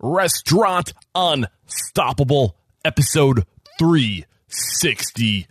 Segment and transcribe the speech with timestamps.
[0.00, 3.46] Restaurant Unstoppable, episode
[3.78, 5.46] 368.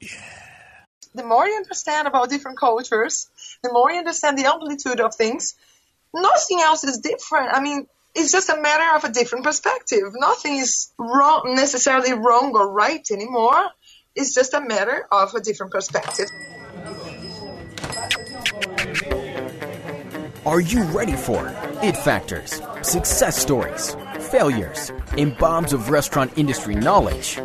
[0.00, 0.08] Yeah.
[1.14, 3.28] the more you understand about different cultures,
[3.62, 5.54] the more you understand the amplitude of things,
[6.14, 7.50] nothing else is different.
[7.52, 10.12] I mean, it's just a matter of a different perspective.
[10.14, 13.70] Nothing is wrong, necessarily wrong or right anymore.
[14.14, 16.28] It's just a matter of a different perspective.
[20.46, 27.38] Are you ready for it factors, success stories, failures, and bombs of restaurant industry knowledge?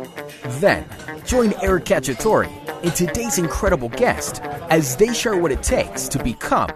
[0.60, 0.86] Then
[1.26, 2.48] join Eric Cacciatore
[2.82, 4.40] and today's incredible guest
[4.70, 6.72] as they share what it takes to become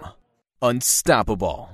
[0.61, 1.69] unstoppable.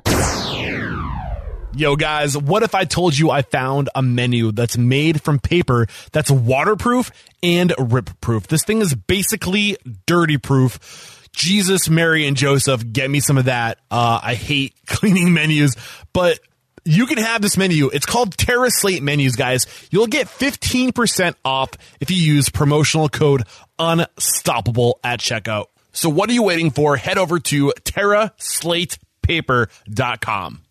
[1.75, 5.87] Yo, guys, what if I told you I found a menu that's made from paper
[6.13, 7.11] that's waterproof
[7.43, 8.47] and rip proof?
[8.47, 9.75] This thing is basically
[10.05, 11.16] dirty proof.
[11.37, 13.77] Jesus, Mary, and Joseph, get me some of that.
[13.91, 15.75] Uh, I hate cleaning menus,
[16.11, 16.39] but
[16.83, 17.89] you can have this menu.
[17.93, 19.67] It's called Terra Slate Menus, guys.
[19.91, 23.43] You'll get 15% off if you use promotional code
[23.77, 25.65] UNSTOPPABLE at checkout.
[25.91, 26.97] So what are you waiting for?
[26.97, 30.61] Head over to terraslatepaper.com.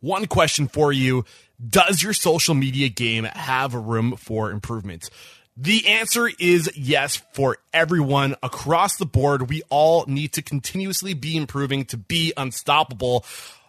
[0.00, 1.24] One question for you
[1.64, 5.08] Does your social media game have room for improvement?
[5.56, 9.50] The answer is yes for everyone across the board.
[9.50, 13.26] We all need to continuously be improving to be unstoppable.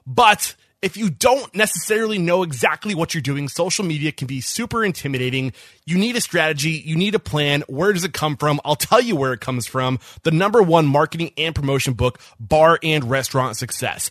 [0.07, 4.85] But if you don't necessarily know exactly what you're doing, social media can be super
[4.85, 5.51] intimidating.
[5.85, 7.63] You need a strategy, you need a plan.
[7.67, 8.61] Where does it come from?
[8.63, 9.99] I'll tell you where it comes from.
[10.23, 14.09] The number one marketing and promotion book, Bar and Restaurant Success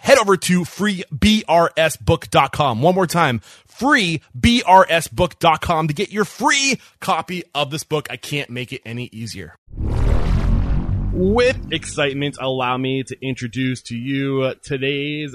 [0.00, 2.82] head over to freebrsbook.com.
[2.82, 3.40] One more time,
[3.80, 8.08] freebrsbook.com to get your free copy of this book.
[8.10, 9.56] I can't make it any easier.
[11.12, 15.34] With excitement, allow me to introduce to you today's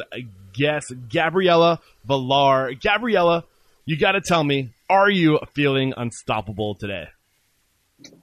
[0.53, 2.73] guest, Gabriella Villar.
[2.75, 3.43] Gabriella,
[3.85, 7.09] you got to tell me, are you feeling unstoppable today?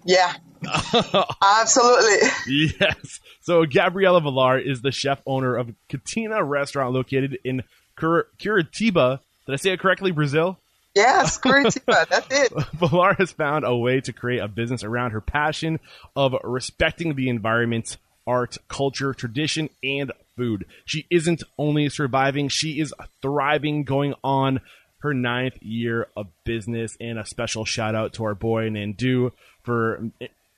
[0.05, 0.33] Yeah,
[1.43, 2.29] absolutely.
[2.47, 3.21] Yes.
[3.41, 7.63] So Gabriella Villar is the chef owner of Quintana Restaurant located in
[7.97, 9.21] Cur- Curitiba.
[9.47, 10.11] Did I say it correctly?
[10.11, 10.59] Brazil?
[10.95, 12.07] Yes, Curitiba.
[12.11, 12.53] That's it.
[12.75, 15.81] Villar has found a way to create a business around her passion
[16.15, 20.67] of respecting the environment, art, culture, tradition, and food.
[20.85, 24.61] She isn't only surviving, she is thriving, going on
[24.99, 26.97] her ninth year of business.
[27.01, 29.33] And a special shout out to our boy Nandu
[29.63, 30.11] for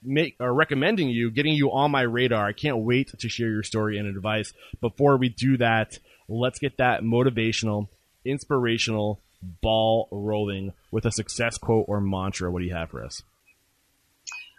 [0.02, 2.46] make or recommending you, getting you on my radar.
[2.46, 4.52] I can't wait to share your story and advice.
[4.80, 7.88] Before we do that, let's get that motivational,
[8.24, 9.20] inspirational
[9.60, 12.50] ball rolling with a success quote or mantra.
[12.50, 13.22] What do you have for us?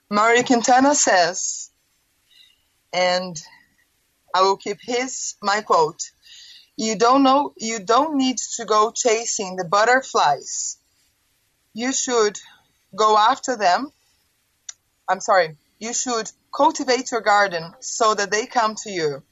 [0.10, 1.72] Mario Quintana says,
[2.94, 3.42] and
[4.34, 6.12] I will keep his my quote.
[6.78, 10.78] You don't know you don't need to go chasing the butterflies.
[11.74, 12.38] You should
[12.96, 13.92] go after them.
[15.10, 15.58] I'm sorry.
[15.80, 19.24] You should cultivate your garden so that they come to you.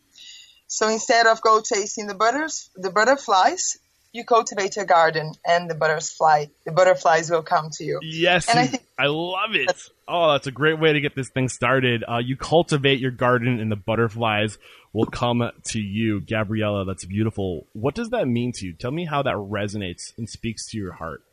[0.68, 3.78] So instead of go chasing the butters the butterflies,
[4.14, 8.00] you cultivate your garden and the butterfly the butterflies will come to you.
[8.04, 9.76] Yes, And I think- I love it.
[10.08, 12.04] Oh, that's a great way to get this thing started.
[12.08, 14.58] Uh, you cultivate your garden, and the butterflies
[14.94, 16.86] will come to you, Gabriella.
[16.86, 17.66] That's beautiful.
[17.74, 18.74] What does that mean to you?
[18.74, 21.24] Tell me how that resonates and speaks to your heart.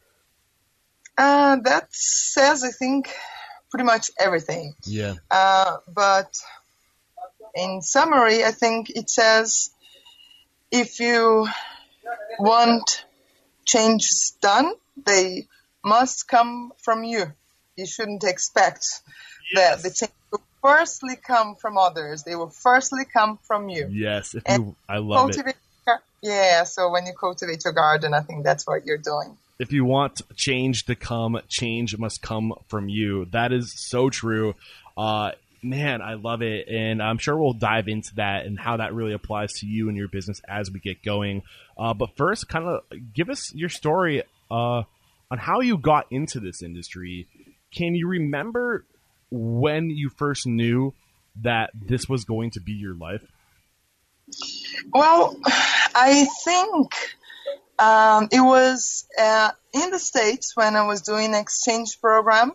[1.18, 3.14] Uh, that says I think
[3.70, 4.74] pretty much everything.
[4.84, 6.34] Yeah, Uh, but
[7.54, 9.70] in summary, I think it says
[10.70, 11.46] if you
[12.38, 13.04] want
[13.66, 14.72] changes done,
[15.06, 15.46] they
[15.84, 17.32] must come from you.
[17.76, 19.02] You shouldn't expect
[19.54, 22.22] that the change will firstly come from others.
[22.24, 23.88] They will firstly come from you.
[23.90, 24.34] yes.
[24.34, 25.36] If And you, I love it.
[25.36, 25.56] Cultivate,
[26.22, 29.36] yeah, so when you cultivate your garden, I think that's what you're doing.
[29.58, 33.26] if you want change to come, change must come from you.
[33.26, 34.54] That is so true.
[34.96, 35.32] Uh,
[35.62, 36.68] man, I love it.
[36.68, 39.96] And I'm sure we'll dive into that and how that really applies to you and
[39.96, 41.42] your business as we get going.
[41.78, 42.82] Uh, but first, kind of
[43.14, 44.82] give us your story uh,
[45.30, 47.26] on how you got into this industry.
[47.74, 48.84] Can you remember
[49.30, 50.94] when you first knew
[51.42, 53.24] that this was going to be your life?
[54.92, 56.94] Well, I think
[57.78, 62.52] um, it was uh, in the States when I was doing exchange program.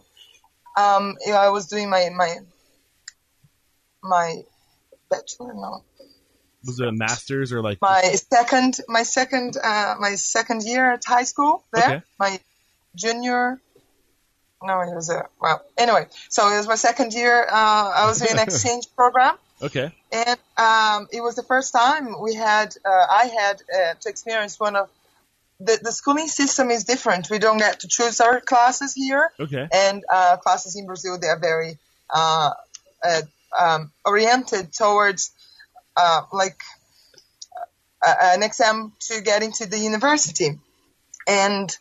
[0.77, 2.37] Um, I was doing my my
[4.07, 4.43] my
[5.09, 5.83] bachelor, no,
[6.65, 11.03] Was it a master's or like my second my second uh, my second year at
[11.05, 11.83] high school there.
[11.83, 12.01] Okay.
[12.19, 12.39] My
[12.95, 13.59] junior.
[14.63, 15.63] No, it was a well.
[15.77, 17.43] Anyway, so it was my second year.
[17.43, 19.91] Uh, I was in an exchange program Okay.
[20.11, 24.59] And um, it was the first time we had, uh, I had uh, to experience
[24.59, 24.89] one of
[25.59, 27.29] the, the schooling system is different.
[27.29, 29.31] We don't get to choose our classes here.
[29.39, 29.67] Okay.
[29.71, 31.77] And uh, classes in Brazil, they are very
[32.13, 32.51] uh,
[33.03, 33.21] uh,
[33.59, 35.31] um, oriented towards
[35.97, 36.59] uh, like
[38.05, 40.59] an exam to get into the university.
[41.27, 41.75] And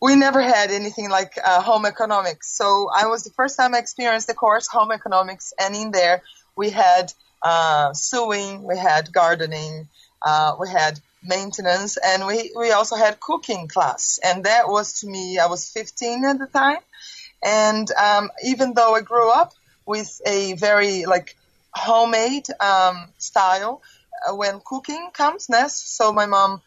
[0.00, 2.56] we never had anything like uh, home economics.
[2.56, 6.22] So I was the first time I experienced the course home economics, and in there
[6.56, 7.12] we had
[7.42, 9.88] uh, sewing, we had gardening,
[10.22, 14.18] uh, we had maintenance, and we, we also had cooking class.
[14.24, 16.78] And that was to me, I was 15 at the time.
[17.42, 19.52] And um, even though I grew up
[19.88, 21.34] with a very like
[21.74, 23.80] homemade um, style,
[24.28, 26.60] uh, when cooking comes next, so my mom,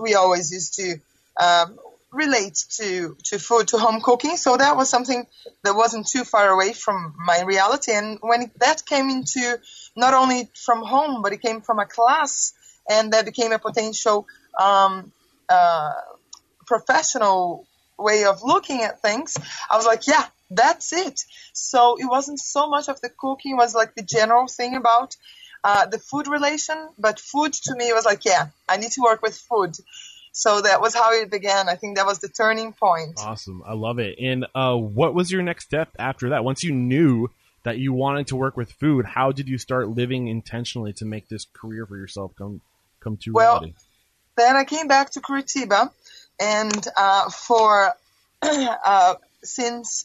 [0.00, 0.96] we always used to
[1.42, 1.76] um,
[2.12, 4.36] relate to, to food, to home cooking.
[4.36, 5.26] So that was something
[5.64, 7.92] that wasn't too far away from my reality.
[7.92, 9.58] And when that came into
[9.96, 12.52] not only from home, but it came from a class,
[12.88, 14.26] and that became a potential
[14.58, 15.10] um,
[15.48, 15.92] uh,
[16.64, 17.66] professional
[17.98, 19.36] way of looking at things.
[19.68, 21.20] I was like, yeah, that's it.
[21.52, 25.16] So it wasn't so much of the cooking; it was like the general thing about
[25.64, 26.76] uh, the food relation.
[26.98, 29.76] But food to me was like, yeah, I need to work with food.
[30.32, 31.68] So that was how it began.
[31.68, 33.18] I think that was the turning point.
[33.18, 33.62] Awesome.
[33.66, 34.18] I love it.
[34.20, 36.44] And uh, what was your next step after that?
[36.44, 37.30] Once you knew
[37.62, 41.28] that you wanted to work with food, how did you start living intentionally to make
[41.28, 42.60] this career for yourself come
[43.00, 43.74] come to Well, reality?
[44.36, 45.90] Then I came back to Curitiba,
[46.38, 47.94] and uh, for
[48.42, 50.04] uh, since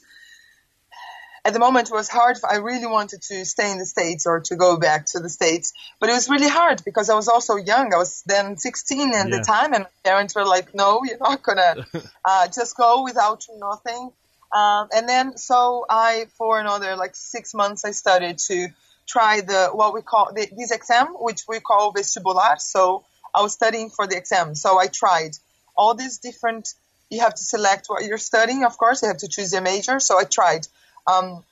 [1.44, 2.38] at the moment it was hard.
[2.50, 5.74] I really wanted to stay in the states or to go back to the states,
[6.00, 7.94] but it was really hard because I was also young.
[7.94, 9.38] I was then 16 at Yeah.
[9.38, 11.88] the time, and my parents were like, "No, you're not gonna
[12.26, 14.12] uh, just go without nothing."
[14.54, 18.68] Um, and then so I, for another like six months, I started to
[19.08, 22.60] try the what we call the, this exam, which we call vestibular.
[22.60, 23.04] So
[23.34, 24.56] I was studying for the exam.
[24.56, 25.32] So I tried
[25.76, 26.74] all these different.
[27.10, 28.64] You have to select what you're studying.
[28.64, 30.00] Of course, you have to choose your major.
[30.00, 30.68] So I tried
[31.08, 31.44] um,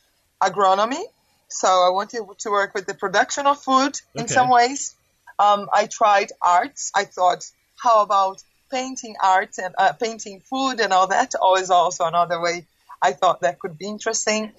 [0.41, 1.03] agronomy.
[1.49, 4.33] So I wanted to work with the production of food in Okay.
[4.33, 4.95] some ways.
[5.39, 6.91] Um, I tried arts.
[6.95, 7.45] I thought,
[7.81, 11.33] how about painting art and uh, painting food and all that?
[11.35, 12.67] Always also another way.
[13.01, 14.51] I thought that could be interesting.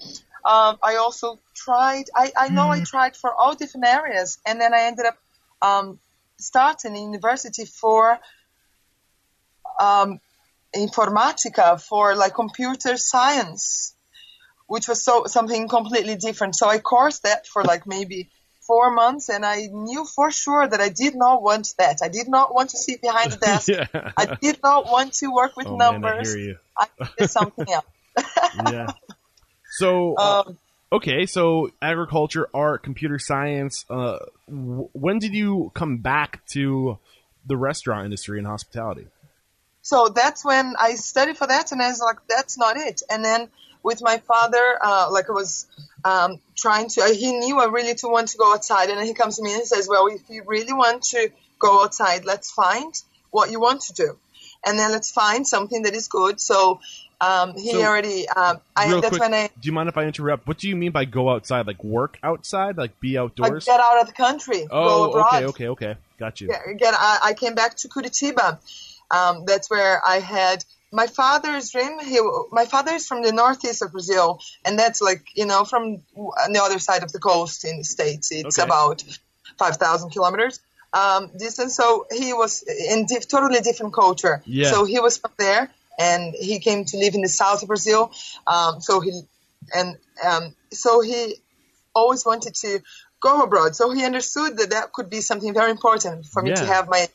[0.43, 2.05] Um, I also tried.
[2.15, 5.17] I, I know I tried for all different areas, and then I ended up
[5.61, 5.99] um,
[6.39, 8.19] starting university for
[9.79, 10.19] um,
[10.75, 13.90] informatica for like computer science,
[14.71, 16.55] which was so something completely different.
[16.55, 18.29] So I coursed that for like maybe
[18.65, 21.99] four months, and I knew for sure that I did not want that.
[22.01, 23.67] I did not want to sit behind the desk.
[23.67, 24.11] yeah.
[24.15, 26.33] I did not want to work with oh, man, I numbers.
[26.33, 26.57] hear you.
[26.77, 26.87] I
[27.17, 27.85] did something else.
[28.71, 28.87] Yeah.
[29.71, 30.57] So uh, Um,
[30.93, 33.85] okay, so agriculture, art, computer science.
[33.89, 36.97] Uh, w- when did you come back to
[37.45, 39.07] the restaurant industry and hospitality?
[39.81, 43.01] so that's when I studied for that, and I was like, that's not it.
[43.09, 43.49] And then
[43.83, 45.67] with my father, uh, like I was
[46.03, 49.13] um, trying to, he knew I really to want to go outside, and then he
[49.13, 51.29] comes to me and says, well, if you really want to
[51.59, 52.93] go outside, let's find
[53.29, 54.17] what you want to do,
[54.65, 56.39] and then let's find something that is good.
[56.39, 56.79] So
[57.21, 59.97] um, he So, already, um, I, Real that's quick, when I, do you mind if
[59.97, 60.47] I interrupt?
[60.47, 61.67] What do you mean by go outside?
[61.67, 62.77] Like work outside?
[62.77, 63.65] Like be outdoors?
[63.65, 65.95] get out of the country, go oh, okay, okay, okay.
[66.17, 66.49] Got you.
[66.49, 68.59] Yeah, again, I, I came back to Curitiba.
[69.11, 71.99] Um, that's where I had my father's dream.
[71.99, 72.19] He,
[72.51, 76.53] my father is from the northeast of Brazil, and that's like you know from on
[76.53, 78.31] the other side of the coast in the states.
[78.31, 78.65] It's Okay.
[78.65, 79.03] about
[79.57, 80.59] five thousand kilometers
[80.93, 81.75] um, distance.
[81.75, 84.41] So he was in diff- totally different culture.
[84.45, 84.71] Yeah.
[84.71, 88.11] So he was from there, and he came to live in the south of Brazil.
[88.47, 89.21] Um, so he
[89.73, 91.35] and um, so he
[91.93, 92.79] always wanted to
[93.21, 93.75] go abroad.
[93.75, 97.07] So he understood that that could be something very important for me to have my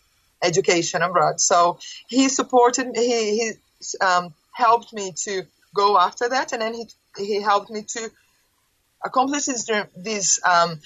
[0.43, 1.41] education abroad.
[1.41, 1.79] So
[2.09, 3.07] he supported me.
[3.07, 3.53] He, he
[4.01, 5.43] um, helped me to
[5.75, 6.85] go after that, and then he
[7.19, 8.11] he helped me to
[9.05, 10.81] accomplish this this um,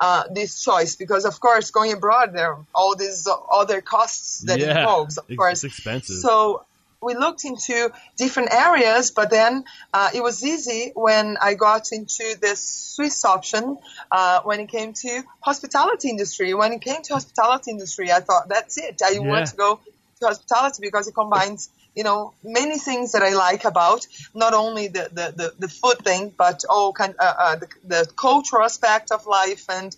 [0.00, 4.58] uh, this choice because of course going abroad there are all these other costs that
[4.58, 4.78] yeah.
[4.78, 6.16] involves of It's- course expensive.
[6.16, 6.64] so
[7.02, 12.24] we looked into different areas, but then uh, it was easy when I got into
[12.40, 12.60] this
[12.94, 13.76] Swiss option.
[14.10, 18.48] Uh, when it came to hospitality industry, when it came to hospitality industry, I thought
[18.48, 19.02] that's it.
[19.04, 19.20] I Yeah.
[19.20, 19.78] want to go
[20.20, 24.88] to hospitality because it combines, you know, many things that I like about not only
[24.88, 29.10] the the, the, the food thing, but all kind uh, uh, the, the cultural aspect
[29.10, 29.96] of life and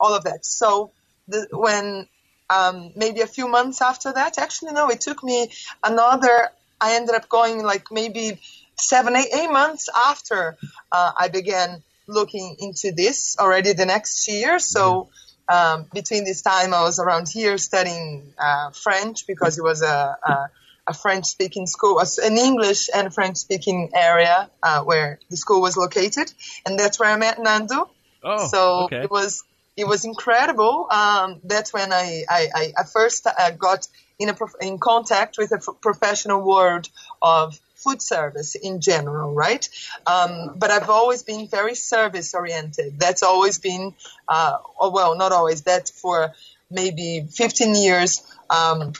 [0.00, 0.46] all of that.
[0.46, 0.92] So
[1.28, 2.08] the, when
[2.52, 4.38] um, maybe a few months after that.
[4.38, 5.50] Actually, no, it took me
[5.82, 6.48] another.
[6.80, 8.40] I ended up going like maybe
[8.76, 10.56] seven, eight, eight months after
[10.90, 14.58] uh, I began looking into this already the next year.
[14.58, 15.08] So
[15.48, 20.16] um, between this time, I was around here studying uh, French because it was a,
[20.24, 20.50] a,
[20.86, 26.32] a French-speaking school, an English and French-speaking area uh, where the school was located,
[26.66, 27.90] and that's where I met Nando.
[28.24, 29.02] Oh, so okay.
[29.02, 29.44] it was
[29.76, 30.86] it was incredible.
[30.90, 33.86] Um, that's when I I, I, I first uh, got
[34.18, 36.88] in a prof- in contact with a f- professional world
[37.20, 39.68] of food service in general, right?
[40.06, 42.98] Um, but I've always been very service oriented.
[42.98, 43.94] That's always been,
[44.28, 45.62] uh, oh, well, not always.
[45.62, 46.32] That for
[46.70, 48.22] maybe 15 years.
[48.48, 48.92] Um,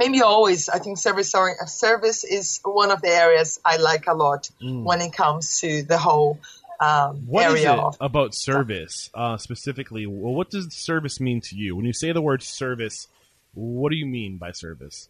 [0.00, 0.68] maybe always.
[0.68, 1.32] I think service
[1.66, 5.98] service is one of the areas I like a lot when it comes to the
[5.98, 6.40] whole
[6.80, 10.06] um, What is area it of about service uh, specifically?
[10.06, 11.76] Well, what does service mean to you?
[11.76, 13.06] When you say the word service,
[13.52, 15.08] what do you mean by service?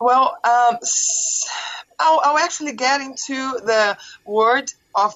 [0.00, 0.78] Well, um,
[2.00, 5.14] I'll, I'll actually get into the word of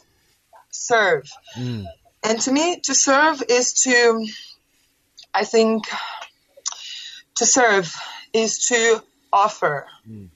[0.70, 1.28] serve.
[2.22, 4.24] And to me, to serve is to,
[5.34, 5.88] I think,
[7.36, 7.94] to serve
[8.32, 9.02] is to
[9.32, 9.86] offer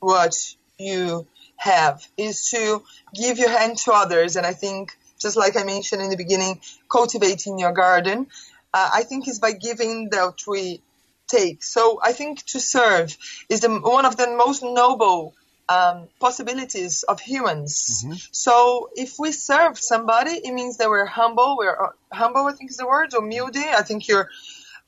[0.01, 0.35] what
[0.79, 1.27] you
[1.57, 2.83] have, is to
[3.15, 4.37] give your hand to others.
[4.37, 8.27] And I think, just like I mentioned in the beginning, cultivating your garden,
[8.73, 10.81] uh, I think is by giving that we
[11.29, 11.63] take.
[11.63, 13.17] So I think to serve
[13.49, 15.35] is the, one of the most noble
[15.69, 18.05] um, possibilities of humans.
[18.33, 21.57] So if we serve somebody, it means that we're humble.
[21.57, 23.57] We're uh, humble, I think is the word, or humilde.
[23.57, 24.29] I think you're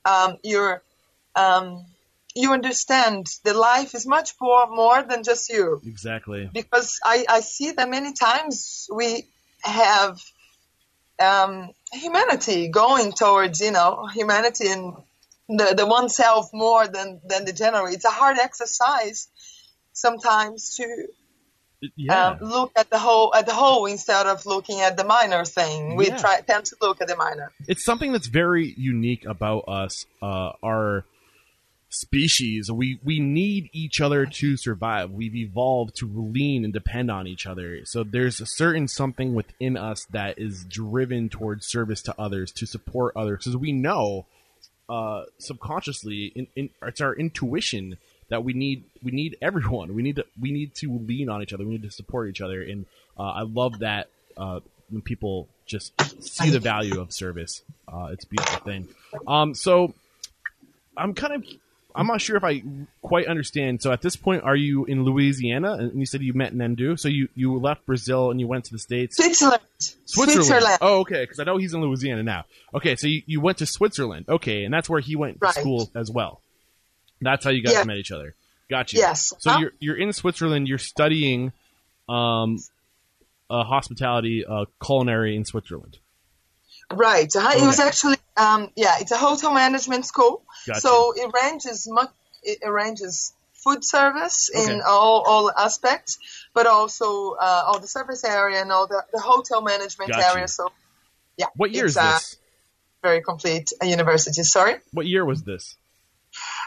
[0.03, 0.83] um, you're
[1.35, 1.85] um,
[2.35, 6.49] you understand that life is much more more than just you Exactly.
[6.53, 9.27] because I, I see that many times we
[9.61, 10.19] have
[11.21, 14.93] um, humanity going towards you know humanity and
[15.49, 17.87] the the oneself more than than the general.
[17.87, 19.27] It's a hard exercise
[19.93, 21.07] sometimes to
[21.95, 22.29] Yeah.
[22.31, 25.95] um, look at the whole at the whole instead of looking at the minor thing.
[25.95, 26.17] We Yeah.
[26.17, 27.51] try tend to look at the minor.
[27.67, 31.05] it's something that's very unique about us, uh, our
[31.93, 32.71] species.
[32.71, 35.11] We we need each other to survive.
[35.11, 37.85] We've evolved to lean and depend on each other.
[37.85, 42.65] So there's a certain something within us that is driven towards service to others, to
[42.65, 44.25] support others, because we know
[44.89, 47.97] uh, subconsciously, in, in, it's our intuition
[48.29, 49.93] that we need we need everyone.
[49.93, 51.63] We need to we need to lean on each other.
[51.63, 52.85] We need to support each other, and
[53.17, 54.59] uh, I love that uh,
[54.89, 57.61] when people just see the value of service.
[57.87, 58.87] Uh, it's a beautiful thing.
[59.27, 59.93] Um, so
[60.97, 61.45] I'm kind of
[61.95, 62.63] I'm not sure if I
[63.01, 63.81] quite understand.
[63.81, 65.73] So at this point, are you in Louisiana?
[65.73, 66.99] And you said you met Nandu.
[66.99, 69.17] So you you left Brazil and you went to the states.
[69.17, 69.61] Switzerland.
[70.05, 70.77] Switzerland.
[70.81, 71.23] Oh, okay.
[71.23, 72.45] Because I know he's in Louisiana now.
[72.73, 74.25] Okay, so you, you went to Switzerland.
[74.29, 76.41] Okay, and that's where he went to school as well.
[77.21, 77.83] That's how you guys Yeah.
[77.83, 78.35] met each other.
[78.69, 78.97] Gotcha.
[78.97, 79.33] Yes.
[79.39, 79.59] So Huh?
[79.59, 80.67] you're you're in Switzerland.
[80.67, 81.51] You're studying,
[82.09, 82.57] um,
[83.49, 85.99] uh, hospitality, uh, culinary in Switzerland.
[86.91, 87.33] Right.
[87.35, 87.57] Uh-huh.
[87.57, 90.43] It was actually, um, yeah, it's a hotel management school.
[90.67, 90.81] Gotcha.
[90.81, 92.09] So it ranges much,
[92.41, 94.73] it arranges food service Okay.
[94.73, 96.17] in all, all aspects,
[96.53, 100.27] but also uh, all the service area and all the, the hotel management Gotcha.
[100.33, 100.47] area.
[100.47, 100.69] So
[101.37, 102.37] yeah, What year it's is a this?
[103.01, 104.43] very complete uh, university.
[104.43, 105.77] Sorry, What year was this?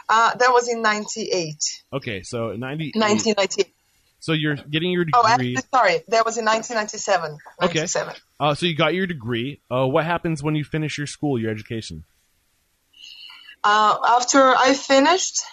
[0.09, 1.55] uh, that was in '98,
[1.93, 3.73] Okay, so 90, 1998.
[4.19, 5.55] So you're getting your Oh, degree.
[5.55, 7.37] actually, sorry, that was in 1997.
[7.61, 7.79] Okay.
[7.79, 8.15] 97.
[8.39, 9.61] uh, so you got your degree.
[9.69, 12.03] Uh, what happens when you finish your school, your education?
[13.63, 15.43] Uh, after I finished,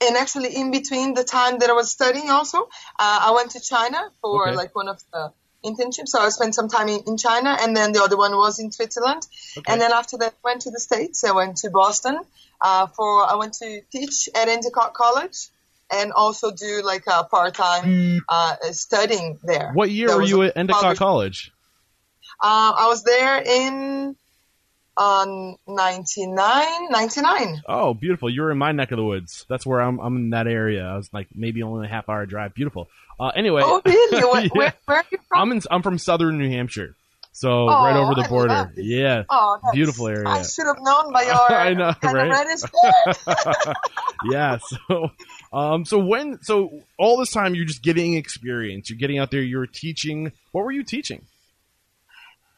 [0.00, 2.58] and actually in between the time that I was studying, also,
[2.98, 4.56] uh, I went to China for Okay.
[4.56, 5.32] like one of the
[5.64, 6.08] internships.
[6.08, 8.70] So I spent some time in, in China, and then the other one was in
[8.72, 9.26] Switzerland.
[9.56, 9.72] Okay.
[9.72, 11.24] And then after that, went to the States.
[11.24, 12.18] I went to Boston
[12.60, 15.48] uh, for I went to teach at Endicott College.
[15.90, 19.72] And also do like a part-time uh, studying there.
[19.72, 21.52] What year were you at Endicott college- College?
[22.42, 24.14] Uh, I was there in
[24.96, 27.62] on 99, 99.
[27.68, 28.28] Oh, beautiful!
[28.28, 29.46] You were in my neck of the woods.
[29.48, 29.98] That's where I'm.
[29.98, 30.84] I'm in that area.
[30.84, 32.54] I was like maybe only a half hour drive.
[32.54, 32.88] Beautiful.
[33.18, 34.22] Uh, anyway, Oh, really?
[34.28, 34.48] Where, Yeah.
[34.52, 35.40] where, where are you from?
[35.40, 35.62] I'm in.
[35.70, 36.94] I'm from southern New Hampshire,
[37.38, 38.72] so Oh, right over the border.
[38.76, 40.28] Yeah, Oh, beautiful area.
[40.28, 42.30] I should have known by your I know, right?
[42.30, 42.62] of reddish
[43.64, 43.74] hair.
[44.30, 44.58] yeah.
[44.58, 45.10] So,
[45.52, 48.90] um, so when, so all this time you're just getting experience.
[48.90, 49.40] You're getting out there.
[49.42, 50.32] You're teaching.
[50.52, 51.24] What were you teaching?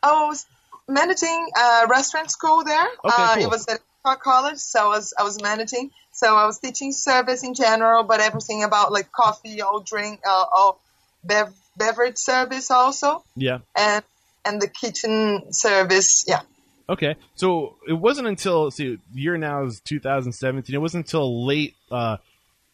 [0.02, 0.46] I was
[0.88, 2.86] managing a restaurant school there.
[3.04, 3.44] Okay, uh, cool.
[3.44, 3.80] It was at
[4.22, 5.90] College, so I was I was managing.
[6.12, 10.44] So I was teaching service in general, but everything about like coffee, all drink, uh,
[10.54, 10.80] all
[11.22, 13.58] bev- beverage service also, Yeah.
[13.76, 14.02] and
[14.44, 16.24] and the kitchen service.
[16.26, 16.40] Yeah.
[16.88, 20.74] Okay, so it wasn't until see the year now is 2017.
[20.74, 22.16] It wasn't until late, uh,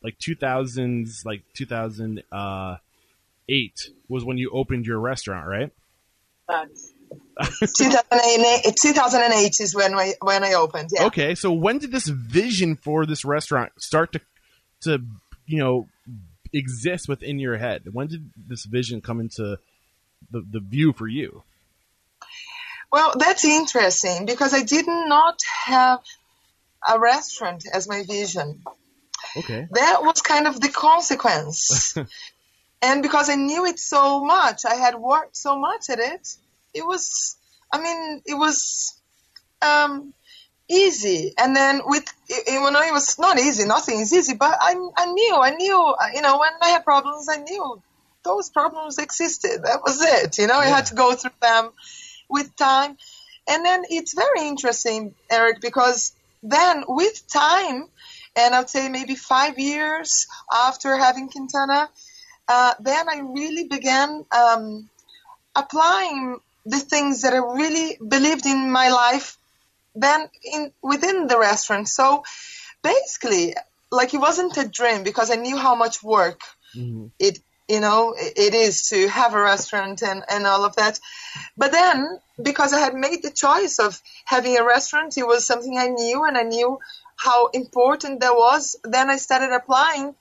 [0.02, 5.70] like 2000s, like 2008 was when you opened your restaurant, right?
[7.60, 10.90] 2008, 2008 is when I when I opened.
[10.92, 11.06] Yeah.
[11.06, 14.20] Okay, so when did this vision for this restaurant start to
[14.82, 15.02] to
[15.46, 15.88] you know
[16.52, 17.82] exist within your head?
[17.92, 19.58] When did this vision come into
[20.30, 21.42] the the view for you?
[22.92, 26.00] Well, that's interesting because I did not have
[26.86, 28.62] a restaurant as my vision.
[29.36, 29.66] Okay.
[29.70, 31.96] That was kind of the consequence.
[32.82, 36.28] and because I knew it so much, I had worked so much at it,
[36.74, 37.36] it was,
[37.72, 38.94] I mean, it was
[39.62, 40.14] um,
[40.68, 41.34] easy.
[41.38, 45.06] And then with, you know, it was not easy, nothing is easy, but I, I
[45.06, 47.82] knew, I knew, you know, when I had problems, I knew
[48.22, 49.62] those problems existed.
[49.62, 50.38] That was it.
[50.38, 50.60] You know, yeah.
[50.60, 51.70] I had to go through them
[52.28, 52.96] with time.
[53.48, 57.88] And then it's very interesting, Eric, because then with time,
[58.34, 61.88] and I'd say maybe five years after having Quintana,
[62.48, 64.88] uh, then I really began um,
[65.54, 69.38] applying the things that I really believed in my life
[69.96, 71.88] then in within the restaurant.
[71.88, 72.22] So
[72.82, 73.54] basically,
[73.90, 76.40] like it wasn't a dream because I knew how much work
[76.74, 77.06] mm-hmm.
[77.18, 80.98] it you know it is to have a restaurant and and all of that.
[81.56, 85.76] But then because I had made the choice of having a restaurant, it was something
[85.78, 86.78] I knew and I knew
[87.16, 88.76] how important that was.
[88.84, 90.14] Then I started applying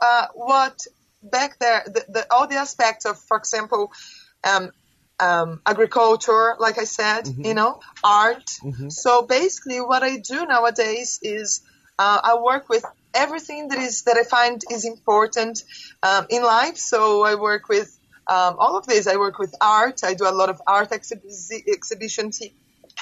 [0.00, 0.86] uh, what
[1.22, 3.92] back there the, the, all the aspects of, for example.
[4.44, 4.70] Um,
[5.20, 7.44] um, agriculture, like I said, mm-hmm.
[7.44, 8.46] you know, art.
[8.62, 8.88] Mm-hmm.
[8.90, 11.60] So basically, what I do nowadays is
[11.98, 15.62] uh, I work with everything that is that I find is important
[16.02, 16.76] um, in life.
[16.76, 19.06] So I work with um, all of this.
[19.06, 20.04] I work with art.
[20.04, 22.42] I do a lot of art exhibi- exhibitions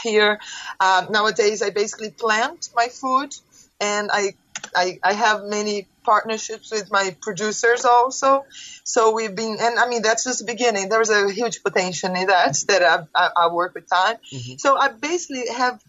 [0.03, 0.39] here.
[0.81, 3.35] Um, nowadays, I basically plant my food,
[3.81, 4.35] and I,
[4.75, 8.45] I I have many partnerships with my producers also.
[8.85, 10.89] So we've been, and I mean, that's just the beginning.
[10.89, 14.17] There's a huge potential in that, that I, I, I work with time.
[14.33, 14.55] Mm-hmm.
[14.59, 15.83] So I basically have,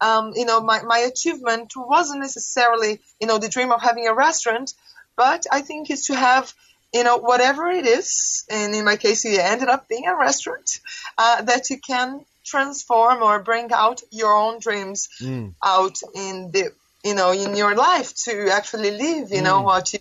[0.00, 4.14] um, you know, my, my achievement wasn't necessarily, you know, the dream of having a
[4.14, 4.74] restaurant,
[5.16, 6.52] but I think it's to have,
[6.92, 10.80] you know, whatever it is, and in my case, it ended up being a restaurant,
[11.18, 15.54] uh, that you can transform or bring out your own dreams mm.
[15.62, 16.72] out in the
[17.04, 19.44] you know, in your life to actually live, you mm.
[19.44, 19.98] know, what you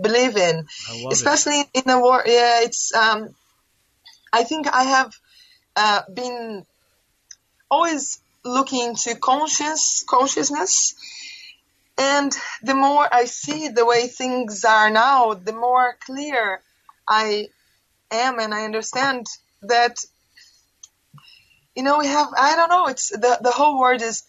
[0.00, 0.66] believe in.
[1.10, 1.68] Especially it.
[1.74, 2.22] in a war.
[2.24, 3.34] Yeah, it's, um,
[4.32, 5.12] I think I have
[5.76, 6.64] uh, been
[7.68, 10.94] always looking to conscious consciousness
[11.96, 16.60] and the more I see the way things are now, the more clear
[17.06, 17.48] I
[18.10, 19.26] am and I understand
[19.62, 20.04] that
[21.76, 24.24] you know we have I don't know it's the the whole world is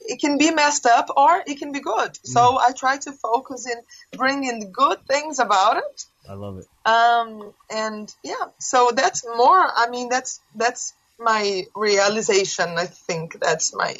[0.00, 2.10] it can be messed up or it can be good.
[2.10, 2.18] Mm.
[2.24, 3.80] So I try to focus in
[4.18, 6.04] bringing good things about it.
[6.28, 6.66] I love it.
[6.84, 9.66] Um, and yeah, so that's more.
[9.76, 12.76] I mean, that's that's my realization.
[12.76, 13.96] I think that's my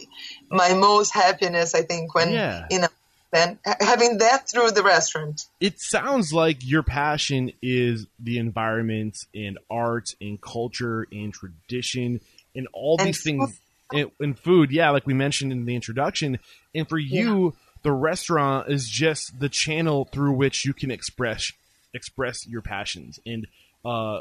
[0.50, 1.74] my most happiness.
[1.74, 2.66] I think when yeah.
[2.70, 2.88] you know
[3.32, 5.42] then having that through the restaurant.
[5.60, 12.20] It sounds like your passion is the environment and art and culture and tradition
[12.54, 13.58] and all and these things
[13.92, 16.38] in, in food, yeah, like we mentioned in the introduction.
[16.74, 17.50] And for you, yeah.
[17.82, 21.50] the restaurant is just the channel through which you can express
[21.92, 23.46] express your passions and
[23.84, 24.20] uh,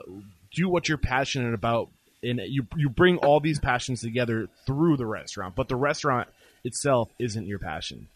[0.53, 1.89] do what you're passionate about.
[2.23, 6.29] And you you bring all these passions together through the restaurant, but the restaurant
[6.63, 8.07] itself isn't your passion.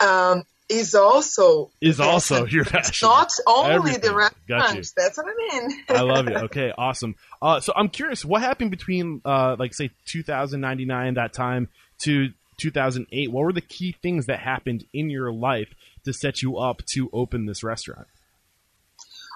[0.00, 3.08] Um, is also is also your passion.
[3.08, 4.00] not only Everything.
[4.00, 4.92] the restaurants.
[4.92, 5.84] That's what I mean.
[5.88, 6.36] I love it.
[6.42, 7.14] Okay, awesome.
[7.40, 11.68] Uh, so I'm curious, what happened between uh, like say 2099 that time
[12.00, 13.30] to 2008?
[13.30, 15.68] What were the key things that happened in your life
[16.04, 18.06] to set you up to open this restaurant?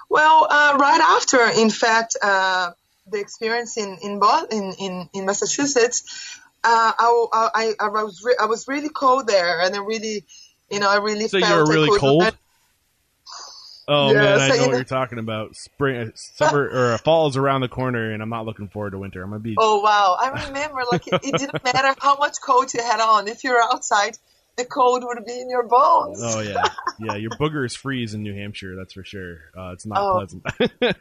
[0.09, 2.71] Well, uh, right after, in fact, uh,
[3.09, 8.45] the experience in in in in, in Massachusetts, uh, I, I, I was re- I
[8.45, 10.25] was really cold there, and I really
[10.69, 12.35] you know, I really so you're really cold.
[13.89, 15.55] Oh yeah, man, I so, know what you're talking about.
[15.55, 19.23] Spring, summer, or fall is around the corner, and I'm not looking forward to winter.
[19.23, 19.55] I'm gonna be.
[19.57, 20.17] Oh wow!
[20.19, 23.29] I remember, like it, it didn't matter how much coat you had on.
[23.29, 24.17] If you're outside,
[24.57, 26.19] the cold would be in your bones.
[26.21, 26.63] Oh yeah,
[26.99, 27.15] yeah.
[27.15, 28.75] Your boogers freeze in New Hampshire.
[28.75, 29.37] That's for sure.
[29.57, 30.17] Uh, it's not oh.
[30.17, 30.43] pleasant.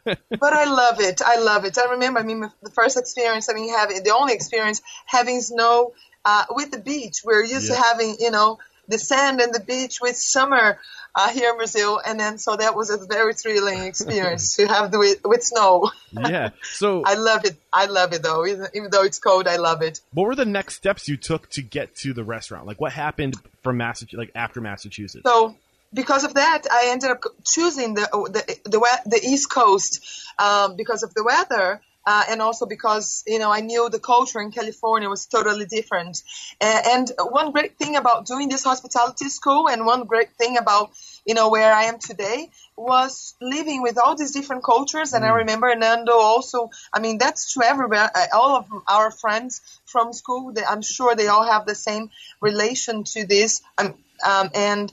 [0.04, 1.22] but I love it.
[1.24, 1.78] I love it.
[1.78, 2.20] I remember.
[2.20, 3.48] I mean, the first experience.
[3.48, 7.22] I mean, having the only experience having snow uh, with the beach.
[7.24, 7.76] We're used yeah.
[7.76, 10.78] to having, you know the sand and the beach with summer
[11.14, 14.90] uh, here in Brazil, and then so that was a very thrilling experience to have
[14.90, 15.90] the with, with snow.
[16.12, 17.56] Yeah, so I love it.
[17.72, 19.48] I love it though, even, even, though it's cold.
[19.48, 20.00] I love it.
[20.12, 22.66] What were the next steps you took to get to the restaurant?
[22.66, 25.22] Like, what happened from Massachusetts, like after Massachusetts?
[25.24, 25.56] So
[25.94, 30.04] because of that, I ended up choosing the the the, the East Coast
[30.38, 34.40] um, because of the weather uh, and also because you know I knew the culture
[34.40, 36.22] in California was totally different.
[36.60, 40.90] and one great thing about doing this hospitality school, and one great thing about
[41.26, 45.12] you know where I am today, was living with all these different cultures.
[45.12, 45.28] And mm.
[45.28, 46.70] I remember Nando also.
[46.92, 48.10] I mean, that's true everywhere.
[48.32, 53.04] All of our friends from school, they, I'm sure they all have the same relation
[53.04, 53.62] to this.
[53.78, 54.92] Um, um, and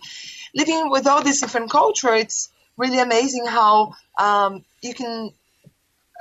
[0.53, 5.31] living with all these different culture, it's really amazing how um, you can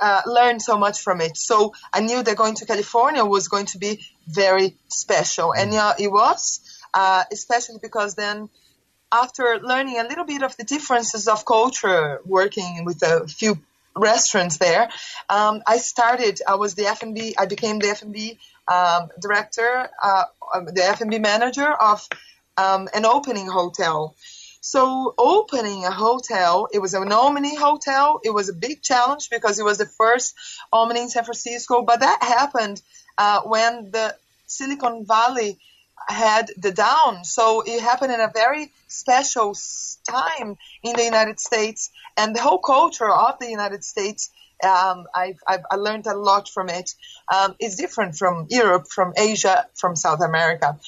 [0.01, 1.37] uh, learn so much from it.
[1.37, 5.93] So I knew that going to California was going to be very special, and yeah,
[5.99, 6.61] it was,
[6.93, 8.49] uh, especially because then
[9.11, 13.59] after learning a little bit of the differences of culture, working with a few
[13.95, 14.89] restaurants there,
[15.29, 16.41] um, I started.
[16.47, 17.35] I was the F&B.
[17.37, 20.23] I became the F&B um, director, uh,
[20.55, 22.07] um, the F&B manager of
[22.57, 24.15] um, an opening hotel.
[24.65, 28.21] So opening a hotel, it was an Omni hotel.
[28.23, 30.35] It was a big challenge because it was the first
[30.71, 31.81] Omni in San Francisco.
[31.81, 32.81] But that happened
[33.17, 34.15] uh, when the
[34.47, 35.59] Silicon Valley
[36.07, 37.25] had the down.
[37.25, 39.53] So it happened in a very special
[40.09, 44.29] time in the United States, and the whole culture of the United States.
[44.63, 46.95] Um, I've, I've, I learned a lot from it.
[47.33, 50.79] Um, it's different from Europe, from Asia, from South America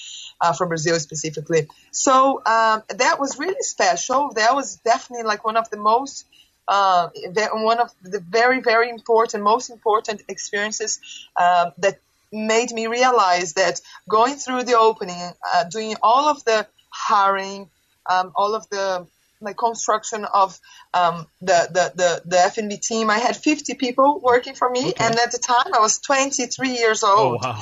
[0.42, 1.68] uh, from Brazil specifically.
[1.92, 4.32] So um, that was really special.
[4.36, 6.26] That was definitely like one of the most
[6.68, 7.10] uh,
[7.54, 11.00] one of the very very important, most important experiences
[11.36, 12.00] uh, that
[12.32, 17.70] made me realize that going through the opening, uh, doing all of the hiring,
[18.10, 19.06] um, all of the
[19.42, 20.60] like construction of
[20.94, 23.10] um, the, the, the, the F&B team.
[23.10, 25.04] I had 50 people working for me, okay.
[25.04, 27.42] and at the time I was 23 years old.
[27.44, 27.62] Oh, wow.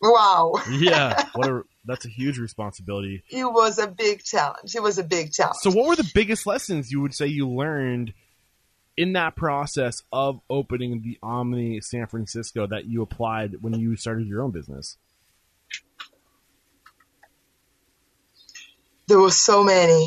[0.00, 0.52] Wow.
[0.70, 1.24] yeah.
[1.34, 3.22] What a that's a huge responsibility.
[3.30, 4.74] It was a big challenge.
[4.74, 5.56] It was a big challenge.
[5.60, 8.12] So, what were the biggest lessons you would say you learned
[8.96, 14.26] in that process of opening the Omni San Francisco that you applied when you started
[14.26, 14.96] your own business?
[19.06, 20.06] There were so many.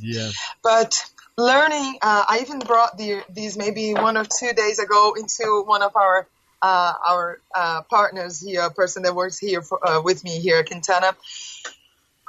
[0.00, 0.30] Yeah.
[0.62, 0.96] But
[1.36, 5.82] learning, uh, I even brought the, these maybe one or two days ago into one
[5.82, 6.26] of our
[6.62, 10.58] uh, our uh, partners here, a person that works here for, uh, with me here
[10.60, 11.14] at Quintana.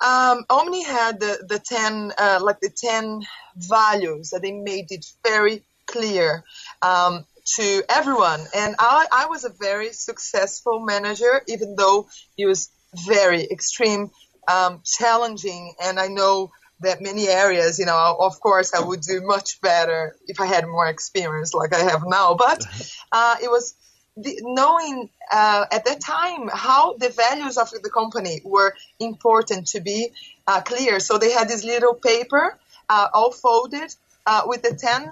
[0.03, 3.21] Um, Omni had the, the 10, uh, like the 10
[3.55, 6.43] values that they made it very clear
[6.81, 7.25] um,
[7.55, 8.41] to everyone.
[8.53, 12.69] And I, I was a very successful manager, even though it was
[13.07, 14.11] very extreme,
[14.49, 15.75] um, challenging.
[15.81, 16.51] And I know
[16.85, 20.65] that many areas, you know, of course, I would do much better if I had
[20.65, 22.35] more experience like I have now.
[22.35, 22.65] But
[23.11, 23.75] uh, it was
[24.17, 29.81] the, knowing uh, at that time how the values of the company were important to
[29.81, 30.09] be
[30.47, 30.99] uh, clear.
[30.99, 32.57] So they had this little paper
[32.89, 33.93] uh, all folded
[34.25, 35.11] uh, with the 10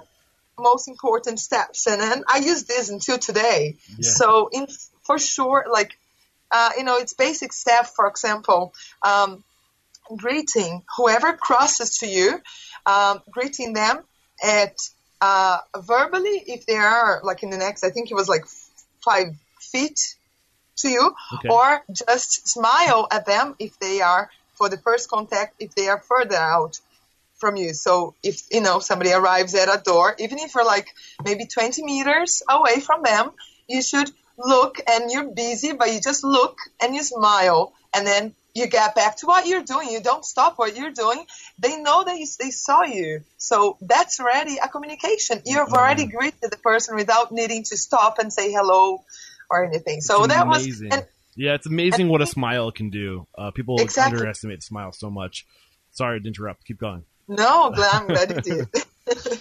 [0.58, 1.86] most important steps.
[1.86, 3.76] And then I use this until today.
[3.88, 4.10] Yeah.
[4.10, 4.66] So in,
[5.02, 5.98] for sure, like,
[6.50, 9.42] uh, you know, it's basic step, for example, um,
[10.16, 12.40] greeting whoever crosses to you,
[12.86, 14.00] um, greeting them
[14.42, 14.76] at
[15.20, 18.44] uh, verbally if they are like in the next, I think it was like
[19.04, 20.16] five feet
[20.76, 21.48] to you, okay.
[21.48, 26.00] or just smile at them if they are for the first contact if they are
[26.00, 26.80] further out
[27.36, 27.74] from you.
[27.74, 30.88] So if you know somebody arrives at a door, even if you're like
[31.24, 33.30] maybe 20 meters away from them,
[33.68, 38.34] you should look and you're busy, but you just look and you smile, and then
[38.54, 39.90] you get back to what you're doing.
[39.90, 41.26] You don't stop what you're doing.
[41.58, 43.20] They know that you, they saw you.
[43.36, 45.42] So that's already a communication.
[45.44, 45.74] You've mm-hmm.
[45.74, 49.04] already greeted the person without needing to stop and say hello
[49.50, 50.00] or anything.
[50.00, 50.88] So it's that amazing.
[50.88, 50.98] was.
[50.98, 53.26] And, yeah, it's amazing and, what a smile can do.
[53.36, 54.18] Uh, people exactly.
[54.18, 55.46] underestimate the smile so much.
[55.90, 56.64] Sorry to interrupt.
[56.64, 57.04] Keep going.
[57.26, 58.68] No, I'm glad you did.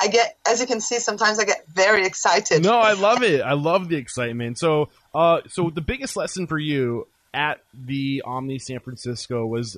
[0.00, 2.62] I get, as you can see, sometimes I get very excited.
[2.62, 3.42] No, I love it.
[3.42, 4.58] I love the excitement.
[4.58, 9.76] So, uh, so the biggest lesson for you at the Omni San Francisco was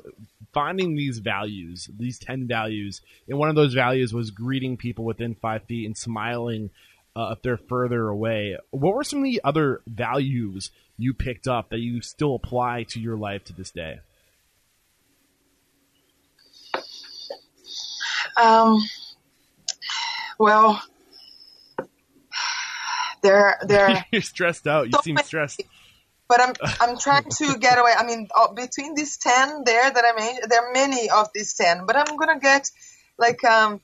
[0.53, 3.03] finding these values, these 10 values.
[3.29, 6.71] And one of those values was greeting people within five feet and smiling
[7.15, 8.57] uh, if they're further away.
[8.71, 13.01] What were some of the other values you picked up that you still apply to
[13.01, 14.01] your life to this day?
[18.41, 18.81] Um,
[20.39, 20.83] well,
[23.23, 24.07] there, there.
[24.13, 24.87] You're stressed out.
[24.87, 25.63] You so seem stressed
[26.33, 27.93] but I'm I'm trying to get away.
[27.97, 31.53] I mean, uh, between these ten there that I made, there are many of these
[31.55, 32.71] ten, but I'm gonna get
[33.19, 33.81] like um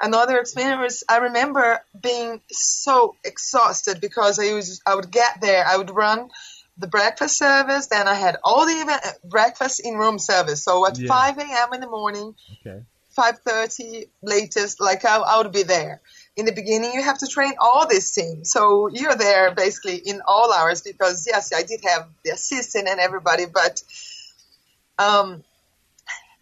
[0.00, 1.02] another experience.
[1.06, 6.30] I remember being so exhausted because I was I would get there, I would run
[6.78, 10.64] the breakfast service, then I had all the event, breakfast in room service.
[10.64, 11.08] So at yeah.
[11.08, 11.74] 5 a.m.
[11.74, 12.34] in the morning,
[12.66, 12.80] okay.
[13.18, 16.00] 5:30 latest, like I, I would be there.
[16.36, 18.44] In the beginning you have to train all this team.
[18.44, 23.00] So you're there basically in all hours because yes, I did have the assistant and
[23.00, 23.82] everybody, but
[24.98, 25.42] um,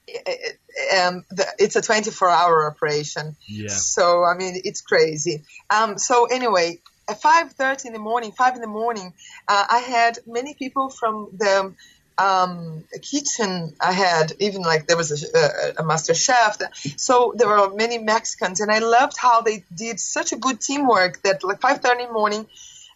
[0.07, 0.59] it,
[0.99, 3.37] um, the, it's a 24 hour operation.
[3.47, 3.69] Yeah.
[3.69, 5.45] So I mean, it's crazy.
[5.71, 9.15] Um, so anyway, at 5:30 in the morning, five in the morning,
[9.47, 11.75] uh, I had many people from the
[12.19, 13.75] um, kitchen.
[13.81, 16.59] I had even like there was a, a, master chef.
[16.97, 21.23] So there were many Mexicans, and I loved how they did such a good teamwork.
[21.23, 22.47] That like 5:30 in the morning.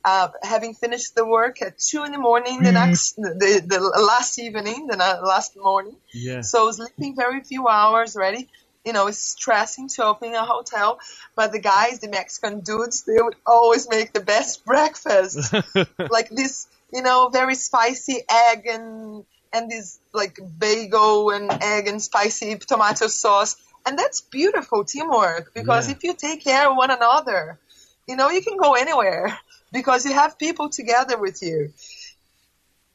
[0.05, 4.37] Uh, having finished the work at two in the morning, the next, the, the last
[4.37, 5.95] evening, the last morning.
[6.13, 6.41] Yeah.
[6.41, 8.49] So sleeping very few hours, ready
[8.85, 10.99] you know, it's stressing to open a hotel.
[11.37, 15.53] But the guys, the Mexican dudes, they would always make the best breakfast.
[16.11, 22.02] like this, you know, very spicy egg and, and this like bagel and egg and
[22.02, 23.57] spicy tomato sauce.
[23.85, 25.94] And that's beautiful teamwork because Yeah.
[25.96, 27.59] if you take care of one another,
[28.07, 29.37] you know, you can go anywhere
[29.72, 31.72] because you have people together with you.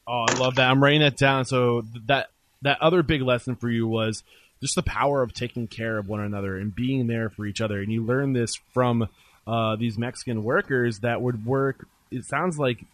[0.06, 0.70] Oh, I love that.
[0.70, 1.44] I'm writing that down.
[1.44, 2.30] So that
[2.62, 4.22] that other big lesson for you was
[4.60, 7.80] just the power of taking care of one another and being there for each other.
[7.80, 9.08] And you learn this from
[9.46, 11.86] uh, these Mexican workers that would work.
[12.10, 12.84] It sounds like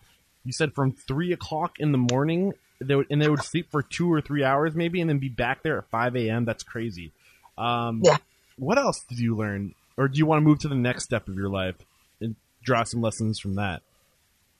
[0.44, 3.83] you said from three o'clock in the morning, they would, and they would sleep for
[3.83, 6.44] two or three hours maybe, and then be back there at five a.m.
[6.44, 7.12] That's crazy.
[7.57, 8.18] Um, Yeah.
[8.57, 11.26] What else did you learn, or do you want to move to the next step
[11.28, 11.74] of your life
[12.20, 13.83] and draw some lessons from that?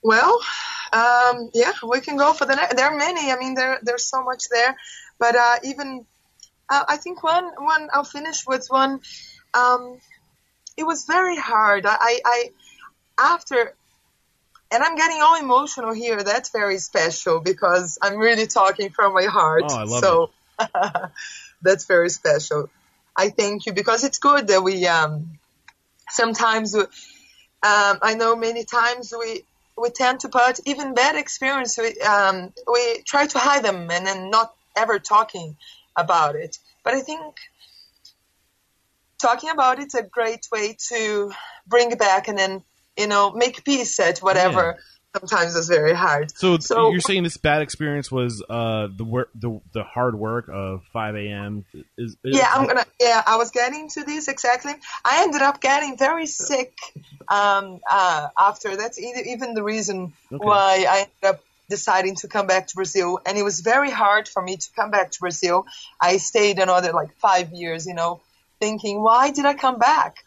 [0.01, 0.39] Well,
[0.91, 2.75] um, yeah, we can go for the next.
[2.75, 3.31] There are many.
[3.31, 4.75] I mean, there there's so much there,
[5.17, 6.05] but uh, even
[6.69, 8.99] uh, I think one one I'll finish with one.
[9.53, 9.99] Um,
[10.77, 11.85] it was very hard.
[11.85, 12.49] I, I, I
[13.17, 13.73] after,
[14.75, 16.21] and I'm getting all emotional here.
[16.21, 19.63] That's very special because I'm really talking from my heart.
[19.65, 20.31] Oh, I love so
[21.61, 22.69] that's very special.
[23.15, 25.39] I thank you because it's good that we um,
[26.09, 26.89] sometimes we, um,
[27.63, 29.45] I know many times we
[29.77, 34.05] we tend to put even bad experience we um, we try to hide them and
[34.05, 35.55] then not ever talking
[35.95, 36.57] about it.
[36.83, 37.37] But I think
[39.21, 41.31] talking about it's a great way to
[41.65, 42.63] bring back and then
[42.97, 44.77] you know make peace at whatever.
[45.17, 46.29] Sometimes it's very hard.
[46.37, 50.49] So, So- you're saying this bad experience was uh, the work, the the hard work
[50.51, 51.63] of 5 a.m.
[51.97, 52.85] Is, is Yeah, I'm gonna.
[52.99, 54.73] Yeah, I was getting to this exactly.
[55.05, 56.73] I ended up getting very sick
[57.29, 58.75] um, uh, after.
[58.75, 60.43] That's even the reason Okay.
[60.45, 63.19] why I ended up deciding to come back to Brazil.
[63.25, 65.65] And it was very hard for me to come back to Brazil.
[66.01, 68.19] I stayed another like five years, you know,
[68.59, 70.24] thinking, why did I come back?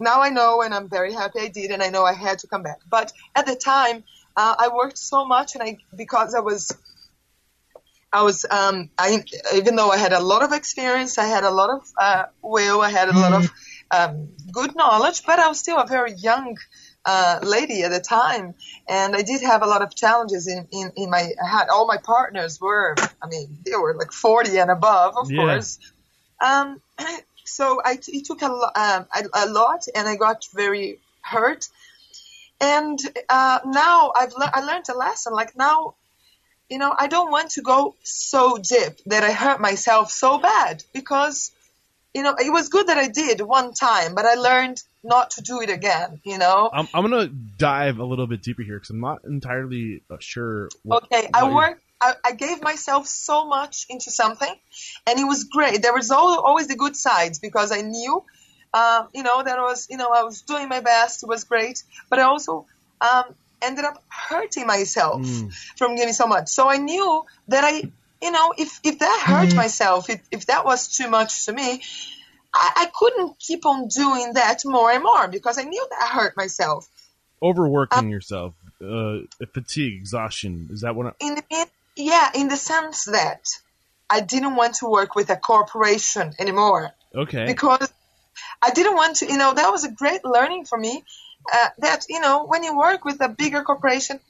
[0.00, 2.48] Now I know, and I'm very happy I did, and I know I had to
[2.48, 2.78] come back.
[2.88, 4.04] But at the time,
[4.36, 6.72] uh, I worked so much, and I because I was
[8.12, 9.22] I was, um, I,
[9.54, 12.80] even though I had a lot of experience, I had a lot of uh, will,
[12.80, 13.50] I had a lot of
[13.92, 16.56] um, good knowledge, but I was still a very young
[17.04, 18.54] uh, lady at the time,
[18.88, 21.30] and I did have a lot of challenges in, in, in my.
[21.42, 25.28] I had all my partners were, I mean, they were like 40 and above, of
[25.30, 25.46] Yeah.
[25.46, 25.78] course.
[26.40, 26.82] Um,
[27.50, 31.68] so I, it took a, um, a, a lot, and I got very hurt.
[32.60, 35.32] And uh, now I've le- I learned a lesson.
[35.32, 35.94] Like now
[36.70, 40.84] you know, I don't want to go so deep that I hurt myself so bad
[40.94, 41.50] because,
[42.14, 45.42] you know, it was good that I did one time, but I learned not to
[45.42, 46.70] do it again, you know?
[46.72, 50.68] I'm, I'm gonna dive a little bit deeper here because I'm not entirely uh, sure.
[50.84, 54.54] What, Okay, I worked, I, I gave myself so much into something
[55.06, 55.82] and it was great.
[55.82, 58.24] There was al- always the good sides because I knew,
[58.72, 61.22] uh, you know, that I was, you know, I was doing my best.
[61.22, 62.66] It was great, but I also,
[63.00, 63.24] um,
[63.62, 65.52] ended up hurting myself Mm.
[65.76, 66.48] from giving so much.
[66.48, 67.90] So I knew that I,
[68.22, 71.82] you know, if, if that hurt myself, if, if that was too much to me,
[72.54, 76.14] I, I couldn't keep on doing that more and more because I knew that I
[76.14, 76.88] hurt myself.
[77.42, 79.18] overworking yourself, uh,
[79.52, 80.68] fatigue, exhaustion.
[80.72, 81.06] Is that what?
[81.06, 81.42] I, In the
[81.96, 83.42] yeah, in the sense that
[84.08, 87.46] I didn't want to work with a corporation anymore okay.
[87.46, 87.92] because
[88.62, 91.04] I didn't want to, you know, that was a great learning for me.
[91.52, 94.20] Uh, that you know, when you work with a bigger corporation,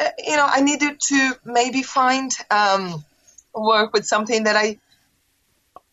[0.00, 3.04] uh, you know, I needed to maybe find um,
[3.54, 4.78] work with something that I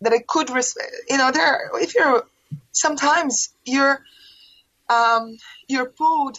[0.01, 0.77] that I could, res-
[1.09, 1.71] you know, there.
[1.73, 2.25] If you're
[2.71, 4.01] sometimes you're
[4.89, 6.37] um, you're pulled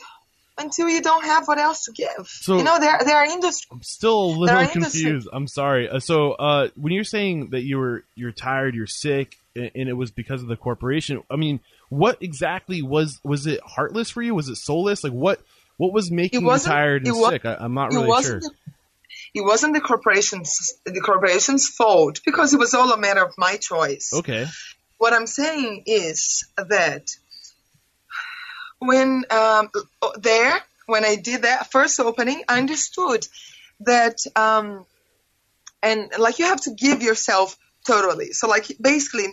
[0.61, 2.27] until you don't have what else to give.
[2.27, 3.68] So- you know, there there are industries.
[3.70, 5.29] I'm still a little are industry- confused.
[5.33, 5.88] I'm sorry.
[5.88, 9.88] Uh, so, uh, when you're saying that you were you're tired, you're sick, and, and
[9.88, 11.23] it was because of the corporation.
[11.31, 14.35] I mean, what exactly was was it heartless for you?
[14.35, 15.05] Was it soulless?
[15.05, 15.40] Like what
[15.77, 17.44] what was making you tired and sick?
[17.44, 18.40] I, I'm not really sure.
[18.40, 18.51] the,
[19.35, 23.57] it wasn't the corporation's the corporation's fault because it was all a matter of my
[23.57, 24.11] choice.
[24.12, 24.46] Okay.
[24.99, 27.11] What I'm saying is that
[28.80, 29.70] when um,
[30.18, 33.26] there, when I did that first opening, I understood
[33.80, 34.84] that, um,
[35.82, 38.32] and like you have to give yourself totally.
[38.32, 39.26] So like basically,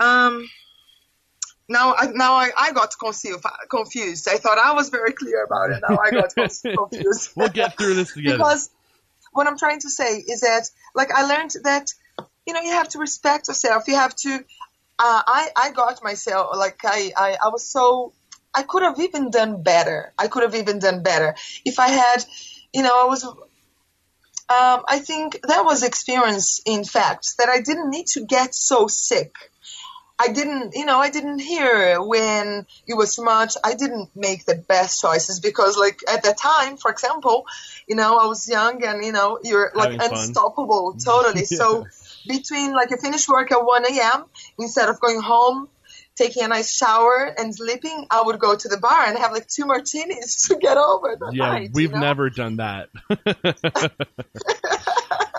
[0.00, 0.48] um,
[1.68, 2.94] now I now I, I got
[3.68, 4.28] confused.
[4.28, 5.82] I thought I was very clear about it.
[5.86, 6.32] Now I got
[6.76, 7.30] confused.
[7.34, 8.38] we'll get through this together.
[8.38, 8.70] because
[9.32, 11.92] what I'm trying to say is that like I learned that
[12.46, 13.88] you know you have to respect yourself.
[13.88, 14.44] You have to.
[14.98, 18.12] Uh, I I got myself like I, I I was so
[18.56, 20.12] I could have even done better.
[20.18, 22.24] I could have even done better if I had,
[22.72, 23.24] you know, I was.
[24.48, 28.86] Um, I think that was experience, in fact, that I didn't need to get so
[28.86, 29.34] sick.
[30.18, 33.56] I didn't, you know, I didn't hear when it was too much.
[33.62, 37.44] I didn't make the best choices because, like, at that time, for example,
[37.86, 40.18] you know, I was young and, you know, you're like Having fun.
[40.28, 41.44] unstoppable, totally.
[41.50, 41.58] Yeah.
[41.58, 41.86] So,
[42.26, 44.24] between like you finished work at 1 a.m.,
[44.58, 45.68] instead of going home,
[46.16, 49.46] taking a nice shower and sleeping, I would go to the bar and have like
[49.46, 51.70] two martinis to get over the yeah, night.
[51.72, 52.00] we've you know?
[52.00, 52.88] never done that.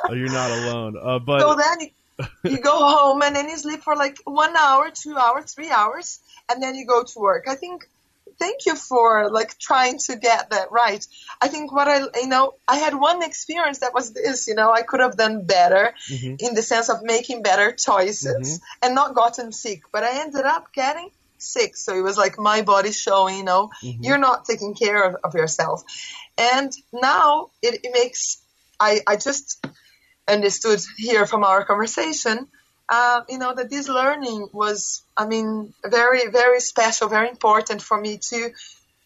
[0.10, 0.96] Oh, You're not alone.
[1.02, 4.56] Uh, but So then you, you go home and then you sleep for like one
[4.56, 7.46] hour, two hours, three hours, and then you go to work.
[7.50, 7.90] I think.
[8.40, 11.06] Thank you for like trying to get that right.
[11.42, 14.72] I think what I, you know, I had one experience that was this, you know,
[14.72, 16.40] I could have done better Mhm.
[16.40, 20.72] in the sense of making better choices and not gotten sick, but I ended up
[20.74, 21.76] getting sick.
[21.76, 23.98] So it was like my body showing, you know, Mhm.
[24.02, 25.84] you're not taking care of, of yourself.
[26.38, 28.38] And now it, it makes,
[28.80, 29.66] I, I just
[30.28, 32.48] understood here from our conversation,
[32.90, 38.00] uh, you know, that this learning was, I mean, very, very special, very important for
[38.00, 38.52] me to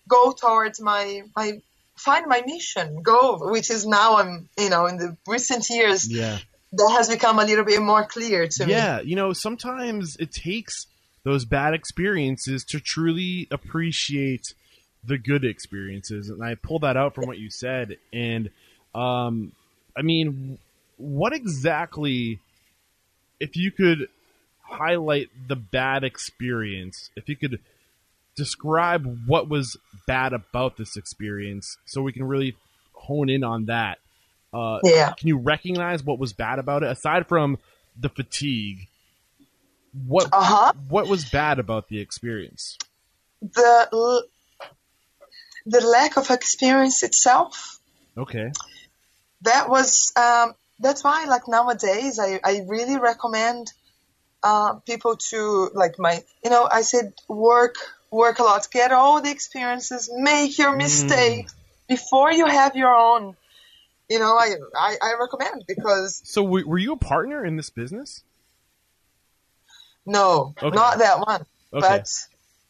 [0.08, 1.62] go towards my, my,
[1.96, 6.38] find my mission, go, which is now I'm, you know, in the recent years, yeah,
[6.74, 8.72] that has become a little bit more clear to me.
[8.72, 9.02] yeah.
[9.02, 10.88] You know, sometimes it takes
[11.24, 14.54] those bad experiences to truly appreciate
[15.04, 17.98] the good experiences, and I pulled that out from what you said.
[18.14, 18.50] And
[18.94, 19.52] um,
[19.98, 20.60] I mean,
[20.98, 22.40] what exactly,
[23.42, 24.08] if you could
[24.64, 27.60] highlight the bad experience, if you could
[28.36, 29.76] describe what was
[30.08, 32.56] bad about this experience, so we can really
[32.94, 33.98] hone in on that.
[34.54, 35.14] Uh, Yeah.
[35.18, 37.58] can you recognize what was bad about it aside from
[38.00, 38.88] the fatigue?
[40.08, 40.74] What Uh huh.
[40.88, 42.78] what was bad about the experience?
[43.42, 44.24] The l-
[45.66, 47.80] the lack of experience itself.
[48.18, 48.52] Okay.
[49.42, 53.72] That was um, that's why like nowadays I I really recommend
[54.44, 57.76] uh, people to like my you know I said work
[58.12, 61.56] work a lot, get all the experiences, make your mistakes
[61.88, 63.36] before you have your own.
[64.10, 67.70] You know, I, I, I recommend because So w- were you a partner in this
[67.70, 68.24] business?
[70.06, 70.76] no, Okay.
[70.76, 71.46] not that one.
[71.74, 71.88] Okay.
[71.88, 72.08] But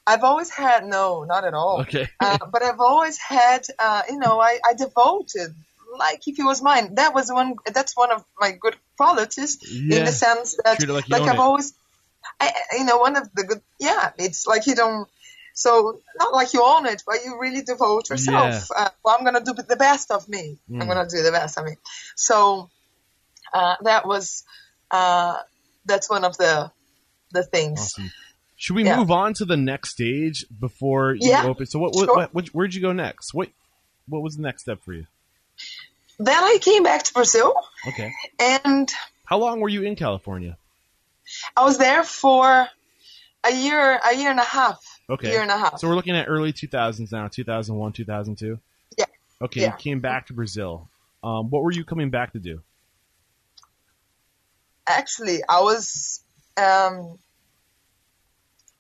[0.06, 1.82] I've always had no, not at all.
[1.82, 2.08] Okay.
[2.20, 5.56] uh, but I've always had, uh, you know, I, I devoted
[5.98, 6.96] like if it was mine.
[6.96, 7.56] That was one.
[7.74, 9.58] That's one of my good qualities
[9.90, 11.40] in the sense that, like own I've it.
[11.40, 11.74] always,
[12.40, 13.62] I, you know, one of the good.
[13.80, 15.08] Yeah, it's like you don't.
[15.54, 18.68] So not like you own it, but you really devote yourself.
[18.76, 20.58] Uh, well, I'm gonna do the best of me.
[20.70, 20.82] Mm.
[20.82, 21.74] I'm gonna do the best of me.
[22.16, 22.70] So
[23.54, 24.44] uh, that was
[24.90, 25.36] uh,
[25.86, 26.72] that's one of the
[27.32, 27.80] the things.
[27.80, 28.12] Awesome.
[28.56, 28.98] Should we Yeah.
[28.98, 31.66] move on to the next stage before you Yeah, open?
[31.66, 32.16] So what, what, sure.
[32.16, 33.34] what, what where'd you go next?
[33.34, 33.50] What
[34.08, 35.08] what was the next step for you?
[36.20, 37.54] Then I came back to Brazil,
[37.88, 38.12] Okay.
[38.40, 38.90] and
[39.26, 40.58] How long were you in California?
[41.56, 42.68] I was there for
[43.44, 44.78] a year, a year and a half.
[45.10, 45.32] Okay.
[45.32, 45.80] Year and a half.
[45.80, 48.60] So we're looking at early 2000s now, 2001, 2002.
[48.98, 49.06] Yeah.
[49.42, 49.72] Okay, Yeah.
[49.72, 50.90] you came back to Brazil.
[51.24, 52.62] Um, what were you coming back to do?
[54.88, 56.22] Actually, I was.
[56.58, 57.18] Um,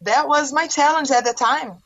[0.02, 1.78] that was my challenge at the time.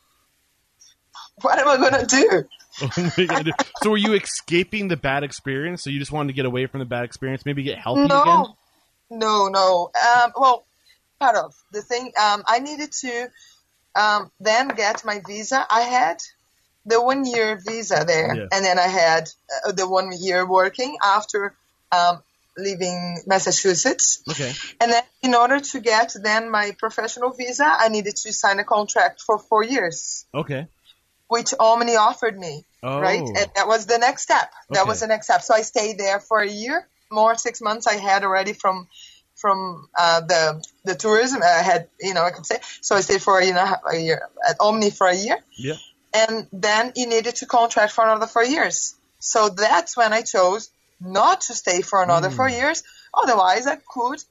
[1.42, 2.44] What am I gonna do?
[2.80, 5.82] What are you so were you escaping the bad experience?
[5.82, 8.24] So you just wanted to get away from the bad experience, maybe get healthy again?
[8.24, 8.56] No,
[9.10, 9.90] no, no.
[9.94, 10.66] Um, well,
[11.18, 12.12] part of the thing.
[12.20, 13.28] Um, I needed to
[13.94, 15.66] um, then get my visa.
[15.70, 16.18] I had
[16.84, 18.46] the one year visa there, Yeah.
[18.52, 19.28] and then I had
[19.66, 21.54] uh, the one year working after
[21.90, 22.22] um,
[22.56, 24.22] leaving Massachusetts.
[24.30, 24.52] Okay.
[24.80, 28.64] And then, in order to get then my professional visa, I needed to sign a
[28.64, 30.66] contract for four years, Okay.
[31.28, 32.64] Which Omni offered me.
[32.82, 33.00] Oh.
[33.00, 34.52] Right, and that was the next step.
[34.70, 34.88] That Okay.
[34.88, 35.42] was the next step.
[35.42, 37.86] So I stayed there for a year, more six months.
[37.86, 38.88] I had already from
[39.34, 41.42] from uh, the the tourism.
[41.42, 42.58] I had, you know, I could say.
[42.80, 45.74] So I stayed for you know a year at Omni for a year, Yeah.
[46.14, 48.94] and then you needed to contract for another four years.
[49.18, 50.70] So that's when I chose
[51.00, 52.36] not to stay for another Mm.
[52.36, 52.82] four years.
[53.12, 54.22] Otherwise, I could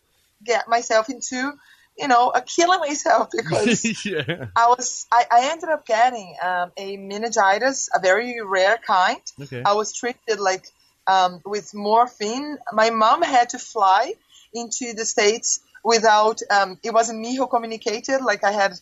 [0.44, 1.54] get myself into
[1.98, 4.48] you know, killing myself because yeah.
[4.56, 9.22] I was, I, I ended up getting um, a meningitis, a very rare kind.
[9.42, 9.62] Okay.
[9.66, 10.66] I was treated like
[11.08, 12.58] um, with morphine.
[12.74, 14.14] My mom had to fly
[14.54, 18.22] into the States without, um, it wasn't me who communicated.
[18.22, 18.74] Like I had,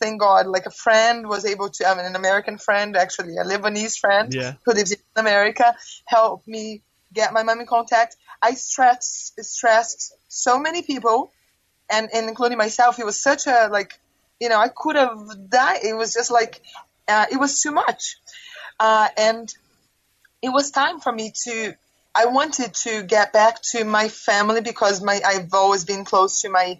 [0.00, 3.44] thank God, like a friend was able to, I mean, an American friend, actually, a
[3.44, 4.54] Lebanese friend Yeah.
[4.64, 5.74] who lives in America,
[6.06, 6.82] helped me
[7.12, 8.16] get my mom in contact.
[8.42, 11.32] I stressed, stressed so many people
[11.90, 12.98] and, and including myself.
[12.98, 13.98] It was such a, like,
[14.40, 15.80] you know, I could have died.
[15.84, 16.60] It was just like,
[17.08, 18.16] uh, it was too much.
[18.78, 19.54] Uh, and
[20.42, 21.74] it was time for me to
[22.16, 26.48] I wanted to get back to my family because my I've always been close to
[26.48, 26.78] my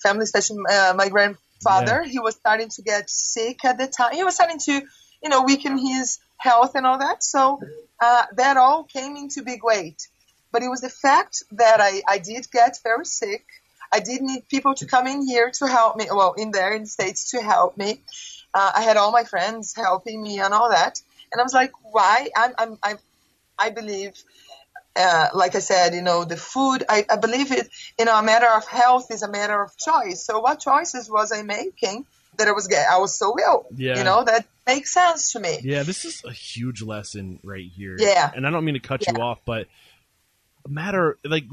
[0.00, 2.04] family, especially uh, my grandfather.
[2.04, 4.14] He was starting to get sick at the time.
[4.14, 4.72] He was starting to,
[5.22, 7.24] you know, weaken his health and all that.
[7.24, 7.60] So
[8.00, 10.06] uh, that all came into big weight.
[10.52, 13.44] But it was the fact that I, I did get very sick.
[13.92, 16.06] I did need people to come in here to help me.
[16.10, 18.02] Well, in there in the states to help me.
[18.54, 21.00] Uh, I had all my friends helping me and all that.
[21.30, 22.28] And I was like, why?
[22.36, 22.98] I'm, I'm, I'm
[23.58, 24.12] I believe,
[24.96, 27.68] uh, like I said, you know, the food, I, I believe it,
[27.98, 30.24] you know, a matter of health is a matter of choice.
[30.24, 32.06] So what choices was I making
[32.38, 32.86] that I was getting?
[32.90, 33.66] I was so ill.
[33.74, 33.98] Yeah.
[33.98, 35.58] You know, that makes sense to me.
[35.62, 37.96] Yeah, this is a huge lesson right here.
[37.98, 38.30] Yeah.
[38.34, 39.66] And I don't mean to cut you off, but
[40.64, 41.44] a matter like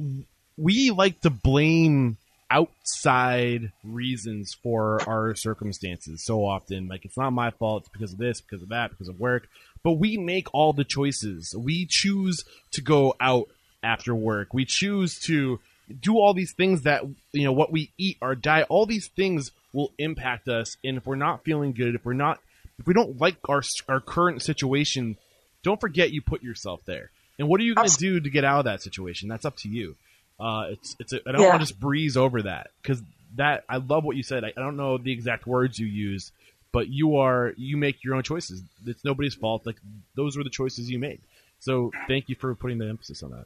[0.58, 2.18] we like to blame
[2.50, 6.88] outside reasons for our circumstances so often.
[6.88, 9.50] Like it's not my fault, it's because of this, because of that, because of work.
[9.84, 11.56] But we make all the choices.
[11.58, 13.50] We choose to go out
[13.84, 14.54] after work.
[14.54, 15.60] We choose to
[16.00, 19.52] do all these things that you know what we eat, our diet, all these things
[19.74, 20.78] will impact us.
[20.84, 22.40] And if we're not feeling good, if we're not
[22.80, 25.18] if we don't like our our current situation,
[25.64, 27.12] don't forget you put yourself there.
[27.38, 29.28] And what are you going to do to get out of that situation?
[29.28, 29.96] That's up to you.
[30.40, 31.14] Uh, it's it's.
[31.14, 31.50] A, I don't Yeah.
[31.50, 33.02] want to just breeze over that because
[33.36, 34.44] that I love what you said.
[34.44, 36.32] I, I don't know the exact words you used,
[36.72, 38.62] but you are you make your own choices.
[38.86, 39.66] It's nobody's fault.
[39.66, 39.78] Like
[40.16, 41.22] those were the choices you made.
[41.60, 43.46] So thank you for putting the emphasis on that.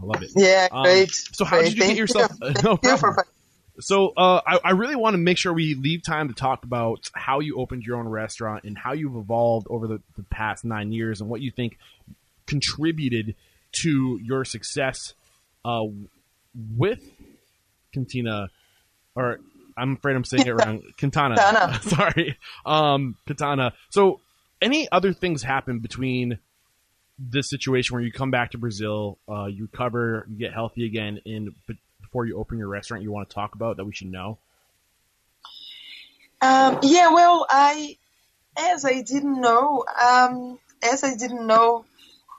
[0.00, 0.30] I love it.
[0.36, 1.10] Yeah, Um, great.
[1.10, 1.76] so how did great.
[1.76, 2.30] you get yourself?
[2.40, 2.48] You.
[2.62, 3.24] no Thank problem.
[3.80, 7.08] So uh, I, I really want to make sure we leave time to talk about
[7.14, 10.92] how you opened your own restaurant and how you've evolved over the, the past nine
[10.92, 11.78] years and what you think
[12.46, 13.34] contributed
[13.72, 15.14] to your success
[15.64, 15.84] uh,
[16.76, 17.02] with
[17.92, 18.50] Cantina,
[19.14, 19.40] or
[19.76, 20.82] I'm afraid I'm saying it wrong.
[20.98, 21.36] Quintana.
[21.36, 21.82] Quintana.
[21.82, 22.38] Sorry.
[22.66, 23.72] Um, Katana.
[23.90, 24.20] So
[24.60, 26.38] any other things happen between
[27.18, 31.20] this situation where you come back to Brazil, uh, you recover, you get healthy again,
[31.26, 31.54] and
[32.00, 34.38] before you open your restaurant, you want to talk about that we should know?
[36.40, 37.98] Um, yeah, well, I,
[38.58, 41.84] as I didn't know, um, as I didn't know,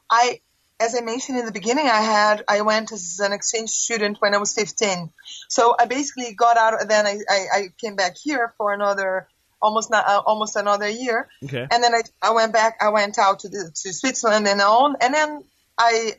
[0.10, 0.42] I,
[0.82, 4.34] as I mentioned in the beginning, I had, I went as an exchange student when
[4.34, 5.12] I was 15.
[5.48, 9.28] So I basically got out, then I, I, I came back here for another,
[9.62, 11.28] almost not, uh, almost another year.
[11.44, 11.68] Okay.
[11.72, 14.96] And then I, I went back, I went out to the, to Switzerland and on,
[15.02, 15.44] and then
[15.78, 16.14] I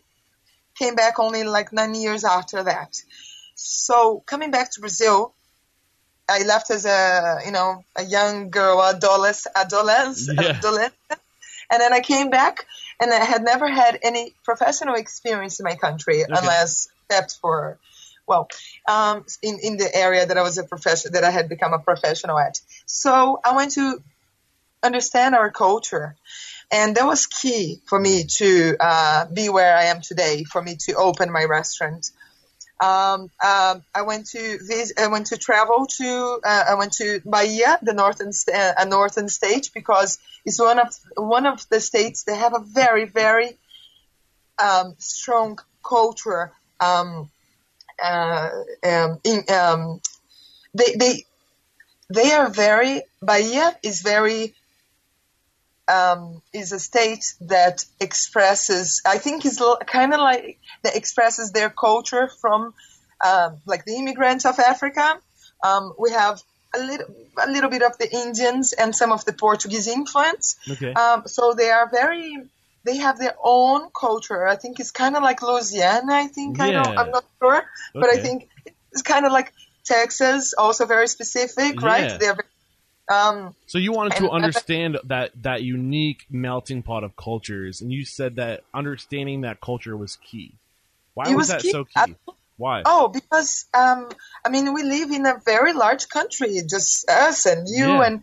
[0.78, 2.96] came back only like nine years after that.
[3.54, 5.34] So coming back to Brazil,
[6.28, 10.50] I left as a you know a young girl, adolescent, adolescent, Yeah.
[10.50, 10.94] adolescent,
[11.70, 12.66] and then I came back
[13.00, 17.78] and I had never had any professional experience in my country unless except for
[18.26, 18.48] well
[18.88, 21.78] um, in in the area that I was a profession that I had become a
[21.78, 22.60] professional at.
[22.86, 24.02] So I went to
[24.82, 26.16] understand our culture.
[26.70, 30.76] And that was key for me to uh, be where I am today, for me
[30.86, 32.10] to open my restaurant.
[32.82, 34.58] Um, um, I went to
[34.98, 38.86] I went to travel to uh, I went to Bahia, the northern st- uh, a
[38.86, 43.56] northern state, because it's one of one of the states that have a very very
[44.58, 46.50] um, strong culture.
[46.80, 47.30] Um,
[48.02, 48.48] uh,
[48.82, 50.00] um, in, um,
[50.74, 51.24] they they
[52.10, 54.54] they are very Bahia is very
[55.96, 56.20] um,
[56.52, 57.24] is a state
[57.54, 62.74] that expresses, I think, is kind of like that expresses their culture from
[63.28, 65.06] um, like the immigrants of Africa.
[65.62, 66.40] Um, we have
[66.74, 67.06] a little,
[67.46, 70.56] a little bit of the Indians and some of the Portuguese influence.
[70.74, 70.92] Okay.
[70.92, 72.36] Um, so they are very,
[72.84, 74.46] they have their own culture.
[74.54, 76.14] I think it's kind of like Louisiana.
[76.24, 77.00] I think I don't, Yeah.
[77.00, 77.62] I'm not sure,
[77.94, 78.48] but I think
[78.92, 79.52] it's kind of like
[79.84, 81.86] Texas, also very specific, Yeah.
[81.86, 82.08] right?
[82.20, 82.51] They're very,
[83.12, 88.04] um, So you wanted to understand that that unique melting pot of cultures, and you
[88.04, 90.54] said that understanding that culture was key.
[91.14, 91.70] Why was, was that key.
[91.70, 92.16] so key?
[92.56, 92.82] Why?
[92.86, 94.08] Oh, because um,
[94.44, 98.06] I mean, we live in a very large country, just us and you, Yeah.
[98.06, 98.20] and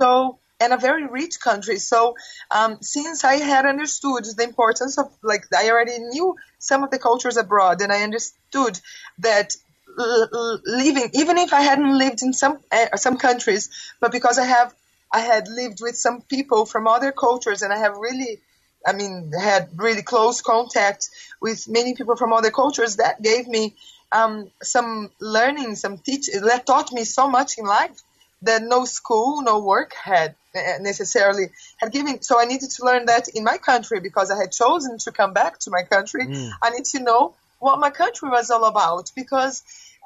[0.00, 1.78] so and a very rich country.
[1.78, 2.14] So
[2.50, 6.98] um, since I had understood the importance of like I already knew some of the
[6.98, 8.78] cultures abroad, and I understood
[9.18, 9.56] that
[9.96, 13.68] living, even if I hadn't lived in some uh, some countries,
[14.00, 14.74] but because I have,
[15.12, 18.40] I had lived with some people from other cultures, and I have really,
[18.86, 22.96] I mean, had really close contact with many people from other cultures.
[22.96, 23.74] That gave me
[24.12, 28.02] um, some learning, some teach that taught me so much in life
[28.42, 31.46] that no school, no work had uh, necessarily
[31.78, 32.20] had given.
[32.22, 35.32] So I needed to learn that in my country because I had chosen to come
[35.32, 36.26] back to my country.
[36.26, 36.50] Mm.
[36.60, 39.62] I need to know what my country was all about because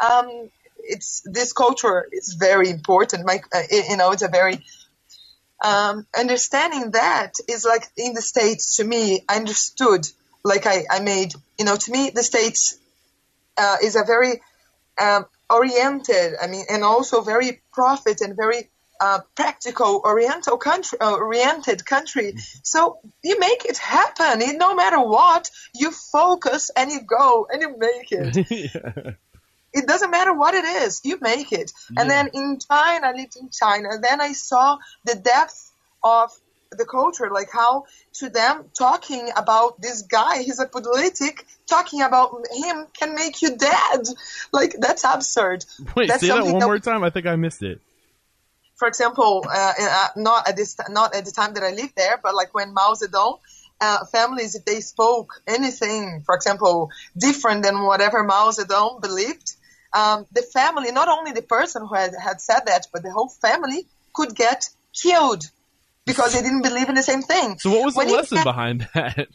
[0.07, 3.25] um, it's this culture is very important.
[3.25, 4.59] My, uh, you know, it's a very
[5.65, 8.77] um, understanding that is like in the states.
[8.77, 10.07] To me, I understood.
[10.45, 12.79] Like I, I made, you know, to me, the states
[13.57, 14.43] uh, is a very
[15.01, 16.35] um, oriented.
[16.41, 18.69] I mean, and also very profit and very
[19.01, 25.01] uh, practical oriental country uh, oriented country so you make it happen it, no matter
[25.01, 29.13] what you focus and you go and you make it yeah.
[29.73, 32.23] it doesn't matter what it is you make it and Yeah.
[32.23, 35.73] then in china i lived in china then i saw the depth
[36.03, 36.31] of
[36.73, 37.85] the culture like how
[38.15, 43.57] to them talking about this guy he's a politic talking about him can make you
[43.57, 44.01] dead
[44.53, 47.05] like that's absurd Wait, That's say that something one more time.
[47.05, 47.81] I think I missed it.
[48.77, 52.19] For example, uh, uh, not at this, not at the time that I lived there,
[52.23, 53.39] but like when Mao Zedong,
[53.81, 59.53] uh, families, if they spoke anything, for example, different than whatever Mao Zedong believed,
[59.93, 63.29] um, the family, not only the person who had, had said that, but the whole
[63.29, 64.69] family could get
[65.03, 65.45] killed
[66.05, 67.59] because they didn't believe in the same thing.
[67.59, 69.29] So what was When the lesson get- behind that?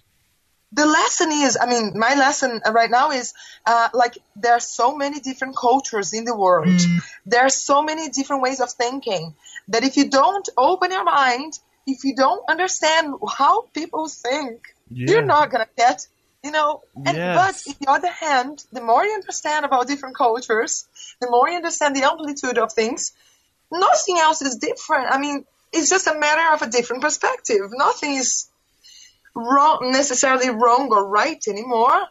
[0.72, 3.34] The lesson is i mean my lesson right now is
[3.66, 6.80] uh, like there are so many different cultures in the world
[7.26, 9.36] there are so many different ways of thinking
[9.68, 15.08] that if you don't open your mind if you don't understand how people think Yeah.
[15.10, 16.08] you're not gonna get
[16.44, 17.64] you know and Yes.
[17.66, 20.86] but on the other hand the more you understand about different cultures
[21.20, 23.12] the more you understand the amplitude of things
[23.72, 28.14] nothing else is different i mean it's just a matter of a different perspective nothing
[28.16, 28.48] is
[29.36, 32.02] wrong necessarily wrong or right anymore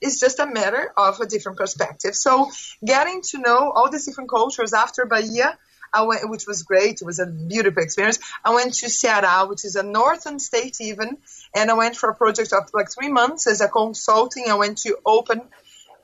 [0.00, 2.50] it's just a matter of a different perspective so
[2.84, 5.56] getting to know all these different cultures after bahia
[5.92, 7.00] I went, which was great.
[7.00, 8.18] It was a beautiful experience.
[8.44, 11.18] I went to Ceará, which is a northern state even,
[11.54, 14.44] and I went for a project of like three months as a consulting.
[14.48, 15.42] I went to open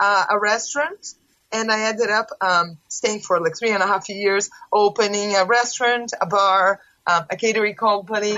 [0.00, 1.14] uh, a restaurant,
[1.52, 5.44] and I ended up um, staying for like three and a half years, opening a
[5.44, 8.36] restaurant, a bar, um, a catering company,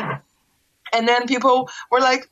[0.93, 2.29] and then people were like,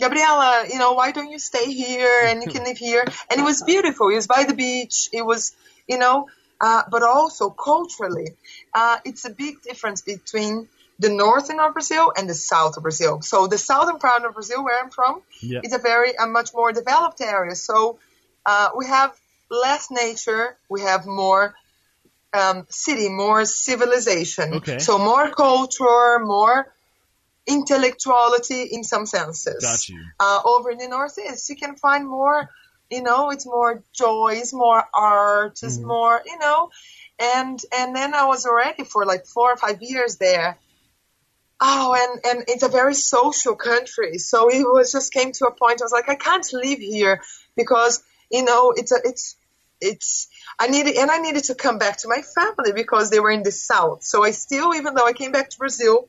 [0.00, 3.04] Gabriela, you know, why don't you stay here and you can live here?
[3.30, 4.10] And it was beautiful.
[4.10, 5.08] It was by the beach.
[5.12, 5.54] It was,
[5.88, 6.28] you know,
[6.60, 8.28] uh, but also culturally,
[8.74, 13.20] uh, it's a big difference between the northern of Brazil and the south of Brazil.
[13.22, 15.60] So the southern part of Brazil, where I'm from, Yeah.
[15.62, 17.54] is a very a much more developed area.
[17.54, 17.98] So
[18.44, 19.14] uh, we have
[19.50, 21.54] less nature, we have more
[22.32, 24.54] um, city, more civilization.
[24.54, 24.78] Okay.
[24.78, 26.72] So more culture, more
[27.46, 29.62] intellectuality in some senses.
[29.62, 30.02] Got you.
[30.18, 32.50] Uh, over in the northeast, you can find more.
[32.90, 35.84] You know, it's more joy, it's more art, it's Mhm.
[35.84, 36.22] more.
[36.24, 36.70] You know,
[37.18, 40.58] and and then I was already for like four or five years there.
[41.60, 45.52] Oh, and and it's a very social country, so it was just came to a
[45.52, 45.80] point.
[45.80, 47.22] I was like, I can't live here
[47.56, 49.36] because you know it's a it's
[49.80, 50.28] it's
[50.58, 53.42] I needed and I needed to come back to my family because they were in
[53.42, 54.04] the south.
[54.04, 56.08] So I still, even though I came back to Brazil,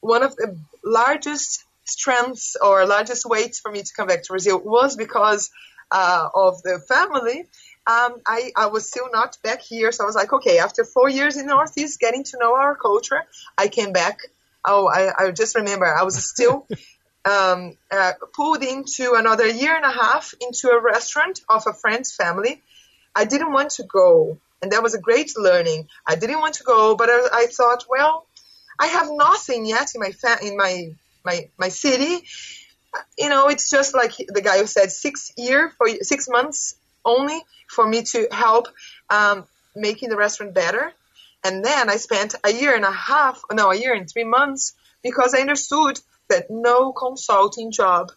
[0.00, 4.60] one of the largest strengths or largest weights for me to come back to Brazil
[4.62, 5.50] was because
[5.90, 7.46] uh, of the family.
[7.86, 11.08] Um, I, I was still not back here, so I was like, okay, after four
[11.08, 13.22] years in Northeast, getting to know our culture,
[13.58, 14.20] I came back.
[14.64, 16.66] Oh, I, I just remember I was still
[17.24, 22.14] um, uh, pulled into another year and a half into a restaurant of a friend's
[22.14, 22.62] family.
[23.14, 25.88] I didn't want to go, and that was a great learning.
[26.06, 28.26] I didn't want to go, but I, I thought, well,
[28.80, 30.74] I have nothing yet in my fa- in my
[31.24, 32.26] my my city.
[33.16, 36.74] You know, it's just like the guy who said six year for six months
[37.04, 38.66] only for me to help
[39.10, 39.44] um,
[39.76, 40.92] making the restaurant better.
[41.44, 44.74] And then I spent a year and a half, no, a year and three months
[45.02, 48.10] because I understood that no consulting job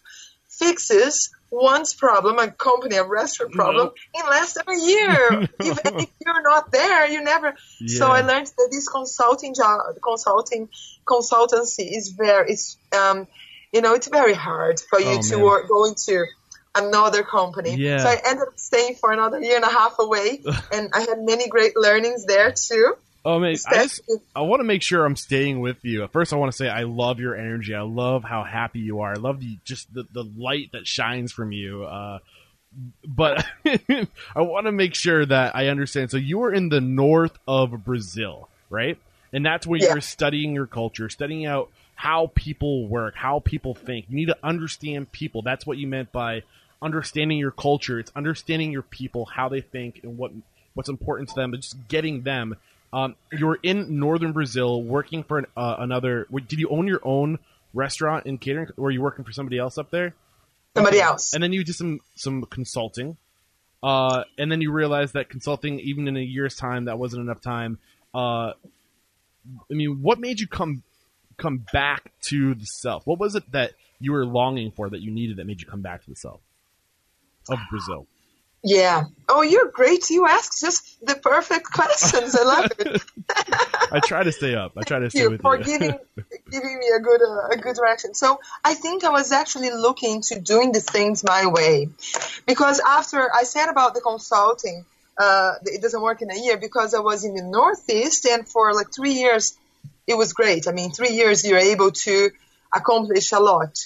[0.50, 5.48] fixes one's problem, a company, a restaurant problem, in less than a year.
[5.64, 7.54] Even if you're not there, you never.
[7.88, 10.70] So I learned that this consulting job, consulting
[11.06, 13.28] consultancy is very, it's, um,
[13.72, 15.46] you know, it's very hard for you Oh, to man.
[15.46, 16.26] work, go into
[16.76, 17.76] another company.
[17.76, 18.00] Yeah.
[18.00, 20.42] So I ended up staying for another year and a half away,
[20.74, 22.96] and I had many great learnings there too.
[23.26, 24.02] Oh man, I just
[24.36, 26.06] I want to make sure I'm staying with you.
[26.10, 27.74] First, I want to say I love your energy.
[27.74, 29.12] I love how happy you are.
[29.14, 31.84] I love the just the, the light that shines from you.
[31.86, 32.20] Uh,
[33.08, 36.12] but I want to make sure that I understand.
[36.12, 38.98] So you were in the north of Brazil, right?
[39.32, 39.94] And that's where Yeah.
[39.94, 44.06] you're studying your culture, studying out how people work, how people think.
[44.10, 45.42] You need to understand people.
[45.44, 46.44] That's what you meant by
[46.82, 48.00] understanding your culture.
[48.00, 50.32] It's understanding your people, how they think, and what
[50.74, 52.58] what's important to them, but just getting them.
[52.94, 56.28] Um, you were in northern Brazil working for an, uh, another.
[56.32, 57.40] Did you own your own
[57.74, 60.14] restaurant in catering, or were you working for somebody else up there?
[60.76, 61.34] Somebody else.
[61.34, 63.18] and then you did some some consulting
[63.84, 67.42] uh, and then you realized that consulting even in a year's time that wasn't enough
[67.42, 67.78] time
[68.16, 68.54] uh,
[69.70, 70.82] i mean what made you come
[71.38, 75.12] come back to the self what was it that you were longing for that you
[75.12, 76.40] needed that made you come back to the self
[77.50, 78.08] of brazil
[78.64, 79.04] Yeah.
[79.28, 80.10] Oh, you're great.
[80.10, 82.36] You ask just the perfect questions.
[82.36, 83.02] I love it.
[83.92, 85.96] i try to stay up i try to stay you with for you giving
[86.50, 88.14] giving me a good uh, a good direction.
[88.14, 91.90] So I think I was actually looking to doing the things my way,
[92.46, 94.86] because after I said about the consulting,
[95.18, 98.74] uh, it doesn't work in a year because I was in the Northeast and for
[98.74, 99.58] like three years,
[100.08, 100.68] it was great.
[100.68, 102.32] I mean, three years you're able to
[102.74, 103.78] accomplish a lot.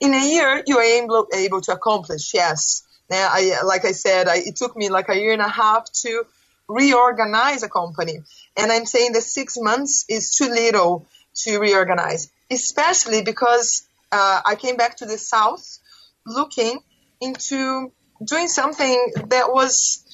[0.00, 2.82] In a year, you're able able to accomplish yes.
[3.10, 5.90] Now, I like I said, I, it took me like a year and a half
[6.02, 6.24] to
[6.68, 8.20] reorganize a company.
[8.56, 11.06] And I'm saying that six months is too little
[11.42, 15.78] to reorganize, especially because uh, I came back to the South
[16.26, 16.78] looking
[17.20, 17.92] into
[18.24, 20.04] doing something that was,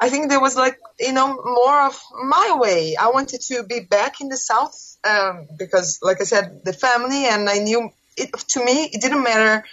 [0.00, 2.96] I think there was like, you know, more of my way.
[2.96, 7.26] I wanted to be back in the South um, because, like I said, the family,
[7.26, 9.64] and I knew it, to me, it didn't matter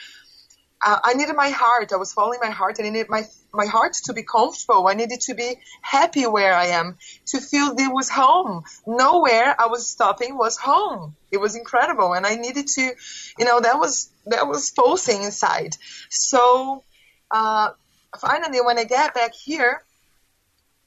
[0.85, 1.93] uh, I needed my heart.
[1.93, 4.87] I was following my heart, and I needed my my heart to be comfortable.
[4.87, 8.63] I needed to be happy where I am, to feel there was home.
[8.87, 11.15] Nowhere I was stopping was home.
[11.31, 15.75] It was incredible, and I needed to, you know, that was that was pulsing inside.
[16.09, 16.83] So
[17.31, 17.69] uh,
[18.19, 19.83] finally, when I get back here,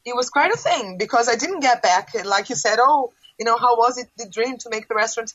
[0.04, 2.78] it was quite a thing because I didn't get back like you said.
[2.80, 5.32] Oh, you know, how was it the dream to make the restaurant?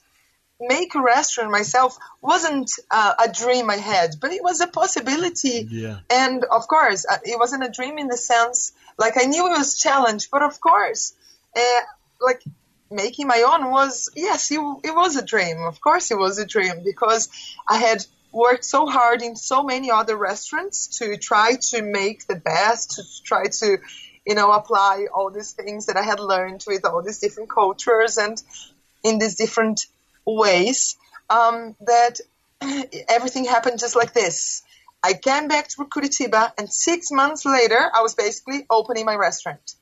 [0.61, 5.67] Make a restaurant myself wasn't uh, a dream I had, but it was a possibility.
[5.69, 5.99] Yeah.
[6.09, 9.57] And of course, uh, it wasn't a dream in the sense like I knew it
[9.57, 11.13] was a challenge, but of course,
[11.55, 11.81] uh,
[12.19, 12.43] like
[12.89, 15.57] making my own was yes, it, it was a dream.
[15.63, 17.29] Of course, it was a dream because
[17.67, 22.35] I had worked so hard in so many other restaurants to try to make the
[22.35, 23.77] best, to try to
[24.25, 28.17] you know apply all these things that I had learned with all these different cultures
[28.17, 28.41] and
[29.03, 29.87] in these different
[30.25, 30.97] ways
[31.29, 32.19] um, that
[33.09, 34.63] everything happened just like this.
[35.03, 39.73] I came back to Curitiba, and six months later, I was basically opening my restaurant.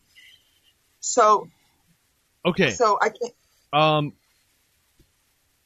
[1.02, 1.50] So,
[2.46, 3.30] okay so I can
[3.74, 4.14] um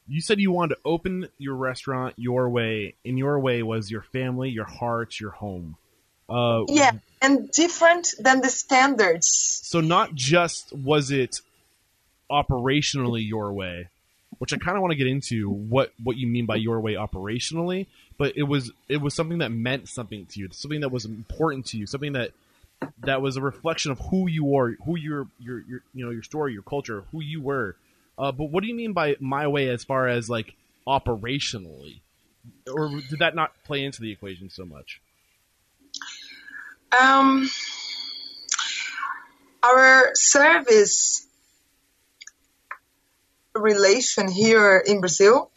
[0.08, 4.02] you said you wanted to open your restaurant your way and your way was your
[4.02, 5.76] family your heart your home
[6.28, 9.60] uh yeah, and different than the standards.
[9.64, 11.40] So not just was it
[12.30, 13.88] operationally your way,
[14.38, 16.94] which I kind of want to get into what what you mean by your way
[16.94, 17.86] operationally,
[18.18, 21.66] but it was it was something that meant something to you, something that was important
[21.66, 22.32] to you, something that
[23.00, 26.22] that was a reflection of who you are, who your your your you know your
[26.22, 27.76] story, your culture, who you were.
[28.18, 30.54] Uh, but what do you mean by my way as far as like
[30.86, 32.00] operationally,
[32.72, 35.00] or did that not play into the equation so much?
[36.98, 37.48] Um,
[39.62, 41.23] our service
[43.54, 45.50] relation here in Brazil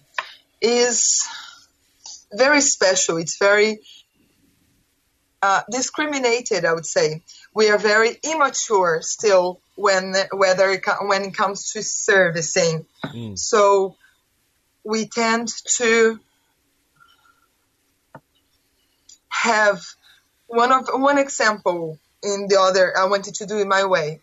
[0.62, 1.28] is
[2.34, 3.18] very special.
[3.18, 3.80] It's very
[5.42, 7.24] uh, discriminated, I would say.
[7.54, 12.86] We are very immature still when whether it, when it comes to servicing.
[13.04, 13.38] Mm.
[13.38, 13.96] So
[14.84, 16.20] we tend to
[19.30, 19.82] have
[20.48, 22.98] one of one example in the other.
[22.98, 24.22] I wanted to do it my way.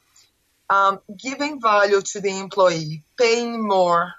[0.71, 4.15] Um, giving value to the employee, paying more,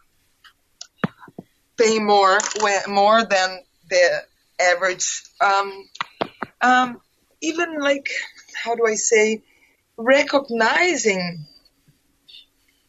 [1.76, 2.38] paying more
[2.88, 4.24] more than the
[4.60, 5.24] average.
[5.42, 5.90] Um,
[6.62, 7.02] um,
[7.42, 8.08] even like
[8.54, 9.42] how do I say,
[9.98, 11.46] recognizing,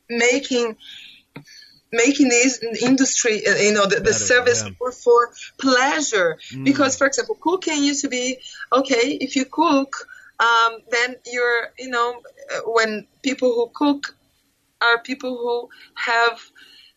[0.08, 0.76] making
[1.92, 4.72] making this industry, uh, you know, the, the service yeah.
[4.78, 6.38] for pleasure.
[6.52, 6.64] Mm.
[6.64, 8.38] Because, for example, cooking used to be
[8.72, 9.16] okay.
[9.20, 10.06] If you cook,
[10.40, 12.20] um, then you're, you know,
[12.54, 14.16] uh, when people who cook
[14.80, 16.40] are people who have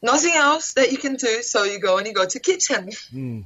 [0.01, 2.89] nothing else that you can do, so you go and you go to kitchen.
[3.13, 3.45] Mm.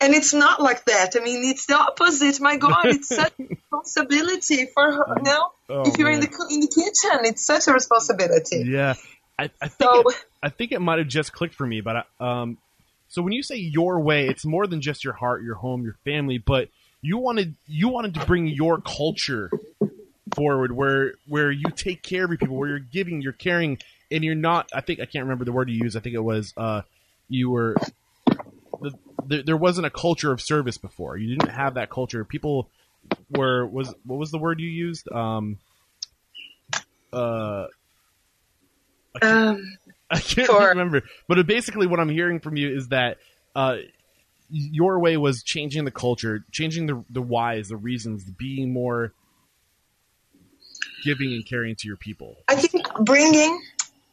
[0.00, 1.16] And it's not like that.
[1.16, 2.40] I mean, it's the opposite.
[2.40, 5.04] My God, it's such a responsibility for her.
[5.16, 8.64] You know, Oh, if you're in the in the kitchen, it's such a responsibility.
[8.66, 8.94] Yeah,
[9.38, 11.80] I, I think So- it, I think it might have just clicked for me.
[11.80, 12.58] But I, um,
[13.08, 15.96] so when you say your way, it's more than just your heart, your home, your
[16.04, 16.38] family.
[16.38, 16.68] But
[17.04, 19.50] you wanted you wanted to bring your culture
[20.34, 23.78] forward, where where you take care of your people, where you're giving, you're caring,
[24.10, 24.68] and you're not.
[24.74, 25.96] I think I can't remember the word you used.
[25.96, 26.82] I think it was uh,
[27.28, 27.76] you were.
[28.80, 28.92] The,
[29.26, 31.16] the, there wasn't a culture of service before.
[31.16, 32.24] You didn't have that culture.
[32.24, 32.70] People
[33.30, 35.10] were was what was the word you used?
[35.12, 35.58] Um,
[37.12, 37.66] uh,
[39.22, 39.76] Um,
[40.10, 40.68] I can't Sure.
[40.70, 41.02] remember.
[41.28, 43.18] But basically, what I'm hearing from you is that
[43.54, 43.76] uh,
[44.50, 49.12] your way was changing the culture, changing the the whys, the reasons, being more
[51.04, 52.36] giving and caring to your people.
[52.48, 53.62] I think bringing,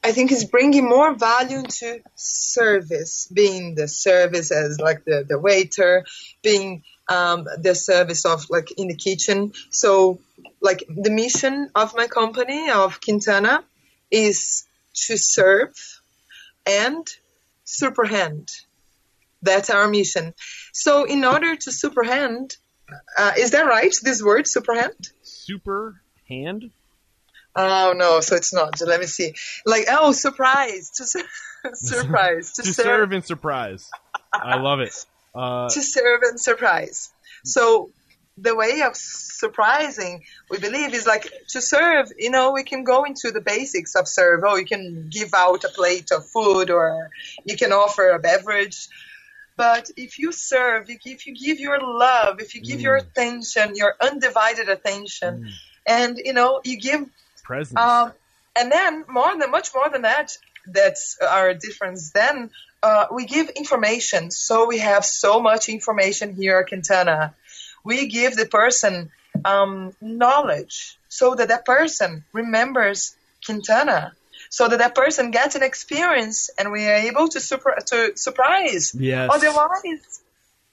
[0.03, 5.39] I think is bringing more value to service, being the service as like the, the
[5.39, 6.05] waiter,
[6.43, 9.53] being um, the service of like in the kitchen.
[9.69, 10.19] So
[10.61, 13.63] like the mission of my company of Quintana
[14.11, 14.65] is
[15.07, 15.73] to serve
[16.65, 17.07] and
[17.65, 18.51] superhand.
[19.41, 20.33] That's our mission.
[20.73, 22.57] So in order to superhand,
[23.17, 23.93] uh, is that right?
[24.03, 25.11] This word superhand?
[25.23, 26.71] Super hand.
[27.55, 28.79] Oh no, so it's not.
[28.81, 29.33] Let me see.
[29.65, 31.27] Like oh, surprise to sur-
[31.73, 33.89] surprise to, to serve, serve and surprise.
[34.33, 34.93] I love it.
[35.35, 37.11] Uh, to serve and surprise.
[37.43, 37.91] So
[38.37, 42.11] the way of surprising, we believe, is like to serve.
[42.17, 44.43] You know, we can go into the basics of serve.
[44.45, 47.09] Oh, you can give out a plate of food, or
[47.45, 48.87] you can offer a beverage.
[49.57, 53.95] But if you serve, if you give your love, if you give your attention, your
[54.01, 55.53] undivided attention,
[55.85, 57.07] and you know, you give
[57.43, 57.79] presence.
[57.79, 58.11] Um,
[58.55, 62.11] and then more than much more than that, that's our difference.
[62.11, 62.49] Then
[62.83, 64.31] uh, we give information.
[64.31, 67.33] So we have so much information here at Quintana.
[67.83, 69.11] We give the person
[69.45, 74.13] um, knowledge so that that person remembers Quintana.
[74.51, 78.93] So that that person gets an experience, and we are able to super to surprise.
[78.93, 79.29] yes.
[79.33, 80.21] Otherwise,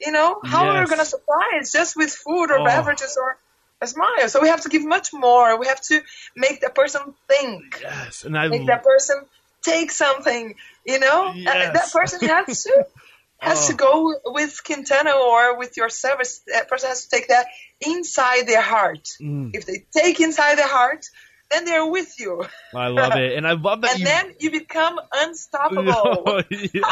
[0.01, 2.65] you know, how are we going to surprise just with food or Oh.
[2.65, 3.39] beverages or
[3.81, 4.29] a smile?
[4.29, 5.59] So we have to give much more.
[5.61, 6.03] We have to
[6.35, 8.25] make that person think, yes.
[8.25, 9.25] And I make that person
[9.63, 10.57] take something.
[10.85, 11.55] You know, Yes.
[11.67, 12.85] and that person has to
[13.39, 13.67] has Oh.
[13.71, 16.41] to go with Quintana or with your service.
[16.49, 17.47] That person has to take that
[17.81, 19.07] inside their heart.
[19.21, 19.51] Mm.
[19.55, 21.07] If they take inside their heart,
[21.51, 22.45] then they're with you,
[22.75, 24.05] I love it, and I love that and you.
[24.07, 26.43] then you become unstoppable.
[26.73, 26.83] Yeah.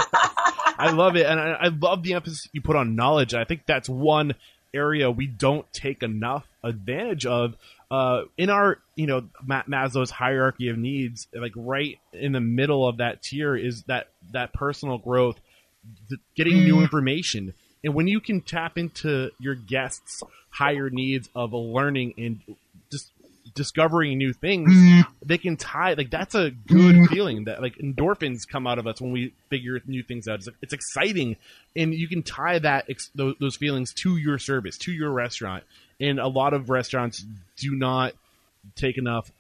[0.79, 3.35] I love it, and I, I love the emphasis you put on knowledge.
[3.35, 4.35] I think that's one
[4.75, 7.57] area we don't take enough advantage of
[7.91, 11.29] uh, in our, you know, Ma- Maslow's hierarchy of needs.
[11.35, 15.39] Like right in the middle of that tier is that that personal growth,
[16.09, 17.55] th- getting new information,
[17.85, 22.41] and when you can tap into your guests' higher needs of learning and
[23.57, 24.71] discovering new things
[25.25, 29.01] they can tie like that's a good feeling that like endorphins come out of us
[29.01, 30.37] when we figure new things out.
[30.41, 31.37] It's, it's exciting
[31.75, 35.65] and you can tie that ex- those, those feelings to your service to your restaurant
[35.99, 37.25] and a lot of restaurants
[37.57, 38.13] do not
[38.77, 39.31] take enough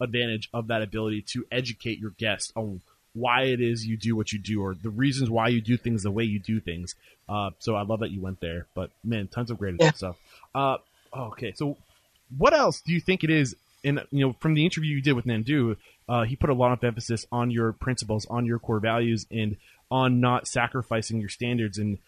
[0.00, 2.80] advantage of that ability to educate your guests on
[3.14, 6.02] why it is you do what you do or the reasons why you do things
[6.04, 6.94] the way you do things.
[7.28, 9.92] Uh, so i love that you went there but man tons of great Yeah.
[9.92, 10.16] stuff.
[10.54, 10.78] Uh,
[11.14, 11.76] okay so
[12.36, 13.56] what else do you think it is?
[13.84, 15.76] And you know, from the interview you did with Nandu,
[16.08, 19.56] uh, he put a lot of emphasis on your principles, on your core values, and
[19.90, 21.98] on not sacrificing your standards and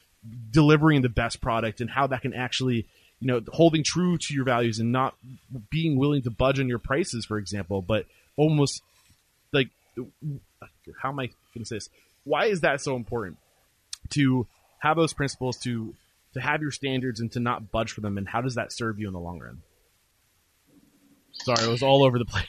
[0.50, 2.86] delivering the best product, and how that can actually,
[3.20, 5.14] you know, holding true to your values and not
[5.70, 8.06] being willing to budge on your prices, for example, but
[8.36, 8.82] almost
[9.52, 9.68] like,
[11.00, 11.88] how am I going to say this?
[12.24, 13.38] Why is that so important
[14.10, 14.46] to
[14.80, 15.94] have those principles to
[16.32, 18.98] to have your standards and to not budge for them, and how does that serve
[18.98, 19.62] you in the long run?
[21.32, 22.46] Sorry, it was all over the place.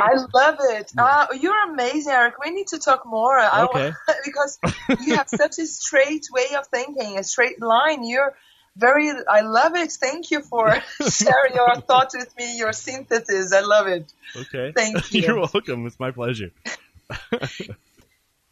[0.00, 0.92] I love it.
[0.98, 2.34] Uh, you're amazing, Eric.
[2.44, 3.38] We need to talk more.
[3.38, 3.92] I Okay.
[4.24, 4.58] because
[5.04, 8.04] you have such a straight way of thinking, a straight line.
[8.04, 8.36] You're
[8.76, 9.92] very, I love it.
[9.92, 10.74] Thank you for
[11.08, 13.52] sharing your thoughts with me, your synthesis.
[13.52, 14.12] I love it.
[14.36, 14.72] okay.
[14.72, 15.22] Thank you.
[15.22, 15.86] You're welcome.
[15.86, 16.50] It's my pleasure.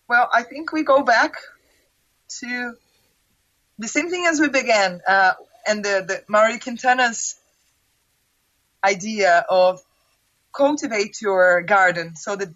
[0.08, 1.36] Well, I think we go back
[2.40, 2.74] to
[3.78, 5.32] the same thing as we began, uh,
[5.66, 7.36] and the, the Mario Quintana's
[8.84, 9.80] idea of
[10.54, 12.48] cultivate your garden so that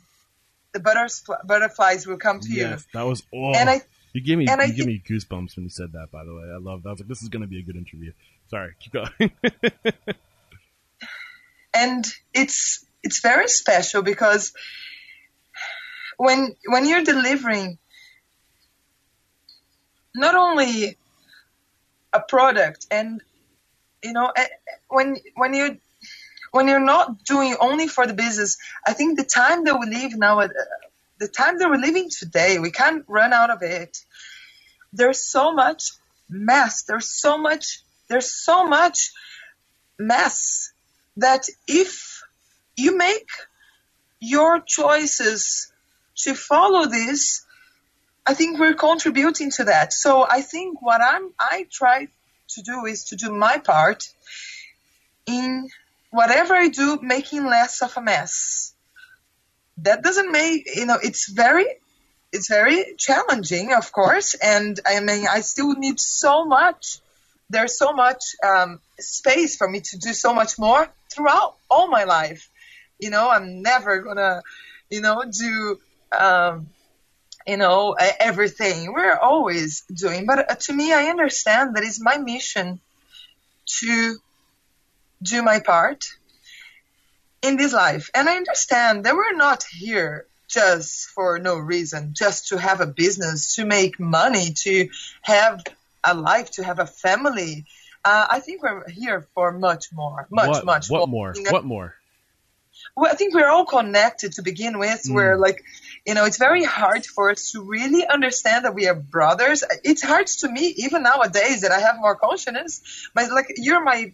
[0.73, 3.23] the butters, butterflies will come to Yes, that was.
[3.35, 5.93] Oh, And I- you gave me and I you give me goosebumps when you said
[5.93, 6.11] that.
[6.11, 6.83] By the way, I love.
[6.83, 6.89] That.
[6.89, 8.13] I was like, this is going to be a good interview.
[8.49, 9.33] Sorry, keep going.
[11.75, 12.05] And
[12.35, 14.53] it's it's very special because
[16.17, 17.79] when when you're delivering
[20.17, 20.97] not only
[22.13, 23.21] a product and
[24.03, 24.33] you know
[24.89, 25.79] when when you
[26.51, 30.17] when you're not doing only for the business i think the time that we live
[30.17, 30.49] now uh,
[31.19, 33.99] the time that we're living today we can't run out of it
[34.93, 35.91] there's so much
[36.29, 39.13] mess there's so much there's so much
[39.99, 40.73] mess
[41.17, 42.23] that if
[42.77, 43.29] you make
[44.21, 45.73] your choices
[46.17, 47.45] to follow this,
[48.27, 49.93] I think we're contributing to that.
[49.93, 52.09] So I think what I'm I try
[52.51, 54.09] to do is to do my part
[55.27, 55.69] in
[56.11, 58.75] whatever I do, making less of a mess.
[59.79, 61.67] That doesn't make you know it's very
[62.33, 66.99] it's very challenging, of course, and I mean I still need so much.
[67.51, 72.05] There's so much um, space for me to do so much more throughout all my
[72.05, 72.51] life.
[72.99, 74.43] You know, I'm never gonna,
[74.91, 75.79] you know, do
[76.13, 76.69] um,
[77.49, 78.93] you know, everything.
[78.93, 80.27] We're always doing.
[80.27, 82.79] But uh, to me, I understand that it's my mission
[83.81, 84.17] to
[85.23, 86.07] do my part
[87.43, 88.11] in this life.
[88.15, 92.87] And I understand that we're not here just for no reason, just to have a
[92.87, 94.89] business, to make money, to
[95.23, 95.63] have
[96.03, 97.67] a life, to have a family.
[98.05, 101.35] Uh, I think we're here for much more, much, what, much what more.
[101.35, 101.53] more?
[101.53, 101.95] What more?
[102.97, 105.03] Well, I think we're all connected to begin with.
[105.05, 105.15] Mm.
[105.15, 105.63] We're like,
[106.07, 109.65] you know, it's very hard for us to really understand that we are brothers.
[109.85, 113.11] It's hard to me even nowadays that I have more consciousness.
[113.15, 114.13] But like, you're my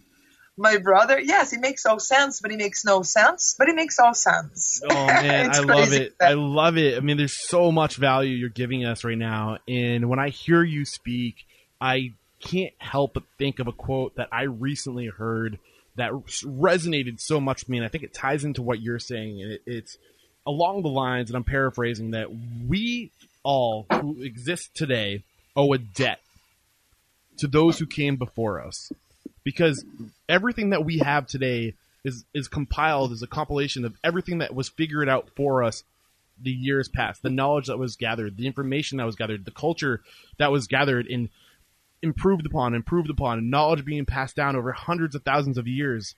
[0.57, 1.19] my brother.
[1.19, 3.55] Yes, it makes all sense, but it makes no sense.
[3.57, 4.81] But it makes all sense.
[4.89, 6.15] Oh man, I love it.
[6.21, 6.97] I love it.
[6.97, 10.63] I mean, there's so much value you're giving us right now, and when I hear
[10.63, 11.45] you speak,
[11.79, 15.57] I can't help but think of a quote that I recently heard
[15.95, 19.41] that resonated so much with me, and I think it ties into what you're saying.
[19.41, 19.97] And it, it's
[20.45, 22.29] along the lines, and I'm paraphrasing, that
[22.67, 23.11] we
[23.43, 25.23] all who exist today
[25.55, 26.19] owe a debt
[27.37, 28.91] to those who came before us.
[29.45, 29.85] Because
[30.27, 34.67] everything that we have today is, is compiled as a compilation of everything that was
[34.67, 35.83] figured out for us
[36.41, 40.01] the years past, the knowledge that was gathered, the information that was gathered, the culture
[40.37, 41.29] that was gathered and
[42.01, 46.15] improved upon, improved upon, knowledge being passed down over hundreds of thousands of years.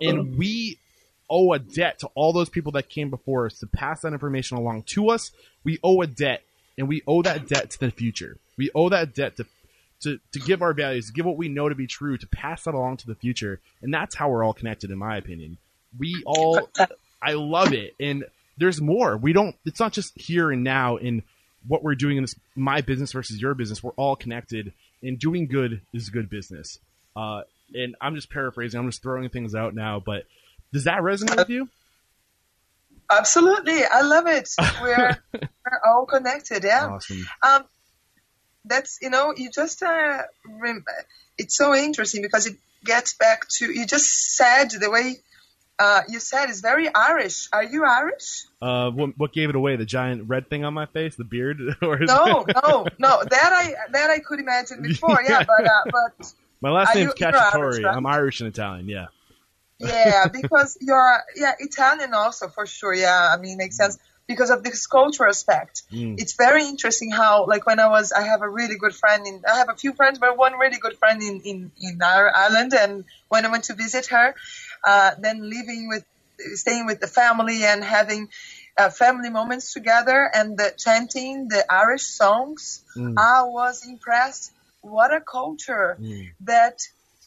[0.00, 0.78] And we
[1.30, 4.56] owe a debt to all those people that came before us to pass that information
[4.56, 5.32] along to us.
[5.64, 6.42] We owe a debt,
[6.78, 8.36] and we owe that debt to the future.
[8.56, 9.44] We owe that debt to
[10.06, 12.64] to, to give our values, to give what we know to be true, to pass
[12.64, 13.60] that along to the future.
[13.82, 15.58] And that's how we're all connected, in my opinion.
[15.98, 16.68] We all,
[17.20, 17.94] I love it.
[17.98, 18.24] And
[18.56, 19.16] there's more.
[19.16, 21.22] We don't, it's not just here and now in
[21.66, 23.82] what we're doing in this, my business versus your business.
[23.82, 26.78] We're all connected, and doing good is good business.
[27.16, 27.42] Uh,
[27.74, 30.24] and I'm just paraphrasing, I'm just throwing things out now, but
[30.72, 31.68] does that resonate with you?
[33.10, 34.48] Absolutely, I love it.
[34.82, 36.64] We're we're all connected.
[36.64, 36.88] Yeah.
[36.88, 37.24] Awesome.
[37.42, 37.64] Um,
[38.66, 40.22] that's you know you just uh,
[41.38, 45.16] it's so interesting because it gets back to you just said the way
[45.78, 47.50] uh, you said is very Irish.
[47.52, 48.44] Are you Irish?
[48.62, 49.76] Uh, what, what gave it away?
[49.76, 53.22] The giant red thing on my face, the beard, or no, no, no.
[53.22, 55.22] That I that I could imagine before.
[55.22, 55.82] Yeah, but uh,
[56.18, 57.84] but my last name's Cacciatore.
[57.84, 57.94] Right?
[57.94, 58.88] I'm Irish and Italian.
[58.88, 59.06] Yeah
[59.78, 62.94] yeah, because you're yeah Italian also for sure.
[62.94, 65.82] Yeah, I mean makes sense because of this cultural aspect.
[65.92, 66.20] Mm.
[66.20, 69.42] It's very interesting how like when I was I have a really good friend in
[69.48, 73.04] I have a few friends but one really good friend in in in Ireland and
[73.28, 74.34] when I went to visit her,
[74.84, 76.04] uh, then living with
[76.54, 78.28] staying with the family and having
[78.76, 83.14] uh, family moments together and the chanting the Irish songs, mm.
[83.16, 84.52] I was impressed.
[84.82, 86.32] What a culture mm.
[86.42, 86.80] that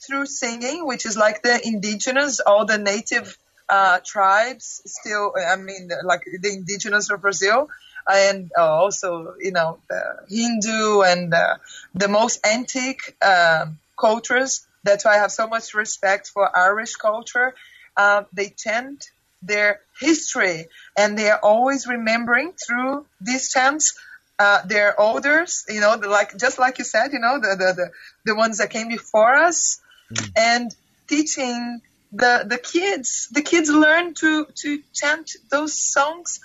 [0.06, 3.38] through singing, which is like the indigenous, all the native
[3.70, 7.70] uh, tribes still, I mean, like the indigenous of Brazil,
[8.08, 11.58] and uh, also, you know, the Hindu and uh,
[11.94, 13.68] the most antique uh,
[13.98, 14.66] cultures.
[14.84, 17.54] That's why I have so much respect for Irish culture.
[17.96, 19.12] Uh, they chant
[19.42, 20.68] their history
[20.98, 23.98] and they are always remembering through these chants
[24.40, 27.74] uh, their elders, you know, the, like just like you said, you know, the, the,
[27.74, 27.92] the,
[28.26, 29.82] the ones that came before us,
[30.14, 30.32] mm.
[30.38, 30.74] and
[31.08, 31.82] teaching
[32.12, 33.30] the the kids.
[33.32, 36.40] The kids learn to to chant those songs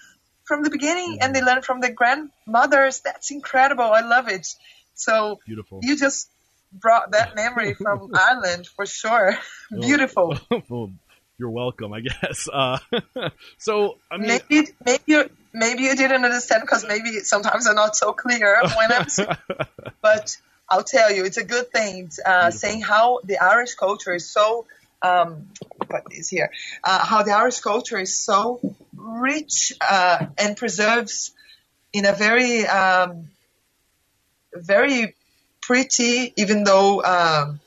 [0.45, 3.01] from the beginning, and they learn from their grandmothers.
[3.01, 3.85] That's incredible.
[3.85, 4.47] I love it.
[4.95, 5.81] So beautiful.
[5.83, 6.29] You just
[6.73, 9.39] brought that memory from Ireland for sure.
[9.71, 10.39] Beautiful.
[10.69, 10.93] Well,
[11.39, 12.49] you're welcome, I guess.
[12.53, 12.79] Uh,
[13.59, 17.97] so I mean, maybe maybe you maybe you didn't understand because maybe sometimes I'm not
[17.97, 19.07] so clear when I'm.
[20.03, 20.37] but
[20.69, 22.11] I'll tell you, it's a good thing.
[22.25, 24.67] Uh, saying how the Irish culture is so,
[25.05, 25.49] um,
[25.89, 26.51] put this here,
[26.83, 28.61] uh, how the Irish culture is so
[28.97, 31.33] rich uh, and preserves
[31.93, 33.29] in a very, um,
[34.55, 35.15] very
[35.61, 37.61] pretty, even though um,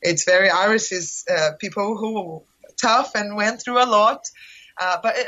[0.00, 2.42] it's very Irish, is uh, people who
[2.80, 4.24] tough and went through a lot.
[4.80, 5.26] Uh, but it,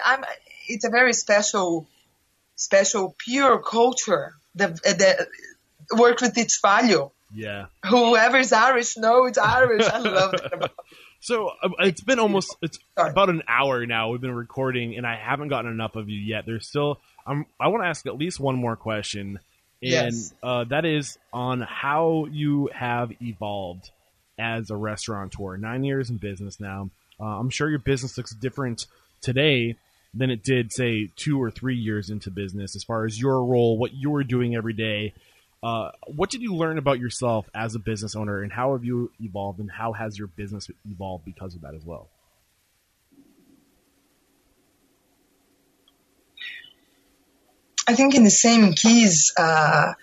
[0.69, 1.87] it's a very special,
[2.55, 4.81] special, pure culture that,
[5.93, 7.67] worked with its value Yeah.
[7.85, 9.87] Whoever's Irish knows it's Irish.
[9.87, 10.73] I love that about
[11.21, 14.11] So uh, it's been almost it's about an hour now.
[14.11, 16.45] We've been recording, and I haven't gotten enough of you yet.
[16.47, 19.39] There's still I'm, I want to ask at least one more question,
[19.83, 20.35] and Yes.
[20.43, 23.91] uh, that is on how you have evolved
[24.39, 25.57] as a restaurateur.
[25.57, 26.91] Nine years in business now.
[27.19, 28.87] Uh, I'm sure your business looks different
[29.23, 29.77] today
[30.15, 32.77] than it did, say, two or three years into business.
[32.77, 35.15] As far as your role, what you were doing every day,
[35.67, 39.11] uh, what did you learn about yourself as a business owner, and how have you
[39.21, 42.09] evolved, and how has your business evolved because of that as well?
[47.89, 49.95] I think in the same keys, uh,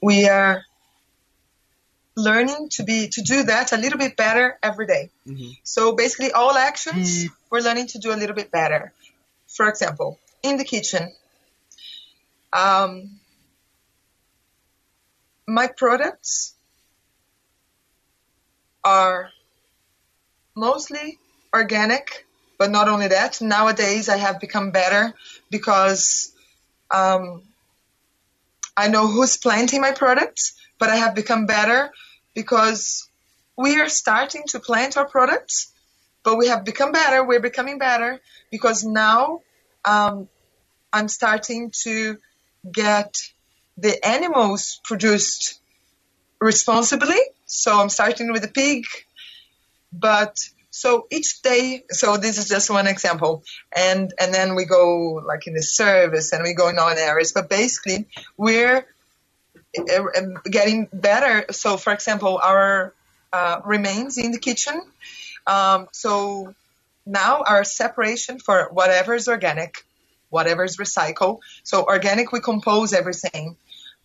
[0.00, 0.64] we are
[2.14, 5.10] learning to be to do that a little bit better every day.
[5.62, 8.94] So basically, all actions we're learning to do a little bit better.
[9.46, 11.12] For example, in the kitchen,
[12.54, 13.20] um,
[15.46, 16.54] my products
[18.84, 19.30] are
[20.54, 21.18] mostly
[21.54, 22.26] organic,
[22.58, 23.40] but not only that.
[23.40, 25.14] Nowadays, I have become better
[25.50, 26.32] because
[26.90, 27.42] um,
[28.76, 31.90] I know who's planting my products, but I have become better
[32.34, 33.08] because
[33.56, 35.72] we are starting to plant our products,
[36.24, 37.24] but we have become better.
[37.24, 38.20] We're becoming better
[38.50, 39.40] because now
[39.84, 40.28] um,
[40.92, 42.18] I'm starting to
[42.70, 43.14] get
[43.76, 45.60] the animals produced
[46.40, 47.20] responsibly.
[47.46, 48.84] So I'm starting with the pig,
[49.92, 50.36] but
[50.70, 55.46] so each day, so this is just one example, and and then we go like
[55.46, 57.32] in the service and we go in other areas.
[57.32, 58.06] But basically,
[58.36, 58.86] we're
[59.78, 61.46] um, getting better.
[61.52, 62.92] So, for example, our
[63.32, 64.80] uh, remains in the kitchen.
[65.46, 66.54] Um, so
[67.04, 69.84] now our separation for whatever is organic,
[70.30, 71.40] whatever is recycled.
[71.62, 73.56] So organic, we compose everything.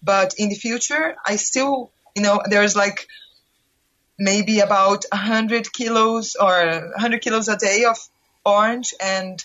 [0.04, 3.08] But in the future, I still, you know, there's like
[4.18, 7.97] maybe about 100 kilos or 100 kilos a day of
[8.45, 9.43] orange and,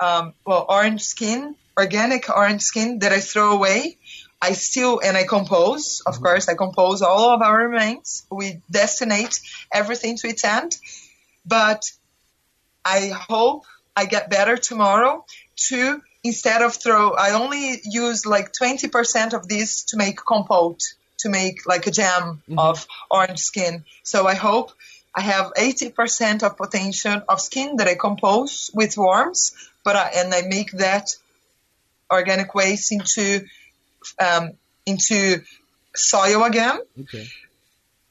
[0.00, 3.98] um, well, orange skin, organic orange skin that I throw away.
[4.40, 8.26] I still, and I compose, of course, I compose all of our remains.
[8.28, 9.38] We destinate
[9.72, 10.76] everything to its end.
[11.46, 11.82] But
[12.84, 13.64] I hope
[13.96, 15.24] I get better tomorrow
[15.68, 21.28] to instead of throw, I only use like 20% of this to make compote, to
[21.28, 23.84] make like a jam of orange skin.
[24.02, 24.72] So I hope
[25.14, 29.52] I have 80% of potential of skin that I compose with worms,
[29.84, 31.14] but I, and I make that
[32.10, 33.46] organic waste into,
[34.18, 34.52] um,
[34.86, 35.42] into
[35.94, 36.80] soil again.
[37.00, 37.26] Okay.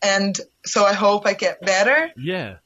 [0.01, 2.57] And so I hope I get better Yeah.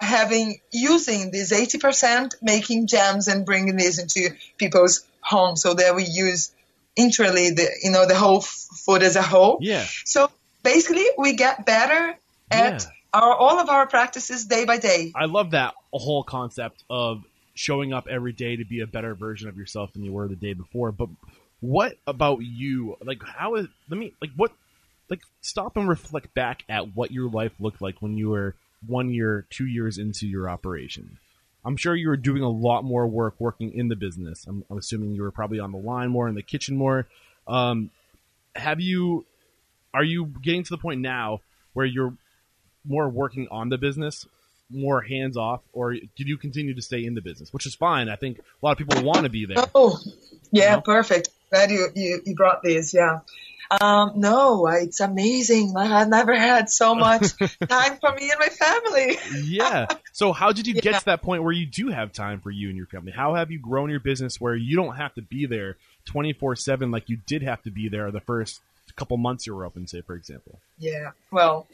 [0.00, 6.04] Having using this 80% making jams and bringing this into people's homes so that we
[6.04, 6.52] use
[6.96, 8.46] internally the you know the whole f-
[8.84, 9.84] food as a whole Yeah.
[10.04, 10.30] so
[10.62, 12.14] basically we get better
[12.50, 12.88] at Yeah.
[13.12, 17.22] our all of our practices day by day I love that whole concept of
[17.54, 20.36] showing up every day to be a better version of yourself than you were the
[20.36, 20.92] day before.
[20.92, 21.10] But
[21.60, 22.96] what about you?
[23.02, 24.50] Like, how is, let me, like, what,
[25.10, 28.54] like, stop and reflect back at what your life looked like when you were
[28.86, 31.18] one year, two years into your operation.
[31.64, 34.46] I'm sure you were doing a lot more work working in the business.
[34.48, 37.06] I'm, I'm assuming you were probably on the line more, in the kitchen more.
[37.46, 37.90] Um,
[38.56, 39.26] have you,
[39.92, 41.40] are you getting to the point now
[41.74, 42.14] where you're
[42.86, 44.26] more working on the business,
[44.70, 47.52] more hands off, or did you continue to stay in the business?
[47.52, 48.08] Which is fine.
[48.08, 49.64] I think a lot of people want to be there.
[49.74, 49.98] oh
[50.52, 50.80] yeah No?
[50.80, 53.20] perfect glad you, you you brought this yeah
[53.80, 57.36] um, no it's amazing i've never had so much
[57.68, 59.86] time for me and my family yeah.
[60.12, 60.98] So how did you get Yeah.
[60.98, 63.12] to that point where you do have time for you and your family?
[63.12, 65.76] How have you grown your business where you don't have to be there
[66.12, 68.60] 24/7 like you did have to be there the first
[68.96, 70.58] couple months you were open, say for example?
[70.78, 71.12] Yeah.
[71.30, 71.66] Well,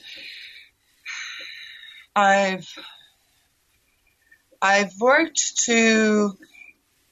[2.15, 2.69] I've
[4.61, 6.37] I've worked to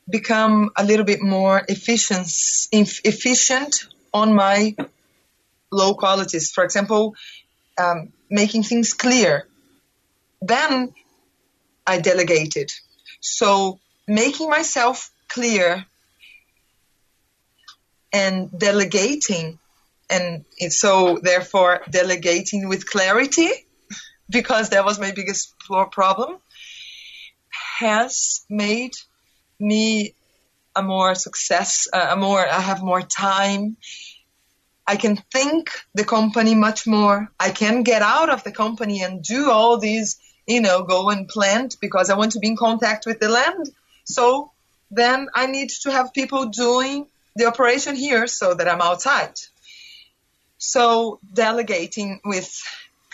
[0.09, 2.28] become a little bit more efficient
[2.72, 4.75] efficient on my
[5.71, 6.51] low qualities.
[6.53, 7.15] For example,
[7.77, 9.47] um, making things clear.
[10.41, 10.95] Then
[11.87, 12.71] I delegated.
[13.21, 15.85] So making myself clear
[18.12, 19.59] and delegating
[20.11, 23.49] and so therefore delegating with clarity
[24.31, 25.55] because that was my biggest
[25.91, 26.37] problem
[27.79, 28.93] has made
[29.59, 30.15] me
[30.77, 33.77] a more success uh, a more i have more time
[34.87, 39.22] i can think the company much more i can get out of the company and
[39.22, 43.07] do all these you know go and plant because i want to be in contact
[43.07, 43.70] with the land
[44.05, 44.51] so
[44.91, 47.07] then i need to have people doing
[47.37, 49.35] the operation here so that i'm outside
[50.59, 52.62] So delegating with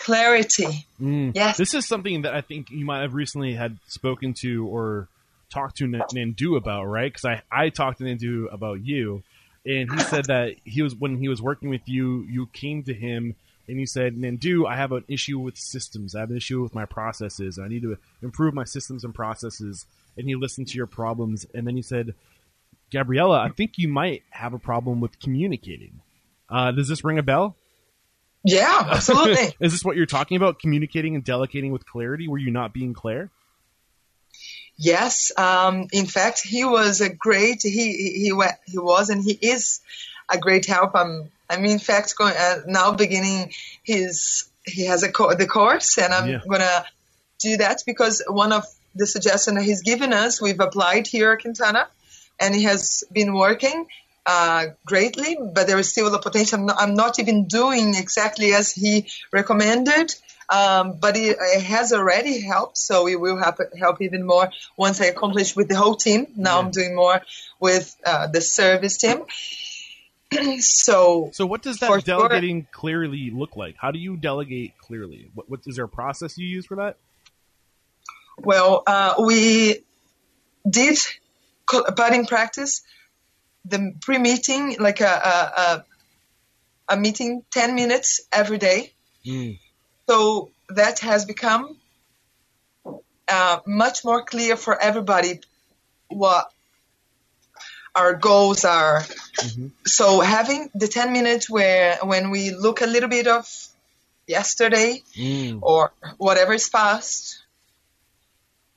[0.01, 0.85] clarity.
[1.01, 1.33] Mm.
[1.35, 1.57] Yes.
[1.57, 5.07] This is something that I think you might have recently had spoken to or
[5.51, 7.11] talked to N- Nandu about, right?
[7.11, 9.23] Because I, I talked to Nandu about you,
[9.65, 12.93] and he said that he was when he was working with you, you came to
[12.93, 13.35] him
[13.67, 16.15] and you said, Nandu, I have an issue with systems.
[16.15, 17.59] I have an issue with my processes.
[17.59, 19.85] I need to improve my systems and processes.
[20.17, 22.13] And he listened to your problems, and then he said,
[22.91, 26.01] Gabriella, I think you might have a problem with communicating.
[26.49, 27.55] Uh, does this ring a bell?
[28.43, 29.55] Yeah, absolutely.
[29.61, 30.59] Is this what you're talking about?
[30.59, 32.27] Communicating and delegating with clarity?
[32.27, 33.29] Were you not being clear?
[34.81, 35.31] Yes.
[35.37, 37.61] Um, in fact, he was a great.
[37.63, 38.33] He he
[38.65, 39.79] he, was and he is
[40.29, 40.91] a great help.
[40.95, 43.53] I'm I'm in fact going uh, now beginning
[43.83, 46.39] his he has a co- the course and I'm Yeah.
[46.47, 46.85] gonna
[47.39, 48.63] do that because one of
[48.95, 51.87] the suggestions that he's given us we've applied here at Quintana
[52.39, 53.87] and it has been working
[54.25, 56.59] uh, greatly, but there is still a potential.
[56.59, 60.13] I'm not, I'm not even doing exactly as he recommended,
[60.51, 62.77] um, but it, it has already helped.
[62.77, 66.27] So it will help, help even more once I accomplish with the whole team.
[66.35, 66.65] Now Yeah.
[66.65, 67.21] I'm doing more
[67.59, 69.23] with uh, the service team.
[70.59, 72.01] so So, what does that For sure.
[72.01, 73.75] delegating clearly look like?
[73.77, 75.31] How do you delegate clearly?
[75.33, 76.97] What, what is there a process you use for that?
[78.37, 79.83] Well, uh, we
[80.69, 80.97] did
[81.95, 82.81] batting practice,
[83.65, 85.85] the pre-meeting, like a, a, a,
[86.89, 88.93] a meeting, 10 minutes every day.
[89.25, 89.59] Mm.
[90.07, 91.77] So that has become
[93.27, 95.39] uh, much more clear for everybody
[96.09, 96.51] what
[97.95, 99.01] our goals are.
[99.37, 99.71] Mhm.
[99.85, 103.47] So having the 10 minutes where when we look a little bit of
[104.27, 105.59] yesterday, Mm.
[105.61, 107.39] or whatever is past.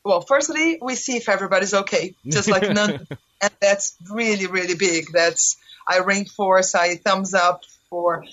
[0.05, 3.07] Well, firstly, we see if everybody's okay, just like none,
[3.41, 5.11] and that's really, really big.
[5.13, 5.57] That's
[5.87, 8.25] I reinforce, I thumbs up for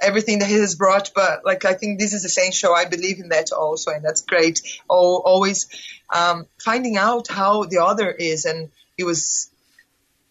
[0.00, 1.10] everything that he has brought.
[1.14, 2.72] But like I think this is essential.
[2.74, 4.60] I believe in that also, and that's great.
[4.88, 5.68] Oh, always
[6.14, 9.50] um, finding out how the other is, and it was.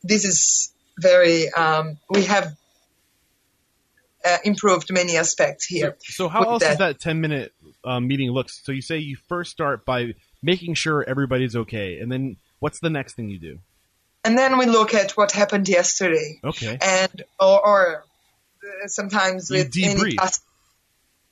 [0.04, 1.52] This is very.
[1.52, 2.56] Um, we have
[4.26, 5.98] uh, improved many aspects here.
[6.02, 7.00] So, how with else does that.
[7.00, 7.54] that 10 minute
[7.84, 8.50] um, meeting look?
[8.50, 12.90] So, you say you first start by making sure everybody's okay, and then what's the
[12.90, 13.60] next thing you do?
[14.26, 16.78] and then we look at what happened yesterday Okay.
[16.82, 18.04] and or, or
[18.88, 20.18] sometimes You with debrief.
[20.18, 20.44] task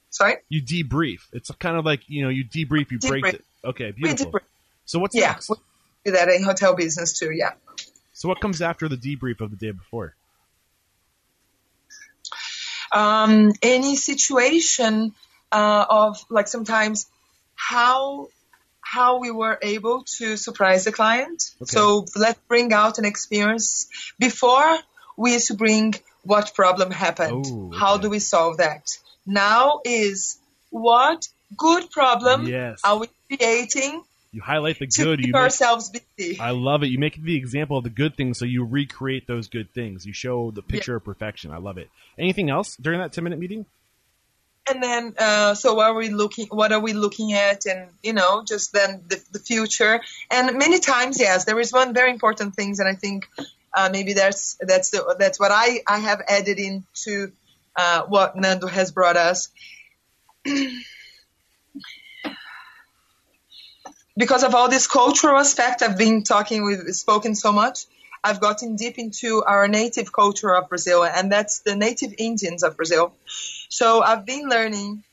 [0.10, 1.20] sorry You debrief.
[1.34, 3.44] It's kind of like, you know, you debrief, you break it.
[3.64, 4.40] Okay, beautiful.
[4.86, 5.50] So, what's yeah next?
[5.50, 5.56] we
[6.06, 7.52] do that in hotel business too yeah
[8.14, 10.16] So, what comes after the debrief of the day before?
[12.92, 15.14] um, any situation
[15.52, 17.08] uh, of like sometimes
[17.56, 18.30] how
[18.82, 21.52] how we were able to surprise the client.
[21.62, 21.66] Okay.
[21.66, 24.78] So let's bring out an experience before
[25.18, 25.96] we used to bring
[26.28, 27.46] what problem happened.
[27.48, 28.04] Oh, How okay.
[28.04, 28.86] do we solve that?
[29.26, 30.38] Now is
[30.70, 32.82] what good problem Yes.
[32.84, 35.20] are we creating You highlight the to good.
[35.20, 36.40] keep You make, ourselves busy?
[36.40, 36.88] I love it.
[36.88, 40.06] You make the example of the good things, so you recreate those good things.
[40.06, 41.52] You show the picture of perfection.
[41.52, 41.90] I love it.
[42.20, 43.66] Anything else during that ten minute meeting?
[44.70, 48.12] and then uh, so what are we looking what are we looking at and you
[48.12, 52.54] know just then the, the future and many times yes there is one very important
[52.54, 53.30] thing and i think
[53.78, 57.32] uh, maybe that's that's the, that's what i i have added into
[57.76, 59.50] uh, what nando has brought us.
[64.18, 67.86] Because of all this cultural aspect i've been talking with spoken so much
[68.24, 72.76] i've gotten deep into our native culture of brazil and that's the native indians of
[72.76, 73.14] brazil.
[73.70, 75.04] So I've been learning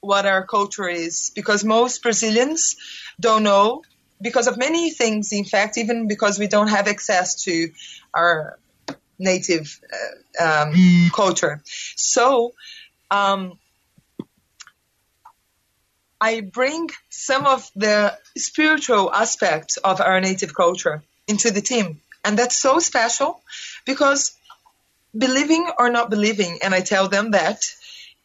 [0.00, 2.76] what our culture is because most Brazilians
[3.18, 3.82] don't know
[4.22, 5.32] because of many things.
[5.32, 7.70] In fact, even because we don't have access to
[8.14, 8.58] our
[9.18, 9.80] native
[10.40, 11.62] uh, um, culture.
[11.96, 12.54] So
[13.10, 13.58] um,
[16.20, 22.00] I bring some of the spiritual aspects of our native culture into the team.
[22.24, 23.42] And that's so special
[23.84, 24.32] because
[25.16, 27.62] believing or not believing, and I tell them that,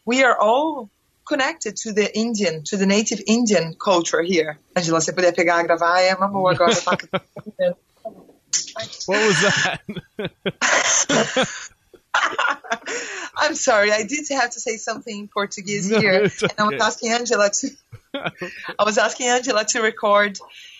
[0.06, 0.90] we are all
[1.28, 4.58] connected to the Indian, to the native Indian culture here.
[4.76, 6.76] Angela, você puder pegar, gravar, é uma boa agora.
[6.76, 6.98] tá?
[9.08, 9.82] What was that?
[13.38, 16.64] I'm sorry, I did have to say something in Portuguese No, here, it's and I
[16.68, 17.70] was asking Angela to.
[18.80, 20.40] I was asking Angela to record,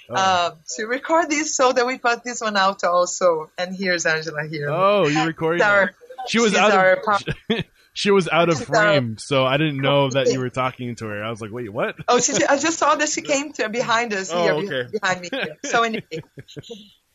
[0.10, 3.50] uh, to record this so that we put this one out also.
[3.58, 4.70] And here's Angela here.
[4.70, 5.60] oh, you're recording.
[5.60, 6.30] She's our- that.
[6.30, 7.64] She was she's out our of.
[7.98, 11.08] She was out of our- frame, so I didn't know that you were talking to
[11.08, 11.24] her.
[11.24, 14.14] I was like, "Wait, what?" Oh, she, I just saw that she came to behind
[14.14, 14.92] us Oh, here, okay.
[14.92, 15.30] be- behind me.
[15.32, 15.58] Here.
[15.66, 16.22] So anyway,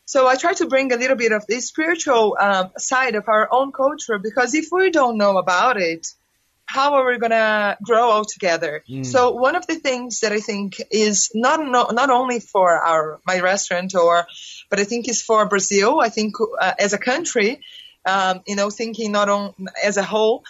[0.05, 3.47] so I try to bring a little bit of the spiritual um, side of our
[3.49, 6.05] own culture because if we don't know about it,
[6.65, 8.83] how are we going to grow all together?
[8.89, 9.05] Mm.
[9.05, 13.21] So one of the things that I think is not no, not only for our
[13.25, 14.27] my restaurant or,
[14.69, 16.01] but I think is for Brazil.
[16.01, 17.61] I think uh, as a country,
[18.05, 20.43] um, you know, thinking not on as a whole,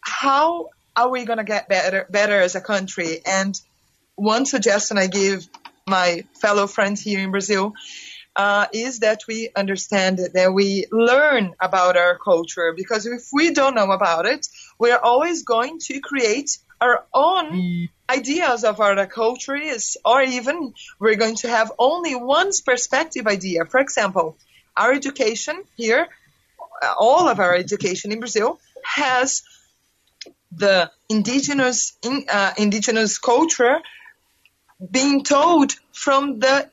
[0.00, 3.20] how are we going to get better better as a country?
[3.24, 3.58] And
[4.16, 5.48] one suggestion I give
[5.86, 7.74] my fellow friends here in Brazil
[8.36, 13.74] uh, is that we understand that we learn about our culture because if we don't
[13.74, 14.46] know about it,
[14.78, 21.16] we're always going to create our own ideas of our culture is, or even we're
[21.16, 23.64] going to have only one perspective idea.
[23.66, 24.36] For example,
[24.76, 26.08] our education here,
[26.98, 29.42] all of our education in Brazil has
[30.52, 33.78] the indigenous in, uh, indigenous culture
[34.90, 36.68] being told from the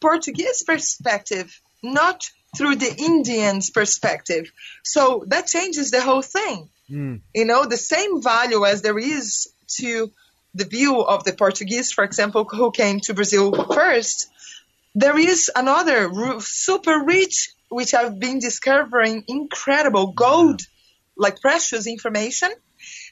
[0.00, 4.50] Portuguese perspective, not through the Indian's perspective.
[4.82, 6.68] So that changes the whole thing.
[6.90, 7.20] Mm.
[7.34, 9.48] You know, the same value as there is
[9.78, 10.10] to
[10.54, 14.28] the view of the Portuguese, for example, who came to Brazil first,
[14.94, 16.10] there is another
[16.40, 20.62] super rich, which I've been discovering incredible gold,
[21.16, 22.50] like precious information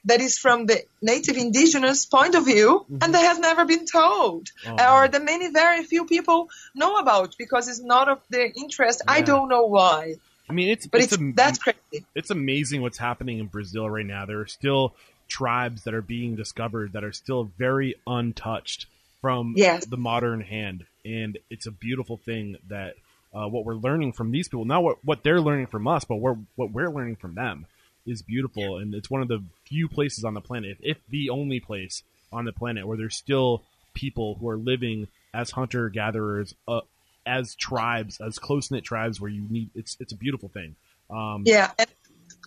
[0.06, 2.98] that is from the native indigenous point of view Mm-hmm.
[3.02, 4.72] and that has never been told Oh.
[5.02, 9.20] or that many very few people know about because it's not of their interest i
[9.20, 10.14] don't know why
[10.48, 13.90] I mean, it's but it's, it's, am- that's crazy it's amazing what's happening in Brazil
[13.90, 14.26] right now.
[14.26, 14.94] There are still
[15.28, 18.86] tribes that are being discovered that are still very untouched
[19.20, 19.86] from Yes.
[19.86, 22.94] the modern hand, and it's a beautiful thing that
[23.34, 26.16] uh, what we're learning from these people, not what what they're learning from us, but
[26.16, 27.66] we're, what we're learning from them,
[28.06, 31.60] is beautiful, and it's one of the few places on the planet, if the only
[31.60, 32.02] place
[32.32, 33.62] on the planet, where there's still
[33.94, 36.54] people who are living as hunter gatherers.
[36.66, 36.80] Uh,
[37.28, 40.76] as tribes, as close knit tribes, where you need it's it's a beautiful thing.
[41.10, 41.88] Um, yeah and,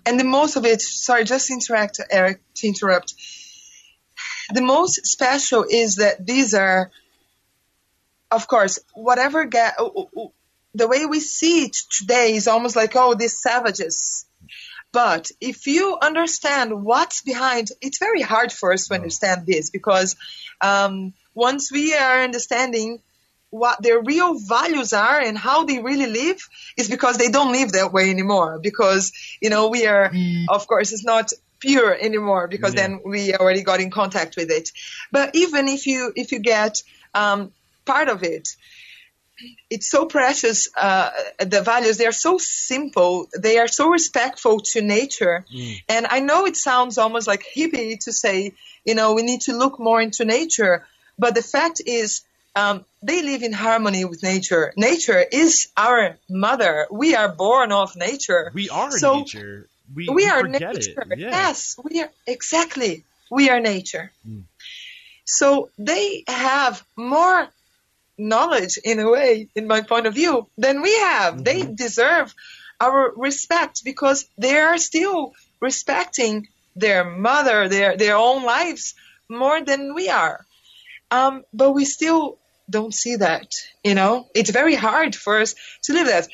[0.06, 3.14] and the most of it sorry just to interrupt eric to interrupt
[4.54, 6.92] the most special is that these are
[8.32, 9.76] of course whatever ga-
[10.76, 14.26] the way we see it today is almost like oh these savages
[14.92, 20.16] but if you understand what's behind it's very hard for us to understand this because
[20.62, 23.00] um, once we are understanding
[23.52, 26.48] what their real values are and how they really live
[26.78, 28.60] is because they don't live that way anymore.
[28.62, 29.12] Because
[29.42, 30.12] you know we are
[30.48, 32.82] of course it's not pure anymore because Yeah.
[32.88, 34.70] then we already got in contact with it.
[35.12, 36.84] But even if you if you get
[37.14, 37.52] um,
[37.86, 38.50] part of it
[39.70, 41.10] it's so precious uh,
[41.40, 45.46] the values they are so simple they are so respectful to nature
[45.88, 48.54] and i know it sounds almost like hippie to say
[48.86, 50.86] you know we need to look more into nature
[51.18, 52.22] but the fact is
[52.56, 57.96] um, they live in harmony with nature nature is our mother we are born of
[57.96, 59.68] nature We are So, nature.
[59.96, 61.06] We, we we are forget nature.
[61.12, 61.20] it.
[61.20, 61.32] Yeah.
[61.32, 63.04] Yes, we are exactly.
[63.32, 64.12] We are nature.
[64.28, 64.44] Mm.
[65.26, 67.48] So they have more
[68.20, 71.44] knowledge in a way, in my point of view, than we have.
[71.44, 71.76] They Mm-hmm.
[71.76, 72.34] deserve
[72.80, 78.96] our respect because they are still respecting their mother, their their own lives
[79.30, 80.46] more than we are.
[81.12, 82.40] Um, but we still
[82.70, 83.48] don't see that.
[83.84, 86.28] You know, it's very hard for us to live that,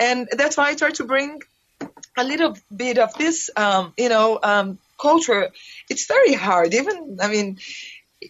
[0.00, 1.40] and that's why I try to bring
[2.16, 5.50] a little bit of this, um, you know, um, culture.
[5.88, 6.74] It's very hard.
[6.74, 7.58] Even, I mean,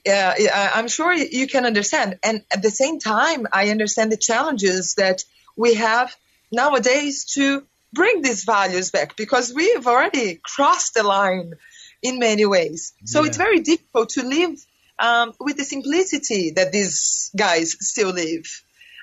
[0.07, 2.19] uh, I- I'm sure you can understand.
[2.23, 5.25] And at the same time, I understand the challenges that
[5.57, 6.15] we have
[6.51, 11.55] nowadays to bring these values back because we've already crossed the line
[12.03, 12.93] in many ways.
[13.05, 13.27] So Yeah.
[13.29, 14.55] it's very difficult to live
[14.99, 18.47] um, with the simplicity that these guys still live,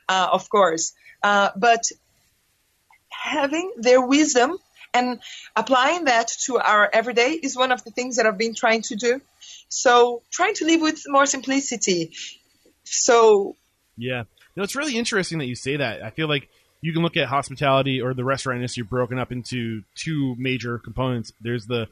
[0.08, 0.94] uh, of course.
[1.22, 1.84] Uh, but
[3.10, 4.58] having their wisdom
[4.94, 5.20] and
[5.56, 8.96] applying that to our everyday is one of the things that I've been trying to
[8.96, 9.22] do.
[9.70, 12.12] So trying to live with more simplicity.
[12.84, 13.56] So
[13.98, 14.24] Yeah.
[14.56, 16.02] No, it's really interesting that you say that.
[16.04, 16.50] I feel like
[16.82, 21.32] you can look at hospitality or the restaurant industry broken up into two major components.
[21.42, 21.88] There's the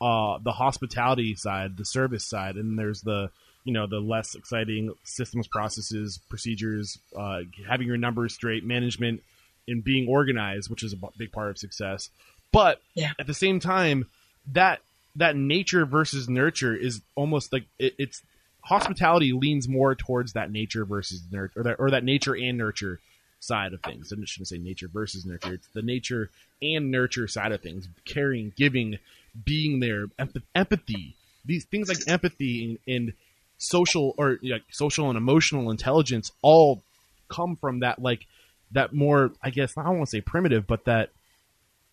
[0.00, 3.30] uh, the hospitality side, the service side, and there's the
[3.64, 9.22] you know the less exciting systems, processes, procedures, uh, having your numbers straight, management,
[9.68, 12.08] and being organized, which is a big part of success.
[12.50, 13.12] But Yeah.
[13.18, 14.06] at the same time,
[14.52, 14.80] that
[15.16, 18.22] that nature versus nurture is almost like it, it's
[18.62, 23.00] hospitality leans more towards that nature versus nurture, or that, or that nature and nurture
[23.40, 24.12] side of things.
[24.12, 25.54] I shouldn't say nature versus nurture.
[25.54, 26.30] It's the nature
[26.62, 28.98] and nurture side of things, caring, giving,
[29.44, 31.14] being there, empath- empathy.
[31.44, 33.12] These things like empathy and, and
[33.58, 36.82] social or you know, social and emotional intelligence all
[37.28, 38.26] come from that like
[38.72, 41.10] that more I guess I don't want to say primitive, but that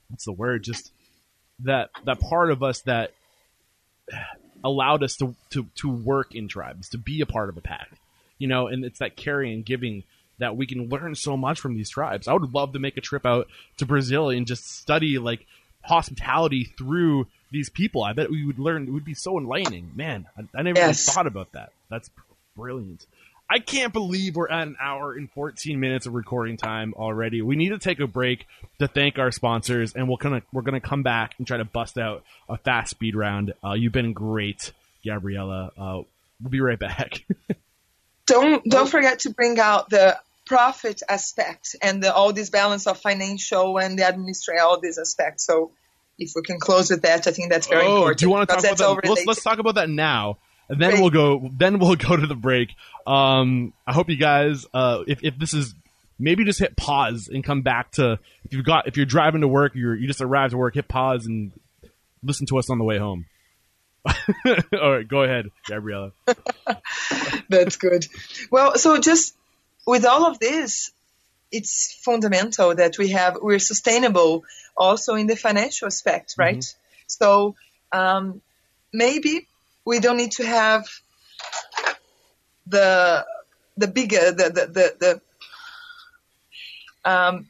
[0.10, 0.64] what's the word?
[0.64, 0.92] Just
[1.60, 3.12] that that part of us that
[4.64, 7.90] allowed us to, to to work in tribes, to be a part of a pack.
[8.38, 10.04] You know, and it's that caring and giving
[10.40, 12.28] that we can learn so much from these tribes.
[12.28, 13.48] I would love to make a trip out
[13.78, 15.46] to Brazil and just study like
[15.84, 18.04] hospitality through these people.
[18.04, 18.88] I bet we would learn.
[18.88, 20.28] It would be so enlightening, man.
[20.38, 21.08] I, I never Yes.
[21.08, 21.72] even thought about that.
[21.90, 22.12] That's
[22.56, 23.06] brilliant.
[23.50, 27.42] I can't believe we're at an hour and 14 minutes of recording time already.
[27.42, 28.46] We need to take a break
[28.80, 31.66] to thank our sponsors, and we'll kind of we're gonna come back and try to
[31.66, 33.54] bust out a fast speed round.
[33.64, 34.74] Uh, you've been great,
[35.06, 35.72] Gabriella.
[35.78, 36.02] Uh,
[36.42, 37.24] we'll be right back.
[38.28, 43.00] don't don't forget to bring out the profit aspect and the, all this balance of
[43.00, 45.72] financial and the administrative all these aspects so
[46.18, 48.48] if we can close with that i think that's very oh, important do you want
[48.48, 49.10] to talk about that?
[49.10, 50.38] Let's, let's talk about that now,
[50.70, 51.50] and then we'll go.
[51.54, 52.70] Then we'll go to the break.
[53.06, 55.74] Um, I hope you guys, uh, if if this is
[56.20, 59.48] maybe just hit pause and come back to if you've got if you're driving to
[59.48, 61.52] work, you're you just arrived to work, hit pause and
[62.24, 63.26] listen to us on the way home.
[64.82, 66.12] All right, go ahead, Gabriella.
[67.50, 68.08] That's good.
[68.52, 69.36] Well, so just
[69.86, 70.92] with all of this,
[71.52, 74.44] it's fundamental that we have we're sustainable
[74.76, 76.64] also in the financial aspect, right?
[77.08, 77.56] So
[77.92, 78.42] um,
[78.94, 79.48] maybe
[79.88, 80.86] we don't need to have
[82.68, 83.26] the
[83.78, 85.12] the bigger the the the, the
[87.10, 87.48] um,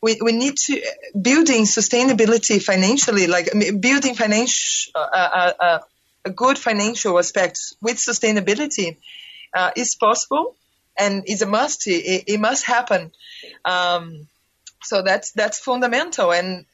[0.00, 0.82] we, we need to
[1.20, 3.50] building sustainability financially, like
[3.80, 5.78] building financial uh, uh, uh,
[6.24, 8.96] a good financial aspect with sustainability
[9.54, 10.56] uh, is possible
[10.98, 11.86] and is a must.
[11.86, 13.12] It, it must happen.
[13.64, 14.28] Um,
[14.82, 16.64] so that's that's fundamental, and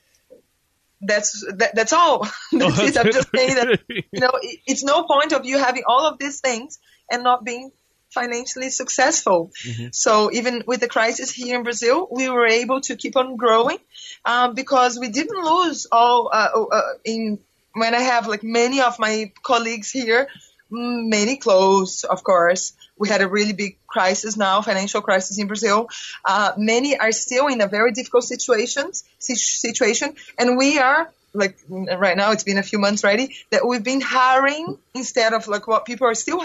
[1.01, 2.25] that's that, that's all.
[2.53, 2.97] that's it.
[2.99, 6.19] I'm just saying that you know it, it's no point of you having all of
[6.19, 6.79] these things
[7.11, 7.73] and not being
[8.11, 9.53] financially successful.
[9.93, 13.79] So even with the crisis here in Brazil, we were able to keep on growing
[14.25, 17.39] um, because we didn't lose all uh, uh, in
[17.73, 20.29] when I have like many of my colleagues here,
[20.71, 22.73] many close, of course.
[22.97, 25.89] We had a really big crisis now, financial crisis in Brazil.
[26.25, 32.17] Uh, many are still in a very difficult situations, situation, and we are like right
[32.17, 32.33] now.
[32.33, 36.07] It's been a few months already that we've been hiring instead of like what people
[36.07, 36.43] are still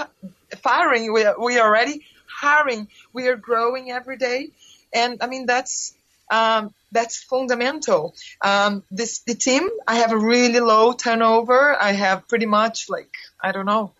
[0.57, 1.11] firing.
[1.11, 2.88] We are, we are already hiring.
[3.14, 4.49] We are growing every day,
[4.93, 5.93] and I mean that's
[6.30, 8.15] um, that's fundamental.
[8.41, 9.69] Um, this the team.
[9.88, 11.76] I have a really low turnover.
[11.80, 13.10] I have pretty much like
[13.41, 13.91] I don't know,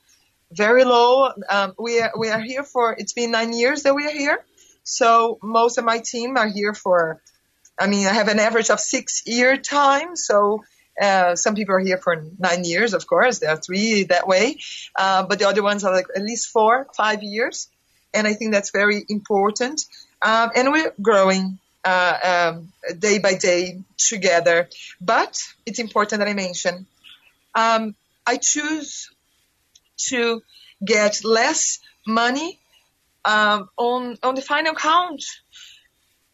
[0.52, 1.30] very low.
[1.50, 2.94] Um, we are we are here for.
[2.98, 4.44] It's been nine years that we are here.
[4.84, 7.22] So most of my team are here for.
[7.78, 10.16] I mean, I have an average of six year time.
[10.16, 10.64] So
[11.02, 13.40] uh, some people are here for nine years, of course.
[13.40, 14.58] There are three that way,
[14.96, 17.68] uh, but the other ones are like at least four, five years,
[18.14, 19.82] and I think that's very important.
[20.22, 24.70] Um, and we're growing uh, um, day by day together.
[25.02, 26.88] But it's important that I mention
[27.56, 27.96] um,
[28.28, 29.10] I choose
[30.10, 30.42] to
[30.84, 32.60] get less money
[33.24, 35.24] um, on on the final count.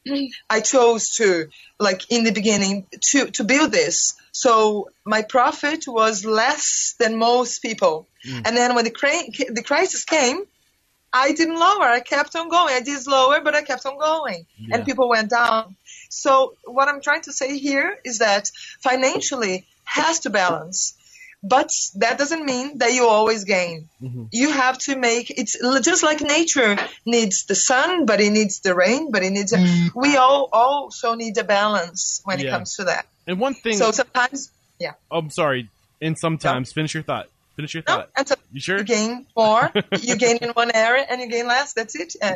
[0.49, 1.47] I chose to,
[1.79, 4.15] like in the beginning, to to build this.
[4.31, 10.03] So my profit was less than most people, and then when the cra- the crisis
[10.05, 10.43] came,
[11.13, 11.83] I didn't lower.
[11.83, 12.73] I kept on going.
[12.73, 14.77] I did lower, but I kept on going, Yeah.
[14.77, 15.75] and people went down.
[16.09, 20.93] So what I'm trying to say here is that financially has to balance,
[21.43, 23.89] but that doesn't mean that you always gain.
[24.01, 24.25] Mm-hmm.
[24.31, 28.75] You have to make it's just like nature needs the sun, but it needs the
[28.75, 29.53] rain, but it needs.
[29.95, 33.05] We all also need a balance when it comes to that.
[33.27, 35.69] And one thing, So sometimes, yeah, oh, I'm sorry.
[36.01, 37.27] And sometimes, finish your thought.
[37.55, 38.09] Finish your no, thought.
[38.17, 38.77] and so You sure?
[38.79, 41.73] you gain more, you gain in one area, and you gain less.
[41.73, 42.15] That's it.
[42.21, 42.35] Uh,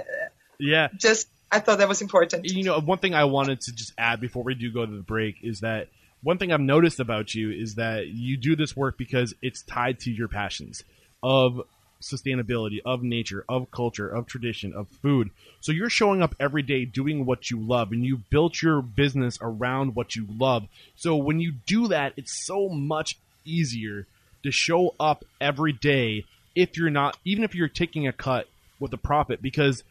[0.59, 0.89] Yeah.
[0.95, 2.45] just I thought that was important.
[2.45, 5.01] you know, one thing I wanted to just add before we do go to the
[5.03, 5.87] break is that
[6.25, 9.99] one thing I've noticed about you is that you do this work because it's tied
[10.01, 10.83] to your passions
[11.21, 11.61] of
[12.01, 15.29] sustainability, of nature, of culture, of tradition, of food.
[15.61, 19.37] So you're showing up every day doing what you love and you built your business
[19.39, 20.63] around what you love.
[20.95, 24.07] So when you do that, it's so much easier
[24.41, 26.25] to show up every day
[26.55, 28.47] if you're not even if you're taking a cut
[28.79, 29.83] with a profit because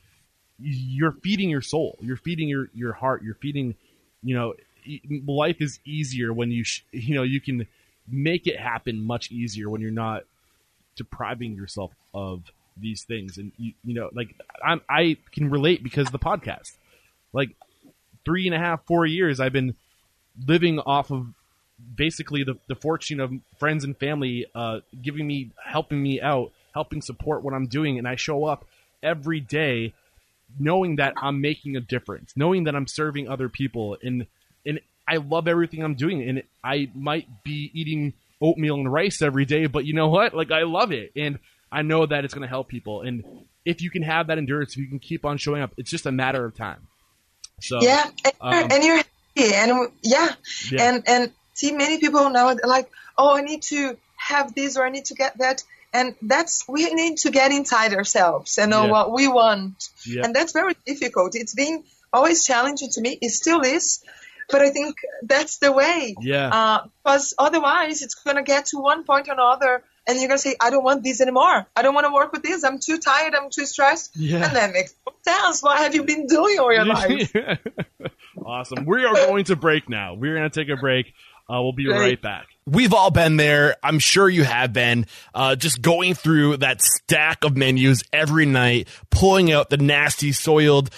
[0.58, 3.74] you're feeding your soul you're feeding your your heart you're feeding
[4.22, 4.54] you know
[5.26, 7.66] life is easier when you sh- you know you can
[8.08, 10.24] make it happen much easier when you're not
[10.96, 13.38] depriving yourself of these things.
[13.38, 14.34] And you, you know like
[14.64, 16.72] I'm, i can relate because the podcast.
[17.32, 17.50] Like
[18.24, 19.74] three and a half four years i've been
[20.46, 21.26] living off of
[21.94, 27.02] basically the, the fortune of friends and family uh, giving me helping me out helping
[27.02, 27.98] support what i'm doing.
[27.98, 28.64] And i show up
[29.02, 29.92] every day
[30.58, 33.96] knowing that i'm making a difference knowing that i'm serving other people.
[34.02, 34.26] And
[35.08, 39.64] i love everything i'm doing and i might be eating oatmeal and rice every day,
[39.66, 40.34] but you know what?
[40.34, 41.38] Like I love it, and
[41.72, 43.00] I know that it's going to help people.
[43.00, 43.24] And
[43.64, 46.04] if you can have that endurance, if you can keep on showing up, it's just
[46.04, 46.86] a matter of time.
[47.62, 50.28] So yeah, and, um, you're, and you're happy, and yeah.
[50.70, 50.82] Yeah.
[50.88, 54.90] and and see many people now like, oh, I need to have this or I
[54.90, 55.62] need to get that,
[55.94, 58.90] and that's we need to get inside ourselves and know Yeah.
[58.90, 60.22] what we want, Yeah.
[60.24, 61.34] and that's very difficult.
[61.34, 63.16] It's been always challenging to me.
[63.22, 64.04] It still is,
[64.50, 66.14] but I think that's the way.
[66.20, 66.48] Yeah.
[66.48, 69.82] Uh, because otherwise, it's gonna get to one point or another.
[70.06, 71.66] And you're gonna say, I don't want this anymore.
[71.74, 72.62] I don't want to work with this.
[72.62, 73.34] I'm too tired.
[73.34, 74.14] I'm too stressed.
[74.14, 74.44] Yeah.
[74.44, 75.62] And that makes no sense.
[75.62, 77.32] What have you been doing all your life?
[78.44, 78.84] awesome.
[78.84, 80.12] We are going to break now.
[80.14, 81.14] We're going to take a break.
[81.48, 81.98] Uh, we'll be Great.
[81.98, 82.46] right back.
[82.66, 83.76] We've all been there.
[83.82, 85.06] I'm sure you have been.
[85.34, 90.88] Uh, just going through that stack of menus every night, pulling out the nasty, soiled,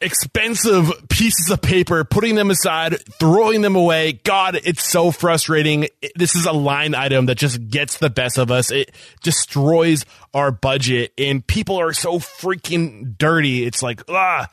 [0.00, 4.12] expensive pieces of paper, putting them aside, throwing them away.
[4.24, 5.88] God, it's so frustrating.
[6.14, 8.70] This is a line item that just gets the best of us.
[8.70, 8.92] It
[9.22, 13.64] destroys our budget, and people are so freaking dirty.
[13.64, 14.48] It's like, ah.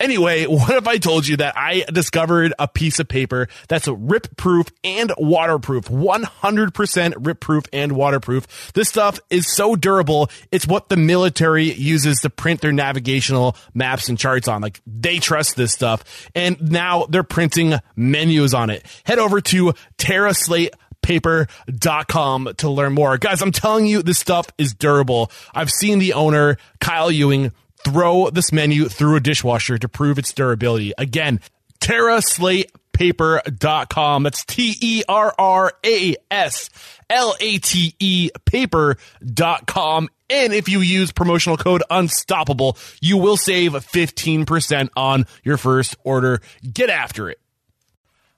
[0.00, 4.36] Anyway, what if I told you that I discovered a piece of paper that's rip
[4.36, 5.84] proof and waterproof?
[5.84, 8.72] 100% rip proof and waterproof.
[8.72, 10.30] This stuff is so durable.
[10.50, 14.62] It's what the military uses to print their navigational maps and charts on.
[14.62, 16.28] Like they trust this stuff.
[16.34, 18.84] And now they're printing menus on it.
[19.04, 20.70] Head over to TerraSlate
[21.02, 23.18] paper.com to learn more.
[23.18, 25.30] Guys, I'm telling you, this stuff is durable.
[25.54, 27.52] I've seen the owner, Kyle Ewing,
[27.84, 30.92] throw this menu through a dishwasher to prove its durability.
[30.98, 31.40] Again,
[31.80, 34.22] TerraSlatePaper.com.
[34.22, 36.70] That's T E R R A S
[37.08, 40.08] L A T E paper.com.
[40.28, 46.40] And if you use promotional code unstoppable, you will save 15% on your first order.
[46.72, 47.40] Get after it.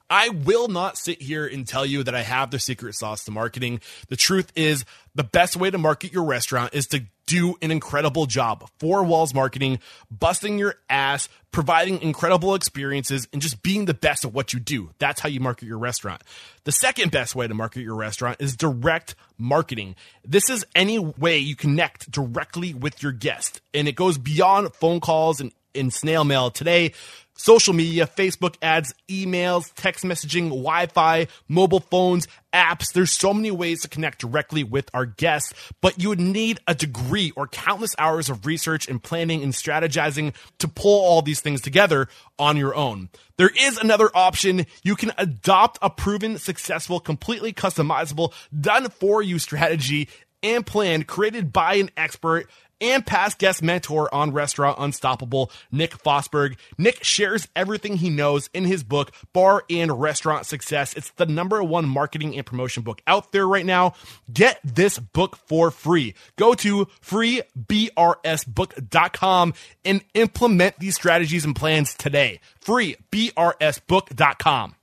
[0.09, 3.31] I will not sit here and tell you that I have the secret sauce to
[3.31, 3.81] marketing.
[4.09, 8.27] The truth is, the best way to market your restaurant is to do an incredible
[8.27, 8.69] job.
[8.79, 9.79] Four walls marketing,
[10.11, 14.91] busting your ass, providing incredible experiences, and just being the best at what you do.
[14.99, 16.23] That's how you market your restaurant.
[16.65, 19.97] The second best way to market your restaurant is direct marketing.
[20.27, 25.01] This is any way you connect directly with your guest, and it goes beyond phone
[25.01, 26.51] calls and, and snail mail.
[26.51, 26.93] Today,
[27.35, 32.93] social media, Facebook ads, emails, text messaging, Wi Fi, mobile phones, apps.
[32.93, 36.75] There's so many ways to connect directly with our guests, but you would need a
[36.75, 41.61] degree or countless hours of research and planning and strategizing to pull all these things
[41.61, 42.09] together
[42.39, 43.09] on your own.
[43.39, 44.67] There is another option.
[44.83, 50.09] You can adopt a proven, successful, completely customizable, done for you strategy
[50.43, 52.49] and plan created by an expert
[52.83, 56.57] and past guest mentor on Restaurant Unstoppable, Nick Fosberg.
[56.77, 60.93] Nick shares everything he knows in his book, Bar and Restaurant Success.
[60.95, 63.95] It's the number one marketing and promotion book out there right now.
[64.33, 66.15] Get this book for free.
[66.37, 69.55] Go to freebrsbook.com
[69.85, 72.41] and implement these strategies and plans today.
[72.65, 74.75] Freebrsbook.com.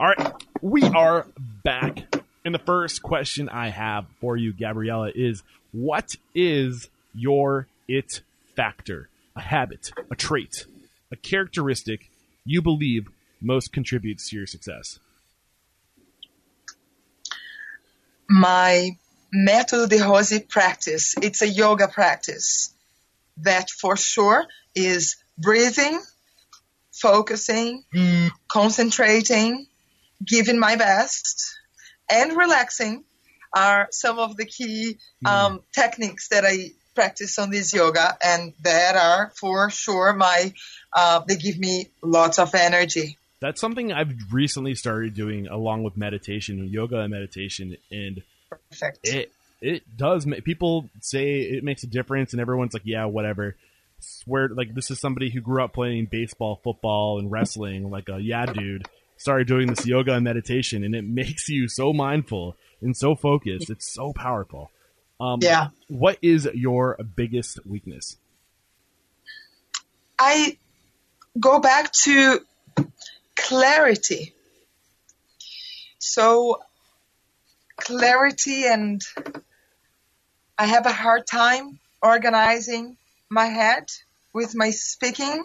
[0.00, 1.26] All right, we are
[1.64, 2.22] back.
[2.44, 5.42] And the first question I have for you, Gabriella, is
[5.72, 8.22] what is your it
[8.56, 9.08] factor?
[9.36, 10.66] A habit, a trait,
[11.12, 12.10] a characteristic
[12.44, 13.08] you believe
[13.40, 14.98] most contributes to your success?
[18.28, 18.96] my
[19.34, 21.14] método DeRose practice.
[21.20, 22.72] It's a yoga practice
[23.38, 26.00] that for sure is breathing,
[26.92, 27.84] focusing,
[28.48, 29.66] concentrating,
[30.24, 31.56] giving my best,
[32.10, 33.04] and relaxing
[33.54, 38.96] are some of the key um, techniques that I practice on this yoga, and that
[38.96, 40.52] are for sure my.
[40.92, 43.18] Uh, they give me lots of energy.
[43.40, 48.98] That's something I've recently started doing along with meditation, yoga and meditation, and Perfect.
[49.04, 49.30] it
[49.60, 50.26] it does.
[50.44, 53.54] People say it makes a difference, and everyone's like, "Yeah, whatever."
[54.00, 57.90] Swear, like this is somebody who grew up playing baseball, football, and wrestling.
[57.90, 58.88] Like a yeah, dude,
[59.18, 63.70] started doing this yoga and meditation, and it makes you so mindful and so focused.
[63.70, 64.72] It's so powerful.
[65.20, 65.68] Um, Yeah.
[65.88, 68.16] What is your biggest weakness?
[70.18, 70.58] I
[71.38, 72.40] go back to
[73.36, 74.34] clarity.
[75.98, 76.60] So,
[77.76, 79.02] clarity, and
[80.56, 82.96] I have a hard time organizing
[83.30, 83.90] my head
[84.32, 85.44] with my speaking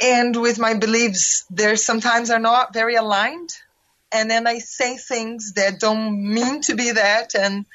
[0.00, 1.44] and with my beliefs.
[1.50, 3.50] There sometimes are not very aligned,
[4.12, 7.66] and then I say things that don't mean to be that, and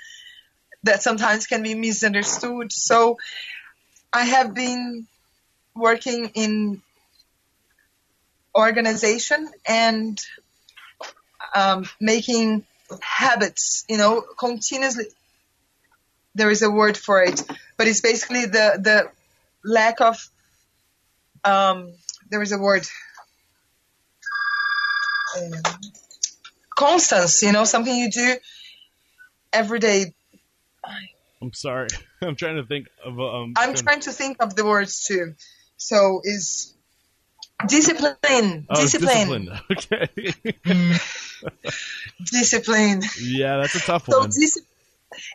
[0.83, 2.71] that sometimes can be misunderstood.
[2.71, 3.17] So,
[4.11, 5.07] I have been
[5.75, 6.81] working in
[8.55, 10.19] organization and
[11.55, 12.65] um, making
[13.01, 15.05] habits, you know, continuously.
[16.35, 17.41] There is a word for it,
[17.77, 19.11] but it's basically the the
[19.63, 20.29] lack of.
[21.43, 21.93] Um,
[22.29, 22.85] there is a word.
[25.37, 25.51] Um,
[26.75, 28.35] constance, you know, something you do
[29.53, 30.13] every day.
[31.41, 31.87] I'm sorry.
[32.21, 33.19] I'm trying to think of.
[33.19, 35.35] Um, I'm trying to think of the words too.
[35.77, 36.73] So is
[37.67, 39.59] discipline, Oh, discipline, discipline.
[39.71, 40.33] Okay.
[42.31, 43.01] discipline.
[43.21, 44.29] yeah, that's a tough So one.
[44.29, 44.61] dis-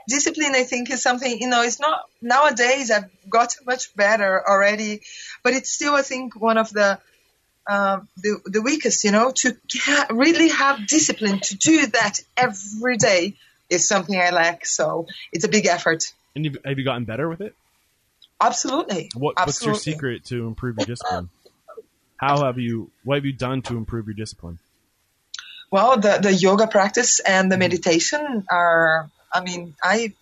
[0.09, 1.63] discipline, I think, is something you know.
[1.63, 2.91] It's not nowadays.
[2.91, 5.01] I've gotten much better already,
[5.43, 6.99] but it's still, I think, one of the
[7.69, 9.05] um, the the weakest.
[9.05, 9.57] You know, to
[10.11, 13.37] really have discipline to do that every day
[13.71, 14.67] is something I lack.
[14.67, 16.13] So it's a big effort.
[16.35, 17.55] And you've, have you gotten better with it?
[18.41, 19.11] Absolutely.
[19.15, 21.31] What, what's your secret to improve your discipline?
[22.17, 22.91] How have you?
[23.05, 24.59] What have you done to improve your discipline?
[25.71, 29.11] Well, the the yoga practice and the meditation are.
[29.33, 30.15] I mean, I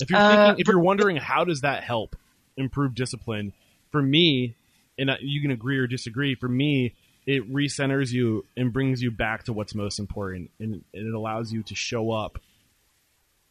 [0.00, 2.16] If you're Uh, thinking, if you're wondering how does that help
[2.56, 3.52] improve discipline,
[3.90, 4.54] for me,
[4.98, 6.34] and uh, you can agree or disagree.
[6.34, 6.94] For me,
[7.26, 11.52] it recenters you and brings you back to what's most important, and, and it allows
[11.52, 12.38] you to show up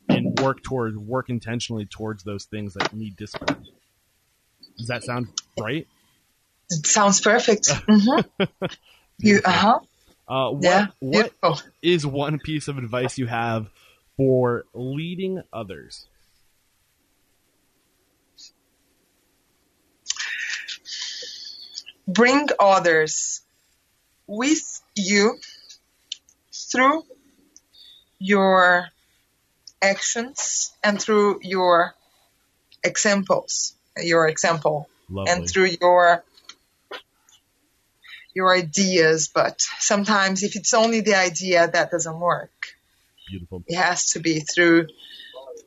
[0.10, 3.66] and work towards work intentionally towards those things that need discipline.
[4.78, 5.28] Does that sound
[5.58, 5.88] right?
[6.70, 7.70] it sounds perfect.
[7.88, 8.20] hmm
[9.20, 9.80] You uh huh.
[10.28, 10.88] Uh, what Yeah.
[11.00, 11.62] what Beautiful.
[11.82, 13.70] is one piece of advice you have
[14.18, 16.08] for leading others?
[22.08, 23.42] bring others
[24.30, 25.40] with you
[26.54, 27.02] through
[28.20, 28.88] your
[29.82, 31.96] actions and through your
[32.84, 35.32] examples your example Lovely.
[35.32, 36.24] and through your
[38.36, 42.52] your ideas but sometimes if it's only the idea that doesn't work
[43.28, 43.64] Beautiful.
[43.66, 44.88] it has to be through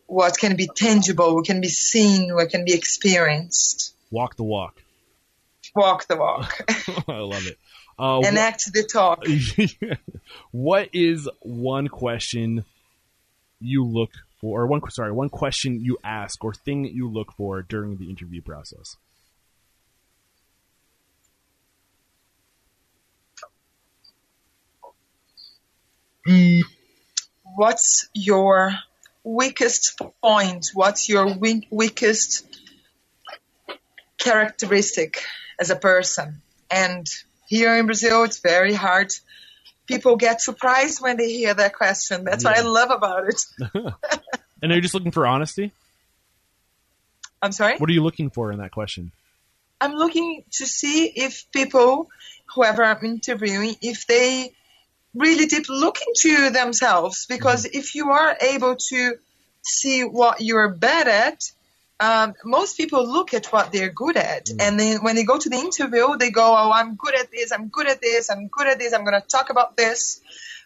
[0.06, 4.80] what can be tangible what can be seen what can be experienced Walk the walk.
[5.74, 6.60] walk the walk
[7.08, 7.58] I love it.
[7.98, 9.24] Uh, and wha- act the talk
[10.50, 12.64] what is one question
[13.60, 14.10] you look
[14.40, 17.96] for, or one sorry, one question you ask or thing that you look for during
[17.96, 18.96] the interview process?
[27.56, 28.74] what's your
[29.24, 30.70] weakest point?
[30.74, 32.46] What's your we- weakest
[34.18, 35.22] characteristic
[35.60, 36.42] as a person?
[36.70, 37.06] And
[37.52, 39.12] here in Brazil, it's very hard.
[39.86, 42.24] People get surprised when they hear that question.
[42.24, 43.42] That's what I love about it.
[44.62, 45.72] And are you just looking for honesty?
[47.42, 47.76] I'm sorry?
[47.78, 49.10] What are you looking for in that question?
[49.80, 52.08] I'm looking to see if people,
[52.54, 54.52] whoever I'm interviewing, if they
[55.16, 57.26] really did look into themselves.
[57.26, 57.76] Because mm-hmm.
[57.76, 59.16] if you are able to
[59.62, 61.42] see what you're bad at,
[62.02, 64.48] um, most people look at what they're good at.
[64.58, 67.52] And then when they go to the interview, they go, Oh, I'm good at this,
[67.52, 70.20] I'm good at this, I'm good at this, I'm going to talk about this.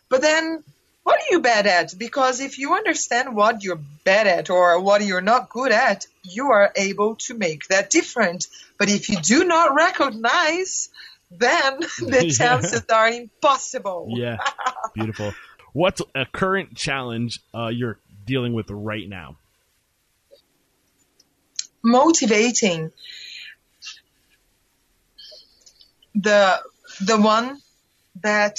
[0.08, 0.64] But then,
[1.02, 1.94] what are you bad at?
[1.96, 6.52] Because if you understand what you're bad at or what you're not good at, you
[6.52, 8.46] are able to make that different.
[8.78, 10.88] But if you do not recognize,
[11.30, 12.32] then the Yeah.
[12.32, 14.08] chances are impossible.
[14.16, 14.38] Yeah,
[14.94, 15.34] beautiful.
[15.74, 19.36] What's a current challenge uh, you're dealing with right now?
[21.86, 22.90] Motivating
[26.14, 26.60] the
[27.00, 27.60] the one
[28.22, 28.58] that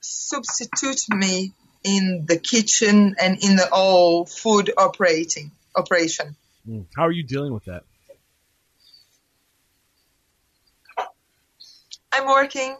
[0.00, 1.52] substitutes me
[1.84, 6.34] in the kitchen and in the all food operating operation.
[6.68, 6.86] Mm.
[6.96, 7.84] How are you dealing with that?
[12.10, 12.76] I'm working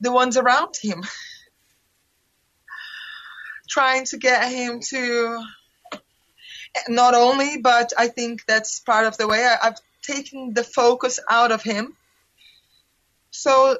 [0.00, 1.02] the ones around him,
[3.70, 5.44] trying to get him to
[6.88, 11.20] not only, but I think that's part of the way I, I've taken the focus
[11.30, 11.96] out of him.
[13.30, 13.78] So,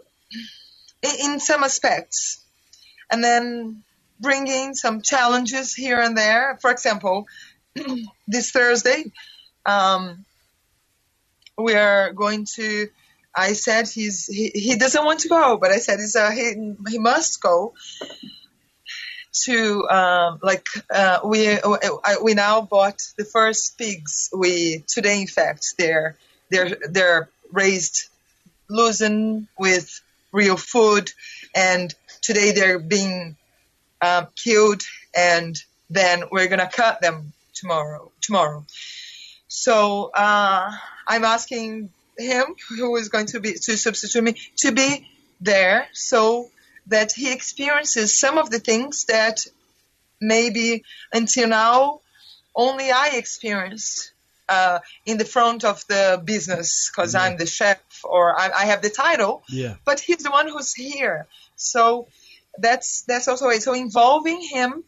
[1.03, 2.41] in, in some aspects,
[3.11, 3.83] and then
[4.21, 6.59] bringing some challenges here and there.
[6.61, 7.27] For example,
[8.29, 9.13] this Thursday,
[9.67, 10.25] um,
[11.59, 12.89] we are going to.
[13.37, 16.75] I said he's he, he doesn't want to go, but I said he's uh, he
[16.89, 17.75] he must go
[19.43, 21.59] to um, like uh, we
[22.23, 24.31] we now bought the first pigs.
[24.33, 26.17] We today, in fact, they're
[26.51, 28.09] they're they're raised
[28.69, 30.01] loosened with
[30.33, 31.11] real food,
[31.55, 33.37] and today they're being
[34.01, 34.83] um, killed,
[35.15, 35.57] and
[35.91, 38.11] then we're gonna cut them tomorrow.
[38.21, 38.65] Tomorrow,
[39.49, 40.73] so uh,
[41.07, 45.07] I'm asking him, who is going to be to substitute me, to be
[45.41, 45.89] there.
[45.93, 46.51] So
[46.87, 49.47] that he experiences some of the things that
[50.21, 52.01] maybe until now
[52.55, 54.13] only I experienced
[54.49, 58.83] uh, in the front of the business because I'm the chef or I, I have
[58.83, 59.43] the title.
[59.49, 59.77] Yeah.
[59.85, 62.09] But he's the one who's here, so
[62.59, 63.63] that's that's also it.
[63.63, 64.85] So involving him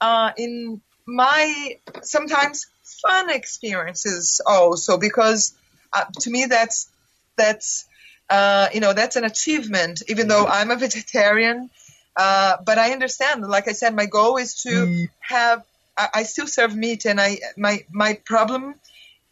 [0.00, 2.66] uh, in my sometimes
[3.02, 5.54] fun experiences also because
[5.92, 6.88] uh, to me that's
[7.36, 7.86] that's
[8.30, 11.70] uh, you know that's an achievement even though i'm a vegetarian.
[12.16, 13.42] Uh, but i understand.
[13.42, 15.64] Like i said my goal is to have
[15.96, 18.74] I, I still serve meat and i my my problem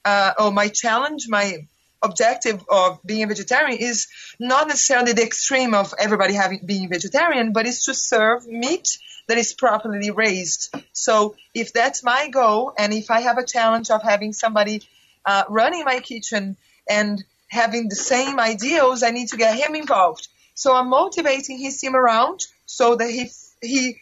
[0.05, 1.67] uh, or my challenge my
[2.03, 4.07] objective of being a vegetarian is
[4.39, 8.99] not necessarily the extreme of everybody having being vegetarian but it's to serve meat
[9.31, 10.75] that is properly raised.
[10.93, 14.83] So if that's my goal and if i have a challenge of having somebody
[15.25, 16.57] uh, running my kitchen
[16.89, 20.29] and having the same ideals, I need to get him involved.
[20.55, 23.31] So I'm motivating his team around so that he
[23.63, 23.97] he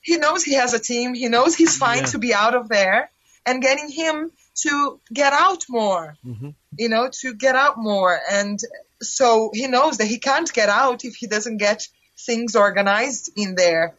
[0.00, 1.14] he knows he has a team.
[1.14, 2.12] He knows he's fine Yeah.
[2.12, 3.10] to be out of there,
[3.44, 4.30] and getting him
[4.62, 6.16] to get out more.
[6.24, 6.54] Mhm.
[6.78, 8.58] You know, to get out more, and
[9.02, 13.54] so he knows that he can't get out if he doesn't get things organized in
[13.56, 13.94] there.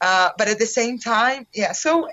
[0.00, 1.72] Uh, but at the same time, yeah.
[1.72, 2.08] So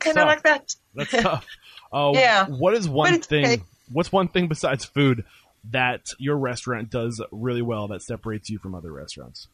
[0.00, 0.74] kind of like that.
[0.94, 1.44] That's tough.
[1.92, 2.46] Uh, Yeah.
[2.46, 3.44] What is one thing?
[3.46, 3.62] okay.
[3.90, 5.24] What's one thing besides food
[5.70, 9.48] that your restaurant does really well that separates you from other restaurants?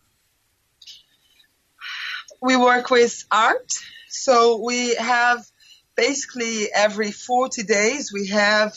[2.43, 3.73] we work with art.
[4.09, 5.47] So we have
[5.97, 8.77] basically every 40 days we have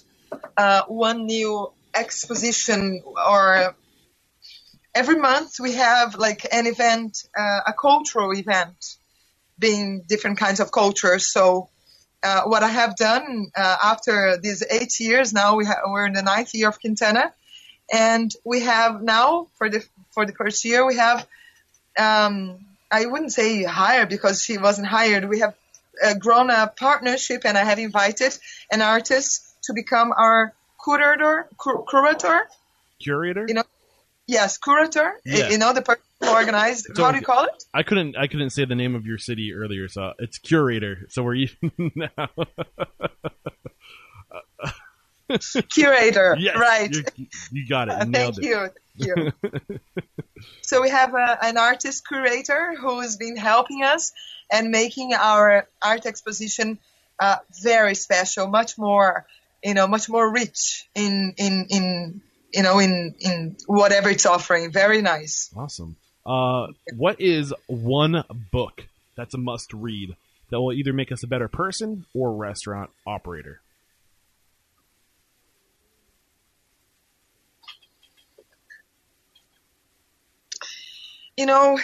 [0.55, 3.75] uh, one new exposition or
[4.93, 8.75] every month we have like an event, uh, a cultural event
[9.57, 11.27] being different kinds of cultures.
[11.27, 11.69] So
[12.25, 16.13] uh, what I have done uh, after these eight years now, we ha- we're in
[16.13, 17.33] the ninth year of Quintana,
[17.93, 21.27] and we have now for the for the first year we have
[21.97, 25.29] um, I wouldn't say hired because she wasn't hired.
[25.29, 25.53] We have
[26.03, 28.33] uh, grown a partnership, and I have invited
[28.71, 30.53] an artist to become our
[30.83, 31.47] curator.
[31.57, 32.49] Cur- curator,
[33.01, 33.45] Curator?
[33.47, 33.63] You know,
[34.27, 35.19] yes, curator.
[35.25, 35.49] Yeah.
[35.49, 36.87] You know, the person organized.
[36.93, 37.63] So- how do you call it?
[37.73, 38.17] I couldn't.
[38.17, 41.05] I couldn't say the name of your city earlier, so it's curator.
[41.09, 42.29] So we're even now.
[45.73, 46.35] Curator.
[46.39, 46.91] yes, right.
[47.51, 47.95] you're- got it.
[47.95, 48.43] Uh, thank it.
[48.43, 48.69] you.
[48.99, 49.79] Thank you.
[50.61, 54.13] so we have a, an artist curator who has been helping us
[54.51, 56.79] and making our art exposition
[57.19, 59.25] uh, very special, much more,
[59.63, 62.21] you know, much more rich in in in
[62.53, 64.71] you know in in whatever it's offering.
[64.71, 65.49] Very nice.
[65.55, 65.95] Awesome.
[66.25, 70.15] Uh, what is one book that's a must read
[70.49, 73.61] that will either make us a better person or restaurant operator?
[81.37, 81.77] You know.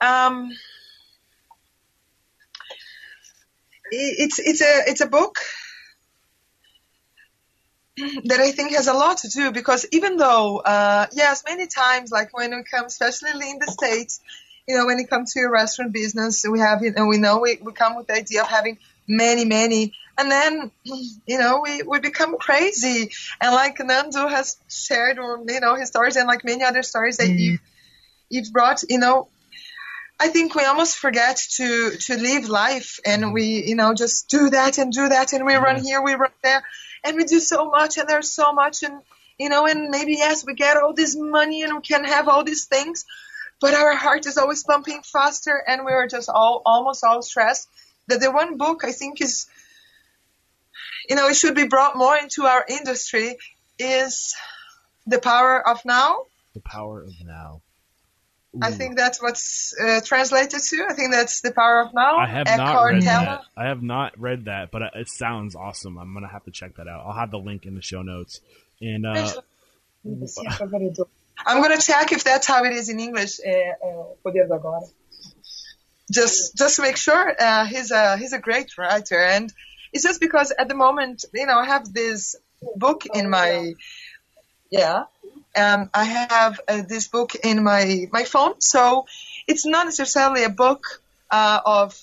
[0.00, 0.50] Um,
[3.90, 5.36] it's it's a it's a book
[7.96, 12.10] that I think has a lot to do because even though uh, yes, many times
[12.10, 14.20] like when we come, especially in the states,
[14.66, 17.40] you know, when it comes to a restaurant business, we have you know we know
[17.40, 21.82] we, we come with the idea of having many many, and then you know we
[21.82, 23.10] we become crazy,
[23.40, 27.18] and like Nando has shared or you know his stories and like many other stories
[27.18, 27.38] that mm-hmm.
[27.38, 27.58] you
[28.30, 29.28] you've brought, you know.
[30.20, 33.32] I think we almost forget to to live life, and mm-hmm.
[33.32, 35.84] we you know just do that and do that, and we run mm-hmm.
[35.84, 36.62] here, we run there,
[37.04, 39.00] and we do so much, and there's so much, and
[39.38, 42.44] you know, and maybe yes, we get all this money and we can have all
[42.44, 43.04] these things,
[43.60, 47.68] but our heart is always pumping faster, and we are just all almost all stressed.
[48.08, 49.46] That the one book I think is,
[51.08, 53.36] you know, it should be brought more into our industry
[53.78, 54.34] is
[55.06, 56.26] the power of now.
[56.54, 57.61] The power of now.
[58.60, 60.86] I think that's what's uh, translated to.
[60.88, 62.18] I think that's the power of now.
[62.18, 63.24] I have not Eckhart read Tolle.
[63.24, 63.42] that.
[63.56, 65.96] I have not read that, but it sounds awesome.
[65.96, 67.04] I'm gonna have to check that out.
[67.06, 68.40] I'll have the link in the show notes.
[68.80, 69.32] And uh,
[70.04, 73.40] I'm gonna check if that's how it is in English.
[73.40, 74.80] Uh, uh,
[76.10, 77.34] Just, just to make sure.
[77.40, 79.50] Uh, he's a he's a great writer, and
[79.94, 82.36] it's just because at the moment, you know, I have this
[82.76, 83.72] book in my
[84.72, 85.04] yeah.
[85.54, 89.06] Um, I have uh, this book in my my phone, so
[89.46, 91.98] it's not necessarily a book uh, of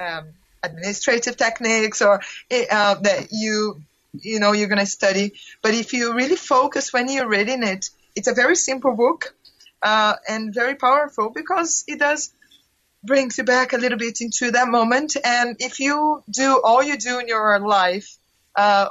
[0.00, 0.24] um,
[0.62, 2.20] administrative techniques or
[2.50, 3.80] uh, that you
[4.12, 5.34] you know you're going to study.
[5.62, 9.32] But if you really focus when you're reading it, it's a very simple book
[9.82, 12.32] uh, and very powerful because it does
[13.04, 15.16] brings you back a little bit into that moment.
[15.24, 18.18] And if you do all you do in your life,
[18.56, 18.88] uh,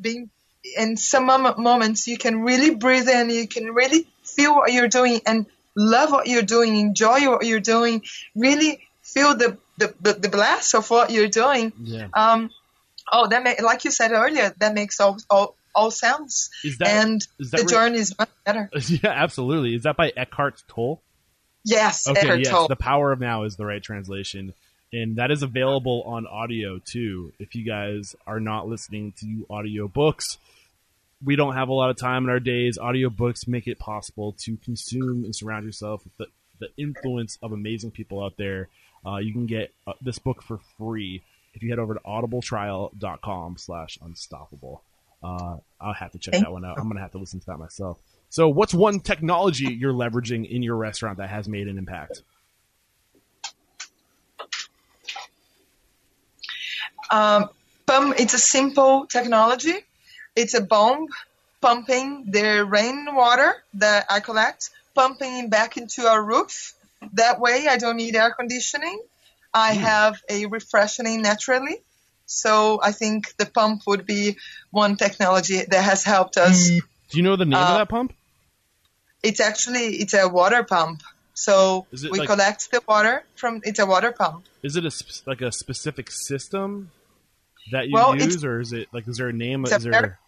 [0.00, 0.30] being
[0.76, 5.20] in some moments you can really breathe in, you can really feel what you're doing
[5.26, 8.02] and love what you're doing, enjoy what you're doing,
[8.34, 11.72] really feel the the, the, the blast of what you're doing.
[11.82, 12.08] Yeah.
[12.12, 12.50] Um,
[13.10, 16.50] oh, that ma- like you said earlier, that makes all all, all sense.
[16.62, 18.70] Is that- and is that the re- journey is much better.
[18.88, 19.74] yeah, absolutely.
[19.74, 21.00] Is that by Eckhart Tolle?
[21.64, 22.48] Yes, Okay, Eckhart yes.
[22.50, 22.68] Tolle.
[22.68, 24.52] The Power of Now is the right translation.
[24.92, 27.32] And that is available on audio too.
[27.38, 30.36] If you guys are not listening to audio books,
[31.22, 32.78] we don't have a lot of time in our days.
[32.78, 36.26] Audiobooks make it possible to consume and surround yourself with the,
[36.66, 38.68] the influence of amazing people out there.
[39.06, 41.22] Uh, you can get uh, this book for free
[41.54, 44.82] if you head over to audibletrial.com slash unstoppable.
[45.22, 46.78] Uh, I'll have to check Thank that one out.
[46.78, 47.98] I'm going to have to listen to that myself.
[48.30, 52.22] So what's one technology you're leveraging in your restaurant that has made an impact?
[57.10, 57.50] Um,
[57.88, 59.74] it's a simple technology.
[60.40, 61.08] It's a bomb
[61.60, 66.74] pumping the rainwater that I collect, pumping it back into our roof.
[67.14, 68.98] That way, I don't need air conditioning.
[69.52, 71.76] I have a refreshing naturally.
[72.26, 74.36] So I think the pump would be
[74.70, 76.68] one technology that has helped us.
[76.68, 78.14] Do you know the name of Uh, that pump?
[79.22, 81.02] It's actually it's a water pump.
[81.34, 84.46] So we like- collect the water from it's a water pump.
[84.62, 86.92] Is it a sp- like a specific system
[87.72, 89.64] that you Well, use, or is it like is there a name?
[89.64, 90.18] It's a Is there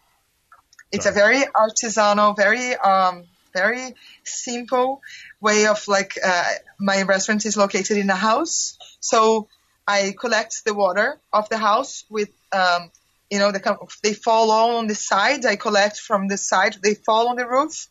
[0.93, 5.01] It's a very artisanal, very um, very simple
[5.41, 9.47] way of like uh, my restaurant is located in a house, so
[9.87, 12.91] I collect the water of the house with um,
[13.31, 15.45] you know the com- they fall on the side.
[15.45, 16.77] I collect from the side.
[16.83, 17.87] They fall on the roof.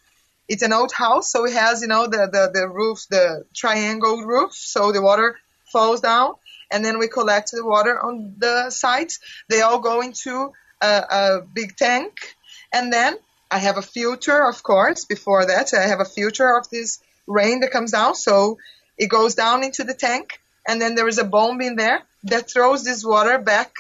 [0.49, 4.23] It's an old house, so it has you know the the, the roof, the triangle
[4.23, 5.39] roof, so the water
[5.73, 6.35] falls down,
[6.71, 9.19] and then we collect the water on the sides.
[9.49, 12.37] They all go into a, a big tank,
[12.73, 13.17] and then
[13.51, 15.05] I have a filter, of course.
[15.05, 18.59] Before that, I have a filter of this rain that comes down, so
[18.97, 22.51] it goes down into the tank, and then there is a bomb in there that
[22.51, 23.73] throws this water back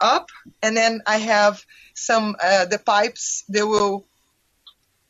[0.00, 0.28] up,
[0.62, 3.44] and then I have some uh, the pipes.
[3.48, 4.04] They will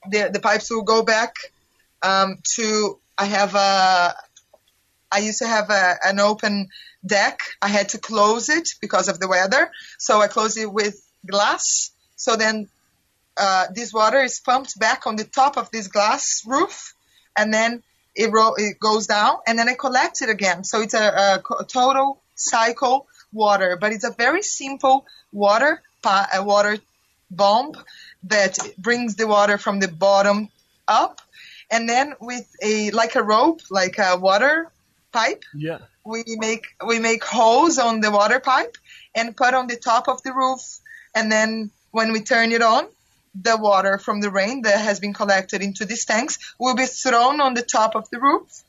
[0.09, 1.37] the the pipes will go back
[2.03, 2.99] um, to.
[3.19, 4.15] I have a.
[5.15, 6.69] I used to have a, an open
[7.05, 7.41] deck.
[7.61, 11.91] I had to close it because of the weather, so I closed it with glass.
[12.17, 12.69] So then
[13.37, 16.95] uh, this water is pumped back on the top of this glass roof,
[17.37, 17.83] and then
[18.15, 20.65] it, ro- it goes down, and then I collect it again.
[20.65, 26.43] So it's a, a total cycle water, but it's a very simple water pa- a
[26.43, 26.79] water
[27.31, 27.73] bomb
[28.25, 30.49] that brings the water from the bottom
[30.87, 31.21] up,
[31.71, 34.71] and then with a like a rope, like a water
[35.13, 35.79] pipe, yeah.
[36.05, 38.77] we make we make holes on the water pipe
[39.15, 40.81] and put on the top of the roof
[41.15, 42.89] and then when we turn it on
[43.35, 47.41] the water from the rain that has been collected into these tanks will be thrown
[47.41, 48.63] on the top of the roof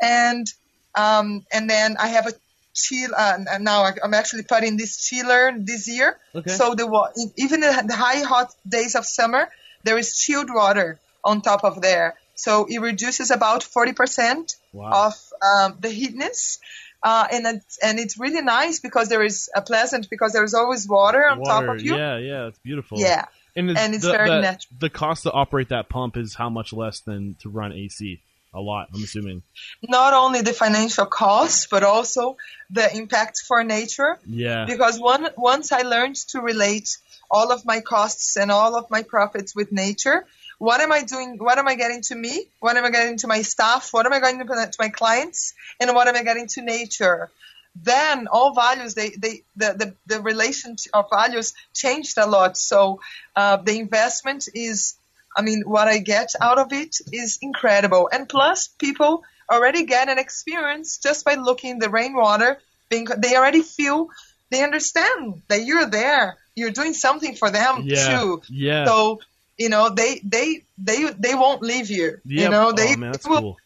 [0.00, 0.46] and
[0.94, 2.32] um, and then i have a
[2.74, 6.50] chill uh, now i'm actually putting this chiller this year Okay.
[6.50, 9.48] so the wa- even in the high hot days of summer
[9.84, 15.08] there is chilled water on top of there so it reduces about 40% Wow.
[15.08, 16.58] of um, the heatness.
[17.02, 20.54] Uh, and it's, and it's really nice because there is a pleasant because there is
[20.54, 21.66] always water on Water.
[21.66, 21.96] top of you.
[21.98, 22.98] Yeah, yeah, it's beautiful.
[22.98, 23.26] Yeah.
[23.56, 24.76] And it's, and it's the, very the, natural.
[24.78, 28.20] The cost to operate that pump is how much less than to run AC?
[28.52, 29.42] A lot, I'm assuming.
[29.80, 32.36] Not only the financial cost, but also
[32.70, 34.18] the impact for nature.
[34.26, 36.98] Yeah, Because one, once I learned to relate
[37.30, 40.26] all of my costs and all of my profits with nature,
[40.58, 41.38] what am I doing?
[41.38, 42.46] What am I getting to me?
[42.58, 43.92] What am I getting to my staff?
[43.92, 45.54] What am I getting to my clients?
[45.80, 47.30] And what am I getting to nature?
[47.74, 52.56] Then all values, they, they, the, the, the relation of values changed a lot.
[52.56, 53.00] So
[53.36, 54.96] uh, the investment is,
[55.36, 58.08] I mean, what I get out of it is incredible.
[58.12, 62.58] And plus, people already get an experience just by looking the rainwater.
[62.88, 64.08] Being, they already feel,
[64.50, 66.36] they understand that you're there.
[66.56, 68.42] You're doing something for them yeah, too.
[68.48, 68.84] yeah.
[68.84, 69.20] So
[69.60, 72.18] you know they they they they won't leave you.
[72.24, 72.44] yeah.
[72.44, 73.56] You know they oh, man, that's will- cool.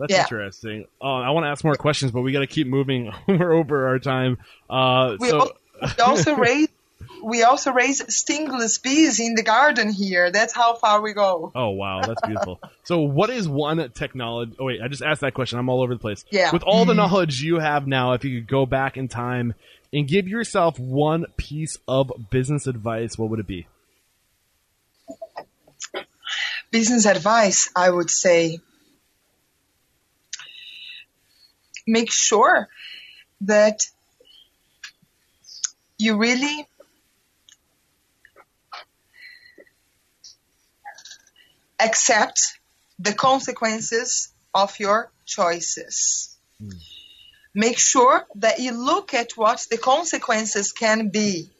[0.00, 0.22] That's Yeah.
[0.22, 0.86] interesting.
[1.00, 3.12] Uh, I want to ask more questions, but we got to keep moving.
[3.28, 4.38] We're over our time.
[4.68, 5.52] Uh, We, so, al-
[5.82, 6.68] we also raise
[7.22, 10.30] we also raise stingless bees in the garden here.
[10.30, 11.52] That's how far we go.
[11.54, 12.60] Oh wow, that's beautiful.
[12.84, 14.52] so, what is one technology?
[14.58, 15.58] Oh wait, I just asked that question.
[15.58, 16.24] I'm all over the place.
[16.30, 16.50] Yeah.
[16.52, 19.54] With all the knowledge you have now, if you could go back in time
[19.92, 23.66] and give yourself one piece of business advice, what would it be?
[26.70, 28.60] Business advice, I would say,
[31.90, 32.68] make sure
[33.42, 33.80] that
[35.98, 36.66] you really
[41.78, 42.58] accept
[42.98, 46.36] the consequences of your choices.
[46.58, 46.70] Hmm.
[47.54, 51.50] Make sure that you look at what the consequences can be.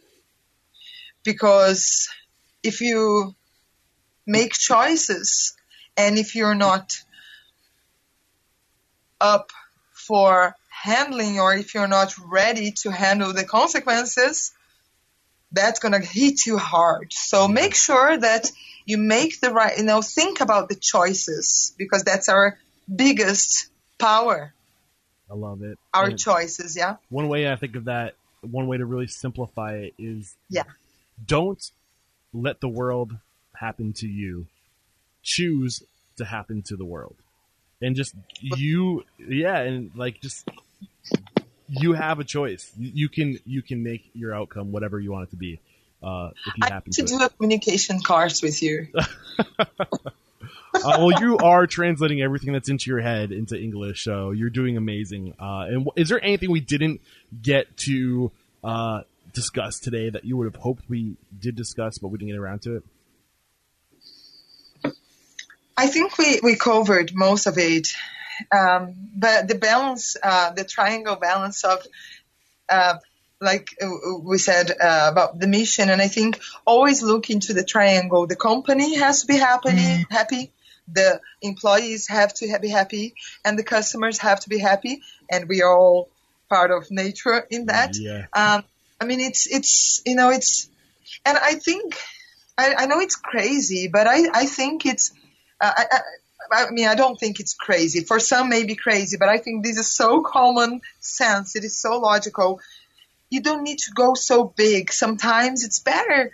[1.24, 2.08] Because
[2.62, 3.34] if you
[4.26, 5.56] make choices
[5.96, 6.96] and if you're not
[9.20, 9.50] up
[10.06, 14.52] for handling or if you're not ready to handle the consequences,
[15.52, 17.12] that's going to hit you hard.
[17.12, 18.50] So make sure that
[18.86, 22.58] you make the right, you know, think about the choices because that's our
[22.94, 23.68] biggest
[23.98, 24.52] power,
[25.30, 25.78] I love it.
[25.94, 26.96] our And choices, yeah?
[27.10, 30.64] one way I think of that, one way to really simplify it is Yeah.
[31.24, 31.62] don't
[32.32, 33.16] let the world
[33.54, 34.46] happen to you.
[35.22, 35.82] Choose
[36.16, 37.16] to happen to the world.
[37.82, 40.48] And just you yeah, and like just
[41.68, 42.70] you have a choice.
[42.78, 45.60] You can you can make your outcome whatever you want it to be.
[46.02, 47.02] Uh, if you I happen to.
[47.02, 48.88] to do a communication course with you.
[50.74, 54.76] uh, well, you are translating everything that's into your head into English, so you're doing
[54.76, 55.34] amazing.
[55.38, 57.00] Uh, and w- is there anything we didn't
[57.42, 58.30] get to
[58.64, 59.02] uh,
[59.32, 62.62] discuss today that you would have hoped we did discuss, but we didn't get around
[62.62, 62.82] to it?
[65.80, 67.88] I think we, we covered most of it.
[68.52, 71.86] Um, but the balance, uh, the triangle balance of,
[72.68, 72.98] uh,
[73.40, 73.70] like
[74.22, 78.26] we said uh, about the mission, and I think always look into the triangle.
[78.26, 80.52] The company has to be happy, happy.
[80.86, 85.00] The employees have to be happy, and the customers have to be happy,
[85.30, 86.10] and we are all
[86.50, 87.96] part of nature in that.
[87.96, 88.26] Yeah.
[88.34, 88.64] Um,
[89.00, 90.68] I mean, it's it's you know it's,
[91.24, 91.96] and I think
[92.58, 95.12] I, I know it's crazy, but I I think it's
[95.60, 96.00] uh, I, I,
[96.66, 98.00] I mean, I don't think it's crazy.
[98.00, 101.54] For some, maybe crazy, but I think this is so common sense.
[101.56, 102.60] It is so logical.
[103.28, 104.92] You don't need to go so big.
[104.92, 106.32] Sometimes it's better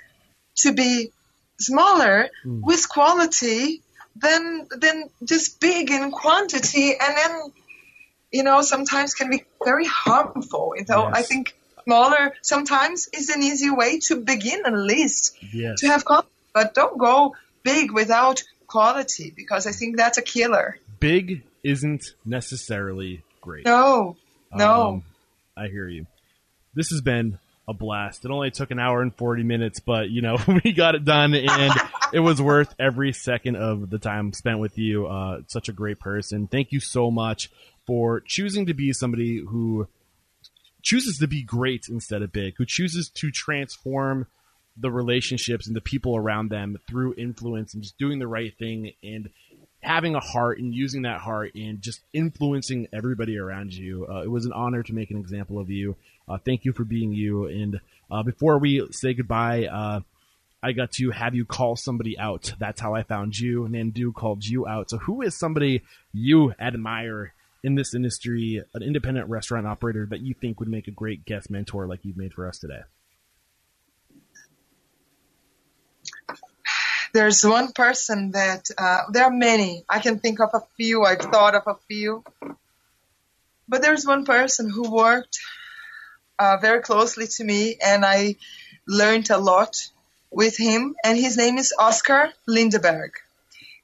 [0.59, 1.13] to be
[1.61, 3.83] smaller with quality
[4.17, 7.41] than than just big in quantity, and then
[8.33, 10.75] you know sometimes can be very harmful.
[10.77, 11.55] You know, I think
[11.85, 15.81] smaller sometimes is an easy way to begin at least Yes.
[15.81, 20.79] to have quality, but don't go big without quality because I think that's a killer.
[21.01, 23.65] Big isn't necessarily great.
[23.65, 24.17] No,
[24.55, 24.89] no.
[24.89, 25.05] Um,
[25.57, 26.07] I hear you.
[26.75, 27.39] This has been
[27.69, 28.25] a blast.
[28.25, 31.35] It only took an hour and 40 minutes, but you know, we got it done
[31.35, 31.73] and
[32.13, 35.07] it was worth every second of the time spent with you.
[35.07, 36.47] Uh, such a great person.
[36.47, 37.51] Thank you so much
[37.87, 39.89] for choosing to be somebody who
[40.83, 44.27] chooses to be great instead of big, who chooses to transform
[44.77, 48.93] the relationships and the people around them through influence and just doing the right thing
[49.03, 49.31] and
[49.81, 54.07] having a heart and using that heart and just influencing everybody around you.
[54.09, 55.97] Uh, it was an honor to make an example of you.
[56.29, 57.47] Uh, thank you for being you.
[57.47, 57.81] And
[58.11, 60.01] uh, before we say goodbye, uh,
[60.63, 62.53] I got to have you call somebody out.
[62.59, 63.69] That's how I found you.
[63.71, 64.91] Nandu called you out.
[64.91, 65.83] So, who is somebody
[66.13, 67.33] you admire
[67.63, 71.51] in this industry, an independent restaurant operator that you think would make a great guest
[71.51, 72.81] mentor like you've made for us today?
[77.17, 79.85] There's one person that uh, there are many.
[79.89, 81.03] I can think of a few.
[81.03, 82.23] I've thought of a few,
[83.67, 85.39] but there's one person who worked
[86.39, 88.37] uh, very closely to me, and I
[88.87, 89.75] learned a lot
[90.31, 90.95] with him.
[91.03, 93.13] And his name is Oscar Lindeberg.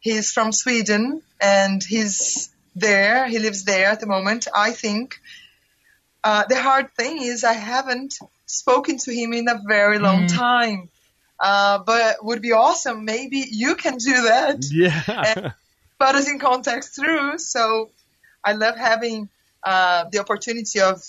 [0.00, 3.26] He's from Sweden, and he's there.
[3.26, 4.46] He lives there at the moment.
[4.54, 5.18] I think
[6.22, 10.90] uh, the hard thing is I haven't spoken to him in a very long time.
[11.42, 13.04] Uh, but would be awesome.
[13.04, 14.64] Maybe you can do that.
[14.70, 15.52] Yeah.
[15.98, 17.38] Put us in contact through.
[17.38, 17.90] So
[18.44, 19.28] I love having
[19.64, 21.02] uh, the opportunity of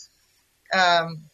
[0.74, 1.30] um,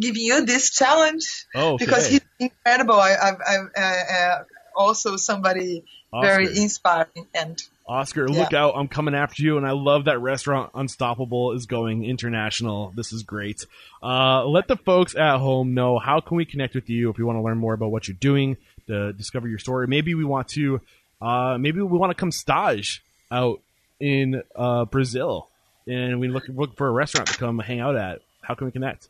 [0.00, 2.12] giving you this challenge Oh, because okay.
[2.14, 2.94] he's incredible.
[2.94, 4.44] I, I've, I've uh, uh,
[4.74, 8.40] also somebody very inspiring and Oscar, Yeah.
[8.40, 8.74] look out.
[8.76, 9.56] I'm coming after you.
[9.56, 12.92] And I love that restaurant Unstoppable is going international.
[12.94, 13.66] This is great.
[14.02, 17.24] Uh, let the folks at home know how can we connect with you if we
[17.24, 18.56] want to learn more about what you're doing,
[18.86, 19.86] to discover your story.
[19.88, 20.80] Maybe we want to,
[21.20, 23.60] uh, maybe we want to come stage out
[23.98, 25.48] in uh, Brazil
[25.86, 28.20] and we look, look for a restaurant to come hang out at.
[28.42, 29.08] How can we connect?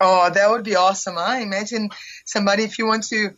[0.00, 1.16] Oh, that would be awesome.
[1.16, 1.90] I imagine
[2.24, 3.30] somebody, if you want to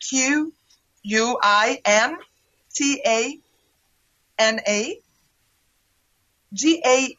[0.00, 0.52] Q
[1.02, 2.16] U I N
[2.74, 3.38] T A
[4.38, 4.98] N A
[6.54, 7.16] G A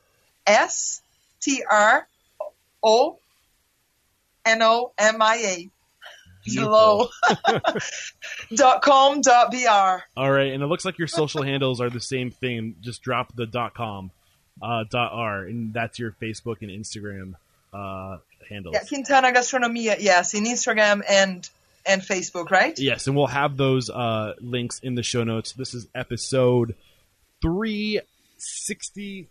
[0.47, 1.01] S
[1.41, 2.07] T R
[2.81, 3.19] O
[4.45, 5.69] N O M I A.
[6.45, 7.09] Hello.
[8.55, 10.03] dot com dot br.
[10.15, 12.75] All right, and it looks like your social handles are the same thing.
[12.81, 14.11] Just drop the dot com,
[14.61, 17.33] uh, dot r, and that's your Facebook and Instagram
[17.73, 18.17] uh,
[18.47, 18.75] handles.
[18.75, 19.97] Yeah, Quintana Gastronomia.
[19.99, 21.49] Yes, in Instagram and
[21.85, 22.77] and Facebook, right?
[22.77, 25.53] Yes, and we'll have those uh, links in the show notes.
[25.53, 26.75] This is episode
[28.37, 29.29] 360,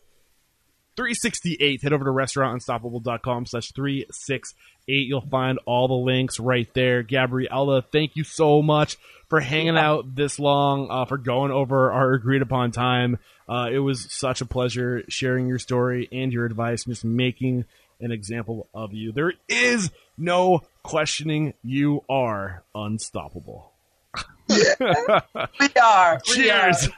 [0.96, 1.82] 368.
[1.82, 5.06] Head over to restaurantunstoppable.com slash 368.
[5.06, 7.02] You'll find all the links right there.
[7.02, 8.96] Gabriella, thank you so much
[9.28, 13.18] for hanging out this long, uh, for going over our agreed upon time.
[13.48, 17.64] Uh, it was such a pleasure sharing your story and your advice, and just making
[18.00, 19.12] an example of you.
[19.12, 23.72] There is no questioning you are unstoppable.
[24.48, 26.20] We are.
[26.28, 26.88] We Cheers.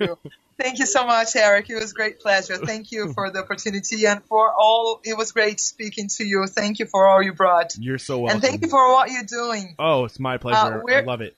[0.00, 0.18] are.
[0.58, 1.70] Thank you so much, Eric.
[1.70, 2.56] It was a great pleasure.
[2.56, 5.00] Thank you for the opportunity and for all.
[5.04, 6.46] It was great speaking to you.
[6.48, 7.76] Thank you for all you brought.
[7.78, 8.36] You're so welcome.
[8.36, 9.76] And thank you for what you're doing.
[9.78, 10.82] Oh, it's my uh, pleasure.
[10.88, 11.36] I love it.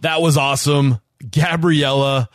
[0.00, 0.98] That was awesome.
[1.30, 2.28] Gabriella,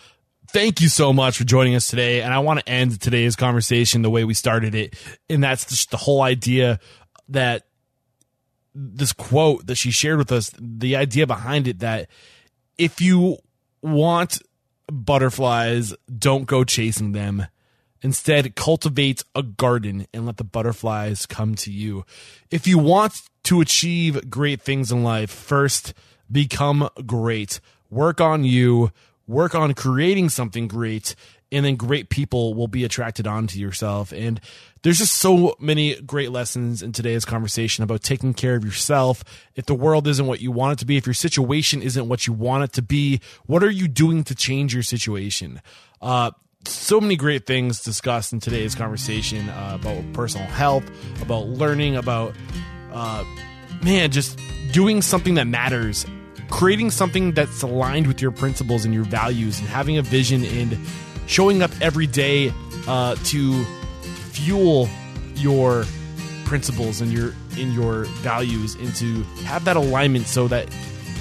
[0.48, 2.22] thank you so much for joining us today.
[2.22, 4.95] And I want to end today's conversation the way we started it.
[5.30, 6.80] And that's just the whole idea
[7.30, 7.68] that
[8.73, 12.10] this quote that she shared with us, the idea behind it that
[12.77, 13.38] if you
[13.81, 14.41] want
[14.91, 17.47] butterflies, don't go chasing them.
[18.01, 22.05] Instead, cultivate a garden and let the butterflies come to you.
[22.51, 25.93] If you want to achieve great things in life, first
[26.30, 27.61] become great.
[27.89, 28.91] Work on you,
[29.26, 31.15] work on creating something great,
[31.54, 34.12] and then great people will be attracted onto yourself.
[34.12, 34.42] And
[34.82, 39.24] there's just so many great lessons in today's conversation about taking care of yourself.
[39.56, 42.26] If the world isn't what you want it to be, if your situation isn't what
[42.26, 45.62] you want it to be, what are you doing to change your situation?
[46.02, 46.32] Uh,
[46.66, 50.84] so many great things discussed in today's conversation uh, about personal health,
[51.22, 52.34] about learning, about
[52.92, 53.24] uh,
[53.84, 54.40] man, just
[54.72, 56.06] doing something that matters,
[56.50, 60.78] creating something that's aligned with your principles and your values, and having a vision and
[61.28, 62.54] showing up every day
[62.88, 63.64] uh, to
[64.32, 64.90] fuel
[65.36, 65.86] your
[66.45, 70.68] principles and your in your values and to have that alignment so that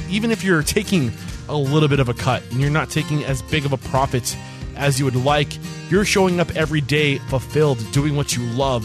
[0.08, 1.12] even if you're taking
[1.48, 4.36] a little bit of a cut and you're not taking as big of a profit
[4.76, 5.48] as you would like
[5.90, 8.84] you're showing up every day fulfilled doing what you love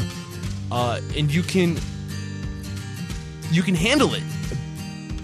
[0.71, 1.77] uh, and you can
[3.51, 4.23] you can handle it.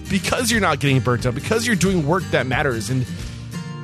[0.10, 3.06] Because you're not getting burnt out because you're doing work that matters and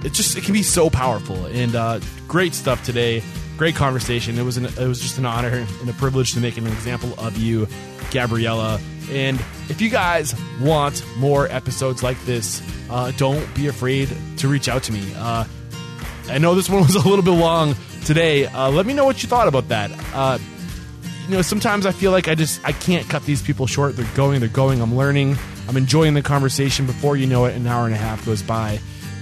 [0.04, 1.46] it just it can be so powerful.
[1.48, 3.22] And uh, great stuff today.
[3.58, 4.38] Great conversation.
[4.38, 7.14] It was an, it was just an honor and a privilege to make an example
[7.18, 7.68] of you
[8.12, 8.80] gabriella.
[9.12, 9.40] And
[9.70, 14.84] if you guys want more episodes like this uh, don't be afraid to reach out
[14.84, 15.14] to me.
[15.16, 15.46] Uh,
[16.30, 18.46] i know this one was a little bit long today.
[18.46, 19.92] Uh, let me know what you thought about that.
[20.14, 20.40] Uh,
[21.28, 23.96] you know sometimes i feel like i just i can't cut these people short.
[23.96, 24.82] They're going they're going.
[24.82, 25.38] I'm learning.
[25.68, 28.80] I'm enjoying the conversation before you know it an hour and a half goes by.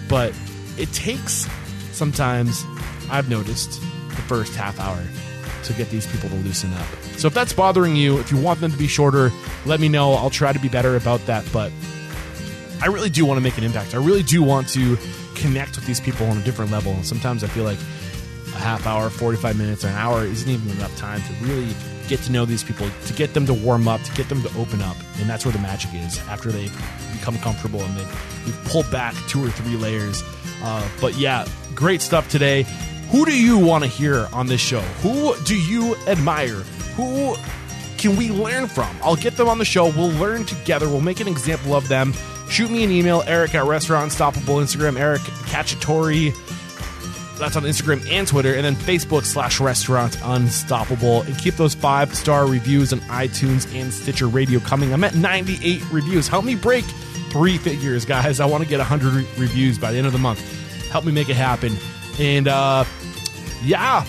[0.08, 0.34] But
[0.78, 1.48] it takes
[1.92, 2.64] sometimes
[3.10, 5.02] i've noticed the first half hour
[5.64, 6.88] to get these people to loosen up
[7.18, 9.32] so if that's bothering you if you want them to be shorter
[9.66, 11.72] let me know i'll try to be better about that but
[12.82, 14.98] i really do want to make an impact i really do want to
[15.36, 17.80] connect with these people on a different level and sometimes i feel like
[18.58, 21.74] a half hour, 45 minutes, or an hour isn't even enough time to really
[22.08, 24.50] get to know these people, to get them to warm up, to get them to
[24.58, 24.98] open up.
[25.20, 26.74] And that's where the magic is after they've
[27.14, 30.24] become comfortable and they've, we've pulled back two or three layers.
[30.62, 32.66] Uh, but yeah, great stuff today.
[33.12, 34.82] Who do you want to hear on this show?
[35.02, 36.62] Who do you admire?
[36.96, 37.36] Who
[37.98, 38.96] can we learn from?
[39.02, 39.86] I'll get them on the show.
[39.86, 40.88] We'll learn together.
[40.90, 42.14] We'll make an example of them.
[42.50, 46.34] Shoot me an email, Eric at Restaurant Unstoppable, Instagram, Eric Cacciatore.
[47.38, 51.22] That's on Instagram and Twitter, and then Facebook slash Restaurant Unstoppable.
[51.22, 54.94] And keep those five star reviews on iTunes and Stitcher Radio coming.
[54.94, 56.28] I'm at 98 reviews.
[56.28, 56.86] Help me break
[57.32, 58.40] three figures, guys.
[58.40, 60.40] I want to get 100 re- reviews by the end of the month.
[60.90, 61.76] Help me make it happen.
[62.20, 62.86] And uh,
[63.64, 64.04] yeah,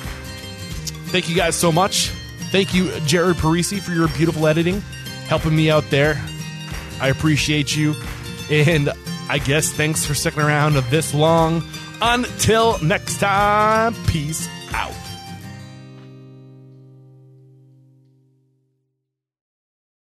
[1.09, 2.09] thank you guys so much.
[2.51, 4.81] Thank you, Jared Parisi, for your beautiful editing,
[5.27, 6.21] helping me out there.
[7.01, 7.95] I appreciate you.
[8.51, 8.91] And
[9.29, 11.63] I guess thanks for sticking around this long.
[12.01, 14.95] Until next time, peace out.